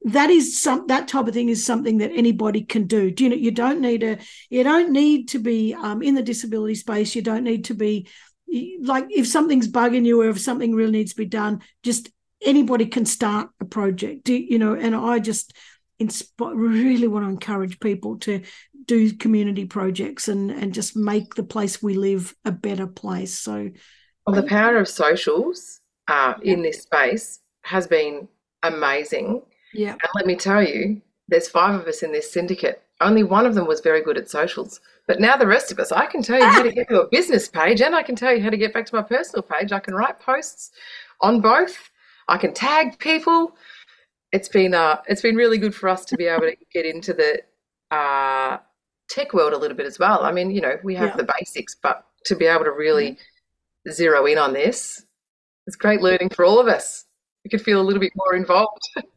that 0.05 0.29
is 0.29 0.61
some 0.61 0.85
that 0.87 1.07
type 1.07 1.27
of 1.27 1.33
thing 1.33 1.49
is 1.49 1.65
something 1.65 1.97
that 1.97 2.11
anybody 2.13 2.61
can 2.61 2.85
do. 2.85 3.09
Do 3.09 3.23
you 3.23 3.29
know 3.31 3.35
you 3.35 3.51
don't 3.51 3.81
need 3.81 4.03
a 4.03 4.19
you 4.51 4.63
don't 4.63 4.91
need 4.91 5.29
to 5.29 5.39
be 5.39 5.73
um, 5.73 6.03
in 6.03 6.13
the 6.13 6.21
disability 6.21 6.75
space. 6.75 7.15
You 7.15 7.23
don't 7.23 7.43
need 7.43 7.65
to 7.65 7.73
be 7.73 8.07
like 8.81 9.07
if 9.09 9.27
something's 9.27 9.67
bugging 9.67 10.05
you 10.05 10.21
or 10.21 10.29
if 10.29 10.39
something 10.39 10.75
really 10.75 10.91
needs 10.91 11.13
to 11.13 11.17
be 11.17 11.25
done, 11.25 11.61
just 11.81 12.09
anybody 12.43 12.85
can 12.85 13.05
start 13.05 13.49
a 13.59 13.65
project. 13.65 14.25
Do, 14.25 14.35
you 14.35 14.59
know, 14.59 14.75
and 14.75 14.95
I 14.95 15.17
just 15.17 15.53
inspire, 15.97 16.53
really 16.53 17.07
want 17.07 17.25
to 17.25 17.29
encourage 17.29 17.79
people 17.79 18.19
to 18.19 18.43
do 18.85 19.11
community 19.13 19.65
projects 19.65 20.27
and 20.27 20.51
and 20.51 20.71
just 20.71 20.95
make 20.95 21.33
the 21.33 21.43
place 21.43 21.81
we 21.81 21.95
live 21.95 22.35
a 22.45 22.51
better 22.51 22.85
place. 22.85 23.39
So, 23.39 23.71
well, 24.27 24.35
the 24.35 24.47
power 24.47 24.77
of 24.77 24.87
socials 24.87 25.79
uh, 26.07 26.35
in 26.43 26.61
this 26.61 26.83
space 26.83 27.39
has 27.63 27.87
been 27.87 28.27
amazing 28.61 29.41
yeah. 29.75 29.91
And 29.91 30.11
let 30.15 30.25
me 30.25 30.35
tell 30.35 30.63
you, 30.63 31.01
there's 31.27 31.47
five 31.47 31.79
of 31.79 31.87
us 31.87 32.03
in 32.03 32.11
this 32.11 32.31
syndicate. 32.31 32.81
Only 33.01 33.23
one 33.23 33.45
of 33.45 33.55
them 33.55 33.67
was 33.67 33.81
very 33.81 34.01
good 34.01 34.17
at 34.17 34.29
socials. 34.29 34.79
But 35.07 35.19
now 35.19 35.37
the 35.37 35.47
rest 35.47 35.71
of 35.71 35.79
us, 35.79 35.91
I 35.91 36.05
can 36.05 36.21
tell 36.21 36.39
you 36.39 36.45
how 36.45 36.63
to 36.63 36.71
get 36.71 36.89
to 36.89 37.01
a 37.01 37.07
business 37.11 37.47
page 37.47 37.81
and 37.81 37.95
I 37.95 38.03
can 38.03 38.15
tell 38.15 38.33
you 38.33 38.41
how 38.41 38.49
to 38.49 38.57
get 38.57 38.73
back 38.73 38.85
to 38.87 38.95
my 38.95 39.01
personal 39.01 39.43
page. 39.43 39.71
I 39.71 39.79
can 39.79 39.93
write 39.93 40.19
posts 40.19 40.71
on 41.21 41.41
both. 41.41 41.91
I 42.27 42.37
can 42.37 42.53
tag 42.53 42.97
people. 42.99 43.55
It's 44.31 44.49
been 44.49 44.73
uh 44.73 45.01
it's 45.07 45.21
been 45.21 45.35
really 45.35 45.57
good 45.57 45.75
for 45.75 45.89
us 45.89 46.05
to 46.05 46.17
be 46.17 46.25
able 46.25 46.43
to 46.43 46.55
get 46.73 46.85
into 46.85 47.13
the 47.13 47.41
uh 47.95 48.57
tech 49.09 49.33
world 49.33 49.53
a 49.53 49.57
little 49.57 49.77
bit 49.77 49.85
as 49.85 49.99
well. 49.99 50.23
I 50.23 50.31
mean, 50.31 50.49
you 50.51 50.61
know, 50.61 50.77
we 50.83 50.95
have 50.95 51.09
yeah. 51.09 51.17
the 51.17 51.33
basics, 51.39 51.75
but 51.75 52.05
to 52.25 52.35
be 52.35 52.45
able 52.45 52.65
to 52.65 52.71
really 52.71 53.17
zero 53.91 54.25
in 54.25 54.37
on 54.37 54.53
this, 54.53 55.05
it's 55.67 55.75
great 55.75 56.01
learning 56.01 56.29
for 56.29 56.43
all 56.43 56.59
of 56.59 56.67
us. 56.67 57.05
We 57.43 57.49
could 57.49 57.61
feel 57.61 57.79
a 57.79 57.83
little 57.83 57.99
bit 57.99 58.13
more 58.15 58.35
involved. 58.35 58.81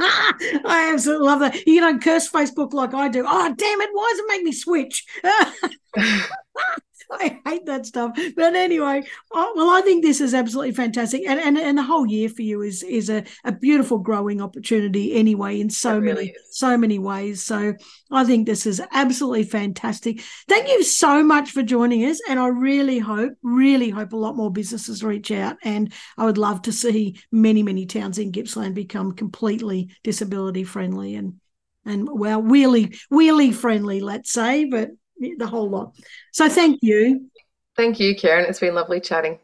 I 0.00 0.90
absolutely 0.92 1.26
love 1.26 1.40
that. 1.40 1.66
You 1.66 1.80
don't 1.80 2.02
curse 2.02 2.30
Facebook 2.30 2.72
like 2.72 2.94
I 2.94 3.08
do. 3.08 3.24
Oh, 3.26 3.54
damn 3.56 3.80
it. 3.80 3.90
Why 3.92 4.08
does 4.10 4.20
it 4.20 4.28
make 4.28 4.42
me 4.42 4.52
switch? 4.52 5.04
I 7.12 7.40
hate 7.46 7.66
that 7.66 7.86
stuff. 7.86 8.18
But 8.36 8.54
anyway, 8.54 9.02
well, 9.30 9.70
I 9.70 9.80
think 9.82 10.04
this 10.04 10.20
is 10.20 10.34
absolutely 10.34 10.72
fantastic, 10.72 11.22
and 11.26 11.40
and, 11.40 11.58
and 11.58 11.78
the 11.78 11.82
whole 11.82 12.06
year 12.06 12.28
for 12.28 12.42
you 12.42 12.62
is 12.62 12.82
is 12.82 13.08
a, 13.08 13.24
a 13.44 13.52
beautiful 13.52 13.98
growing 13.98 14.40
opportunity 14.40 15.14
anyway 15.14 15.60
in 15.60 15.70
so 15.70 16.00
many 16.00 16.34
so 16.50 16.76
many 16.76 16.98
ways. 16.98 17.42
So 17.42 17.74
I 18.10 18.24
think 18.24 18.46
this 18.46 18.66
is 18.66 18.82
absolutely 18.92 19.44
fantastic. 19.44 20.20
Thank 20.48 20.68
you 20.68 20.82
so 20.82 21.22
much 21.22 21.50
for 21.50 21.62
joining 21.62 22.04
us, 22.04 22.20
and 22.28 22.38
I 22.38 22.48
really 22.48 22.98
hope, 22.98 23.32
really 23.42 23.90
hope 23.90 24.12
a 24.12 24.16
lot 24.16 24.36
more 24.36 24.52
businesses 24.52 25.02
reach 25.02 25.30
out, 25.30 25.56
and 25.62 25.92
I 26.16 26.24
would 26.24 26.38
love 26.38 26.62
to 26.62 26.72
see 26.72 27.20
many 27.32 27.62
many 27.62 27.86
towns 27.86 28.18
in 28.18 28.32
Gippsland 28.32 28.74
become 28.74 29.12
completely 29.12 29.90
disability 30.02 30.64
friendly 30.64 31.14
and 31.14 31.40
and 31.84 32.08
well 32.10 32.42
wheelie 32.42 32.96
wheelie 33.10 33.54
friendly, 33.54 34.00
let's 34.00 34.30
say, 34.30 34.64
but 34.64 34.90
the 35.20 35.46
whole 35.46 35.68
lot. 35.68 35.94
So 36.32 36.48
thank 36.48 36.80
you. 36.82 37.30
Thank 37.76 38.00
you, 38.00 38.16
Karen. 38.16 38.46
It's 38.48 38.60
been 38.60 38.74
lovely 38.74 39.00
chatting. 39.00 39.38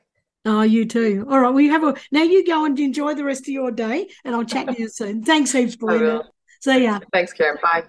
Oh, 0.46 0.62
you 0.62 0.84
too. 0.84 1.26
All 1.30 1.40
right. 1.40 1.50
Well, 1.50 1.60
you 1.60 1.70
have 1.70 1.84
a 1.84 1.94
now. 2.12 2.22
You 2.22 2.44
go 2.46 2.64
and 2.64 2.78
enjoy 2.78 3.14
the 3.14 3.24
rest 3.24 3.42
of 3.42 3.48
your 3.48 3.70
day, 3.70 4.08
and 4.24 4.34
I'll 4.34 4.44
chat 4.44 4.68
to 4.68 4.78
you 4.78 4.88
soon. 4.88 5.22
Thanks 5.22 5.52
heaps, 5.52 5.76
Belinda. 5.80 6.24
See 6.60 6.84
ya. 6.84 7.00
Thanks, 7.12 7.32
Karen. 7.32 7.56
Bye. 7.62 7.84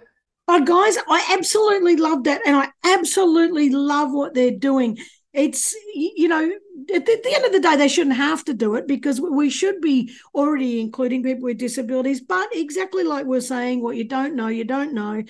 Oh, 0.48 0.64
guys, 0.64 0.98
I 1.10 1.36
absolutely 1.38 1.96
love 1.96 2.24
that, 2.26 2.42
and 2.46 2.56
I 2.56 2.70
absolutely 2.86 3.72
love 3.72 4.14
what 4.14 4.34
they're 4.34 4.52
doing. 4.52 4.98
It's 5.34 5.76
you 5.94 6.30
know, 6.30 6.50
at 6.94 7.06
the, 7.06 7.14
at 7.14 7.24
the 7.24 7.36
end 7.36 7.46
of 7.46 7.52
the 7.52 7.60
day, 7.60 7.76
they 7.76 7.90
shouldn't 7.90 8.16
have 8.16 8.46
to 8.46 8.54
do 8.54 8.76
it 8.76 8.88
because 8.88 9.20
we 9.20 9.50
should 9.50 9.82
be 9.82 10.14
already 10.34 10.80
including 10.80 11.24
people 11.24 11.44
with 11.44 11.58
disabilities. 11.58 12.22
But 12.22 12.56
exactly 12.56 13.04
like 13.04 13.26
we're 13.26 13.42
saying, 13.42 13.82
what 13.82 13.98
you 13.98 14.06
don't 14.06 14.36
know, 14.36 14.48
you 14.48 14.64
don't 14.64 14.94
know. 14.94 15.24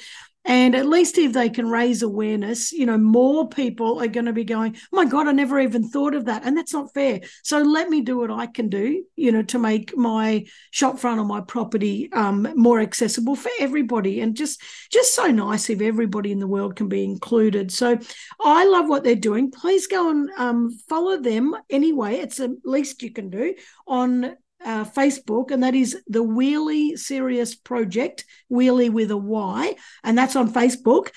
And 0.45 0.75
at 0.75 0.85
least 0.85 1.17
if 1.17 1.33
they 1.33 1.49
can 1.49 1.67
raise 1.67 2.03
awareness, 2.03 2.71
you 2.71 2.85
know, 2.85 2.97
more 2.97 3.49
people 3.49 3.99
are 4.01 4.07
going 4.07 4.27
to 4.27 4.33
be 4.33 4.43
going, 4.43 4.75
oh 4.93 4.95
my 4.95 5.05
God, 5.05 5.27
I 5.27 5.31
never 5.31 5.59
even 5.59 5.89
thought 5.89 6.13
of 6.13 6.25
that. 6.25 6.43
And 6.45 6.55
that's 6.55 6.73
not 6.73 6.93
fair. 6.93 7.21
So 7.43 7.59
let 7.59 7.89
me 7.89 8.01
do 8.01 8.19
what 8.19 8.29
I 8.29 8.45
can 8.45 8.69
do, 8.69 9.03
you 9.15 9.31
know, 9.31 9.41
to 9.43 9.59
make 9.59 9.97
my 9.97 10.45
shop 10.69 10.99
front 10.99 11.19
or 11.19 11.25
my 11.25 11.41
property 11.41 12.09
um, 12.13 12.47
more 12.55 12.79
accessible 12.79 13.35
for 13.35 13.49
everybody. 13.59 14.21
And 14.21 14.35
just, 14.35 14.61
just 14.91 15.15
so 15.15 15.27
nice 15.27 15.69
if 15.69 15.81
everybody 15.81 16.31
in 16.31 16.39
the 16.39 16.47
world 16.47 16.75
can 16.75 16.89
be 16.89 17.03
included. 17.03 17.71
So 17.71 17.97
I 18.39 18.65
love 18.65 18.87
what 18.87 19.03
they're 19.03 19.15
doing. 19.15 19.49
Please 19.49 19.87
go 19.87 20.11
and 20.11 20.29
um, 20.37 20.71
follow 20.87 21.17
them 21.17 21.55
anyway. 21.69 22.17
It's 22.17 22.37
the 22.37 22.55
least 22.63 23.01
you 23.01 23.11
can 23.11 23.29
do 23.31 23.55
on 23.87 24.35
uh, 24.65 24.83
Facebook, 24.83 25.51
and 25.51 25.63
that 25.63 25.75
is 25.75 25.95
the 26.07 26.23
Wheely 26.23 26.97
Serious 26.97 27.55
Project, 27.55 28.25
Wheely 28.49 28.89
with 28.89 29.11
a 29.11 29.17
Y, 29.17 29.75
and 30.03 30.17
that's 30.17 30.35
on 30.35 30.51
Facebook. 30.51 31.09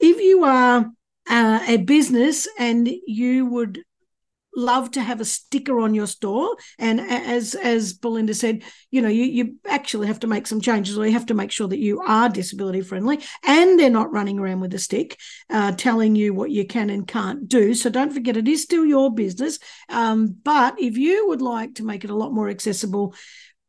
If 0.00 0.20
you 0.20 0.44
are 0.44 0.90
uh, 1.28 1.60
a 1.66 1.76
business 1.78 2.48
and 2.58 2.88
you 3.06 3.46
would 3.46 3.82
love 4.56 4.90
to 4.92 5.02
have 5.02 5.20
a 5.20 5.24
sticker 5.24 5.80
on 5.80 5.94
your 5.94 6.06
store. 6.06 6.56
And 6.78 7.00
as 7.00 7.54
as 7.54 7.92
belinda 7.94 8.34
said 8.34 8.62
you 8.90 9.02
know 9.02 9.08
you, 9.08 9.24
you 9.24 9.56
actually 9.66 10.06
have 10.06 10.20
to 10.20 10.26
make 10.26 10.46
some 10.46 10.60
changes 10.60 10.96
or 10.96 11.06
you 11.06 11.12
have 11.12 11.26
to 11.26 11.34
make 11.34 11.50
sure 11.50 11.68
that 11.68 11.78
you 11.78 12.00
are 12.00 12.28
disability 12.28 12.80
friendly 12.80 13.20
and 13.44 13.78
they're 13.78 13.90
not 13.90 14.12
running 14.12 14.38
around 14.38 14.60
with 14.60 14.74
a 14.74 14.78
stick 14.78 15.18
uh, 15.50 15.72
telling 15.72 16.14
you 16.14 16.32
what 16.32 16.50
you 16.50 16.66
can 16.66 16.90
and 16.90 17.06
can't 17.06 17.48
do. 17.48 17.74
So 17.74 17.90
don't 17.90 18.12
forget 18.12 18.36
it 18.36 18.48
is 18.48 18.62
still 18.62 18.84
your 18.84 19.12
business. 19.12 19.58
Um, 19.88 20.36
but 20.42 20.76
if 20.78 20.96
you 20.96 21.28
would 21.28 21.42
like 21.42 21.74
to 21.76 21.84
make 21.84 22.04
it 22.04 22.10
a 22.10 22.16
lot 22.16 22.32
more 22.32 22.48
accessible 22.48 23.14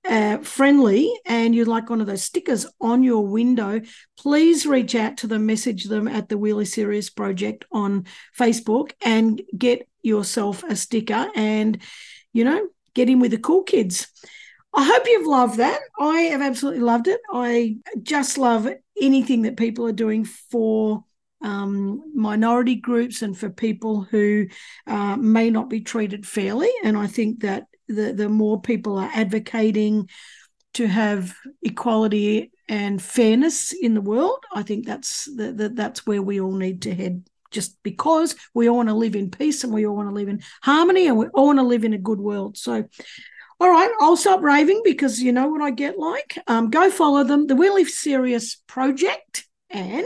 uh, 0.07 0.37
friendly 0.39 1.11
and 1.25 1.55
you'd 1.55 1.67
like 1.67 1.89
one 1.89 2.01
of 2.01 2.07
those 2.07 2.23
stickers 2.23 2.65
on 2.79 3.03
your 3.03 3.25
window, 3.25 3.81
please 4.17 4.65
reach 4.65 4.95
out 4.95 5.17
to 5.17 5.27
them, 5.27 5.45
message 5.45 5.85
them 5.85 6.07
at 6.07 6.29
the 6.29 6.37
Wheely 6.37 6.65
Serious 6.65 7.09
Project 7.09 7.65
on 7.71 8.05
Facebook 8.37 8.91
and 9.03 9.41
get 9.57 9.87
yourself 10.05 10.63
a 10.63 10.75
sticker 10.75 11.27
and, 11.35 11.81
you 12.31 12.45
know, 12.45 12.67
get 12.93 13.09
in 13.09 13.19
with 13.19 13.31
the 13.31 13.37
cool 13.37 13.63
kids. 13.63 14.07
I 14.73 14.83
hope 14.83 15.03
you've 15.05 15.27
loved 15.27 15.57
that. 15.57 15.79
I 15.99 16.21
have 16.31 16.41
absolutely 16.41 16.81
loved 16.81 17.07
it. 17.07 17.21
I 17.31 17.77
just 18.01 18.37
love 18.37 18.67
anything 18.99 19.43
that 19.43 19.57
people 19.57 19.87
are 19.87 19.93
doing 19.93 20.25
for 20.25 21.03
um, 21.41 22.11
minority 22.13 22.75
groups 22.75 23.21
and 23.21 23.37
for 23.37 23.49
people 23.49 24.01
who 24.01 24.47
uh, 24.87 25.15
may 25.15 25.49
not 25.49 25.69
be 25.69 25.81
treated 25.81 26.25
fairly. 26.25 26.71
And 26.83 26.97
I 26.97 27.07
think 27.07 27.41
that 27.41 27.67
the, 27.87 28.13
the 28.13 28.29
more 28.29 28.61
people 28.61 28.97
are 28.97 29.11
advocating 29.13 30.09
to 30.73 30.87
have 30.87 31.33
equality 31.61 32.51
and 32.67 33.01
fairness 33.01 33.73
in 33.73 33.93
the 33.93 34.01
world. 34.01 34.43
I 34.53 34.63
think 34.63 34.85
that's 34.85 35.25
the, 35.25 35.53
the, 35.53 35.69
that's 35.69 36.05
where 36.05 36.21
we 36.21 36.41
all 36.41 36.55
need 36.55 36.81
to 36.81 36.93
head. 36.93 37.23
Just 37.55 37.81
because 37.83 38.35
we 38.53 38.69
all 38.69 38.77
want 38.77 38.89
to 38.89 38.95
live 38.95 39.15
in 39.15 39.31
peace 39.31 39.63
and 39.63 39.73
we 39.73 39.85
all 39.85 39.95
want 39.95 40.09
to 40.09 40.13
live 40.13 40.27
in 40.27 40.41
harmony 40.61 41.07
and 41.07 41.17
we 41.17 41.27
all 41.27 41.47
want 41.47 41.59
to 41.59 41.63
live 41.63 41.85
in 41.85 41.93
a 41.93 41.97
good 41.97 42.19
world. 42.19 42.57
So, 42.57 42.83
all 43.59 43.69
right, 43.69 43.89
I'll 44.01 44.17
stop 44.17 44.41
raving 44.41 44.81
because 44.83 45.21
you 45.21 45.31
know 45.31 45.47
what 45.47 45.61
I 45.61 45.71
get 45.71 45.97
like. 45.97 46.37
Um, 46.47 46.69
go 46.69 46.91
follow 46.91 47.23
them, 47.23 47.47
the 47.47 47.55
Wheely 47.55 47.85
Serious 47.85 48.57
Project. 48.67 49.45
And 49.69 50.05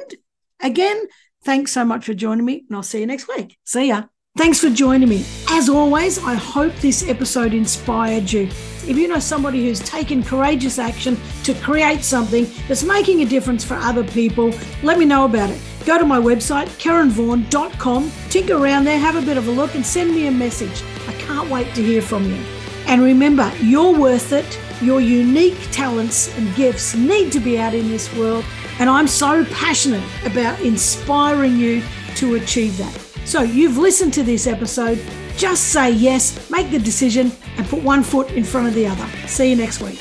again, 0.60 1.02
thanks 1.43 1.72
so 1.72 1.84
much 1.84 2.06
for 2.06 2.14
joining 2.14 2.45
me, 2.45 2.66
and 2.70 2.76
I'll 2.76 2.84
see 2.84 3.00
you 3.00 3.08
next 3.08 3.28
week. 3.28 3.58
See 3.66 3.88
ya. 3.88 4.04
Thanks 4.38 4.60
for 4.60 4.70
joining 4.70 5.10
me. 5.10 5.26
As 5.50 5.68
always, 5.68 6.24
I 6.24 6.36
hope 6.36 6.74
this 6.76 7.10
episode 7.10 7.54
inspired 7.54 8.32
you. 8.32 8.43
If 8.88 8.95
you 8.95 9.08
know 9.08 9.20
somebody 9.20 9.66
who's 9.66 9.80
taken 9.82 10.24
courageous 10.24 10.80
action 10.80 11.18
to 11.43 11.54
create 11.56 12.04
something 12.04 12.47
that's 12.68 12.84
making 12.84 13.22
a 13.22 13.26
difference 13.26 13.66
for 13.66 13.74
other 13.74 14.04
people, 14.04 14.54
let 14.84 14.97
me 14.97 15.06
know 15.06 15.26
about 15.26 15.50
it. 15.50 15.60
Go 15.86 15.98
to 15.98 16.06
my 16.06 16.20
website, 16.20 16.68
karenvaughan.com, 16.78 18.12
tinker 18.30 18.56
around 18.56 18.84
there, 18.84 19.00
have 19.00 19.16
a 19.16 19.22
bit 19.22 19.38
of 19.38 19.48
a 19.48 19.52
look, 19.52 19.76
and 19.76 19.86
send 19.86 20.12
me 20.12 20.28
a 20.28 20.32
message. 20.32 20.84
I 21.08 21.14
can't 21.14 21.50
wait 21.50 21.74
to 21.76 21.84
hear 21.84 22.02
from 22.02 22.26
you. 22.26 22.42
And 22.88 23.02
remember, 23.02 23.52
you're 23.62 23.98
worth 23.98 24.32
it. 24.32 24.60
Your 24.82 25.02
unique 25.02 25.58
talents 25.72 26.36
and 26.38 26.56
gifts 26.56 26.96
need 26.96 27.32
to 27.34 27.40
be 27.40 27.60
out 27.60 27.74
in 27.74 27.88
this 27.88 28.14
world. 28.16 28.46
And 28.80 28.90
I'm 28.90 29.08
so 29.08 29.46
passionate 29.46 30.04
about 30.26 30.60
inspiring 30.62 31.58
you 31.58 31.84
to 32.16 32.36
achieve 32.36 32.78
that. 32.78 32.94
So 33.26 33.42
you've 33.42 33.78
listened 33.78 34.14
to 34.16 34.24
this 34.24 34.48
episode. 34.48 35.00
Just 35.38 35.66
say 35.68 35.92
yes, 35.92 36.50
make 36.50 36.72
the 36.72 36.80
decision, 36.80 37.32
and 37.58 37.68
put 37.68 37.84
one 37.84 38.04
foot 38.04 38.32
in 38.32 38.44
front 38.44 38.68
of 38.68 38.74
the 38.74 38.88
other. 38.88 39.08
See 39.28 39.50
you 39.50 39.56
next 39.56 39.82
week. 39.82 40.00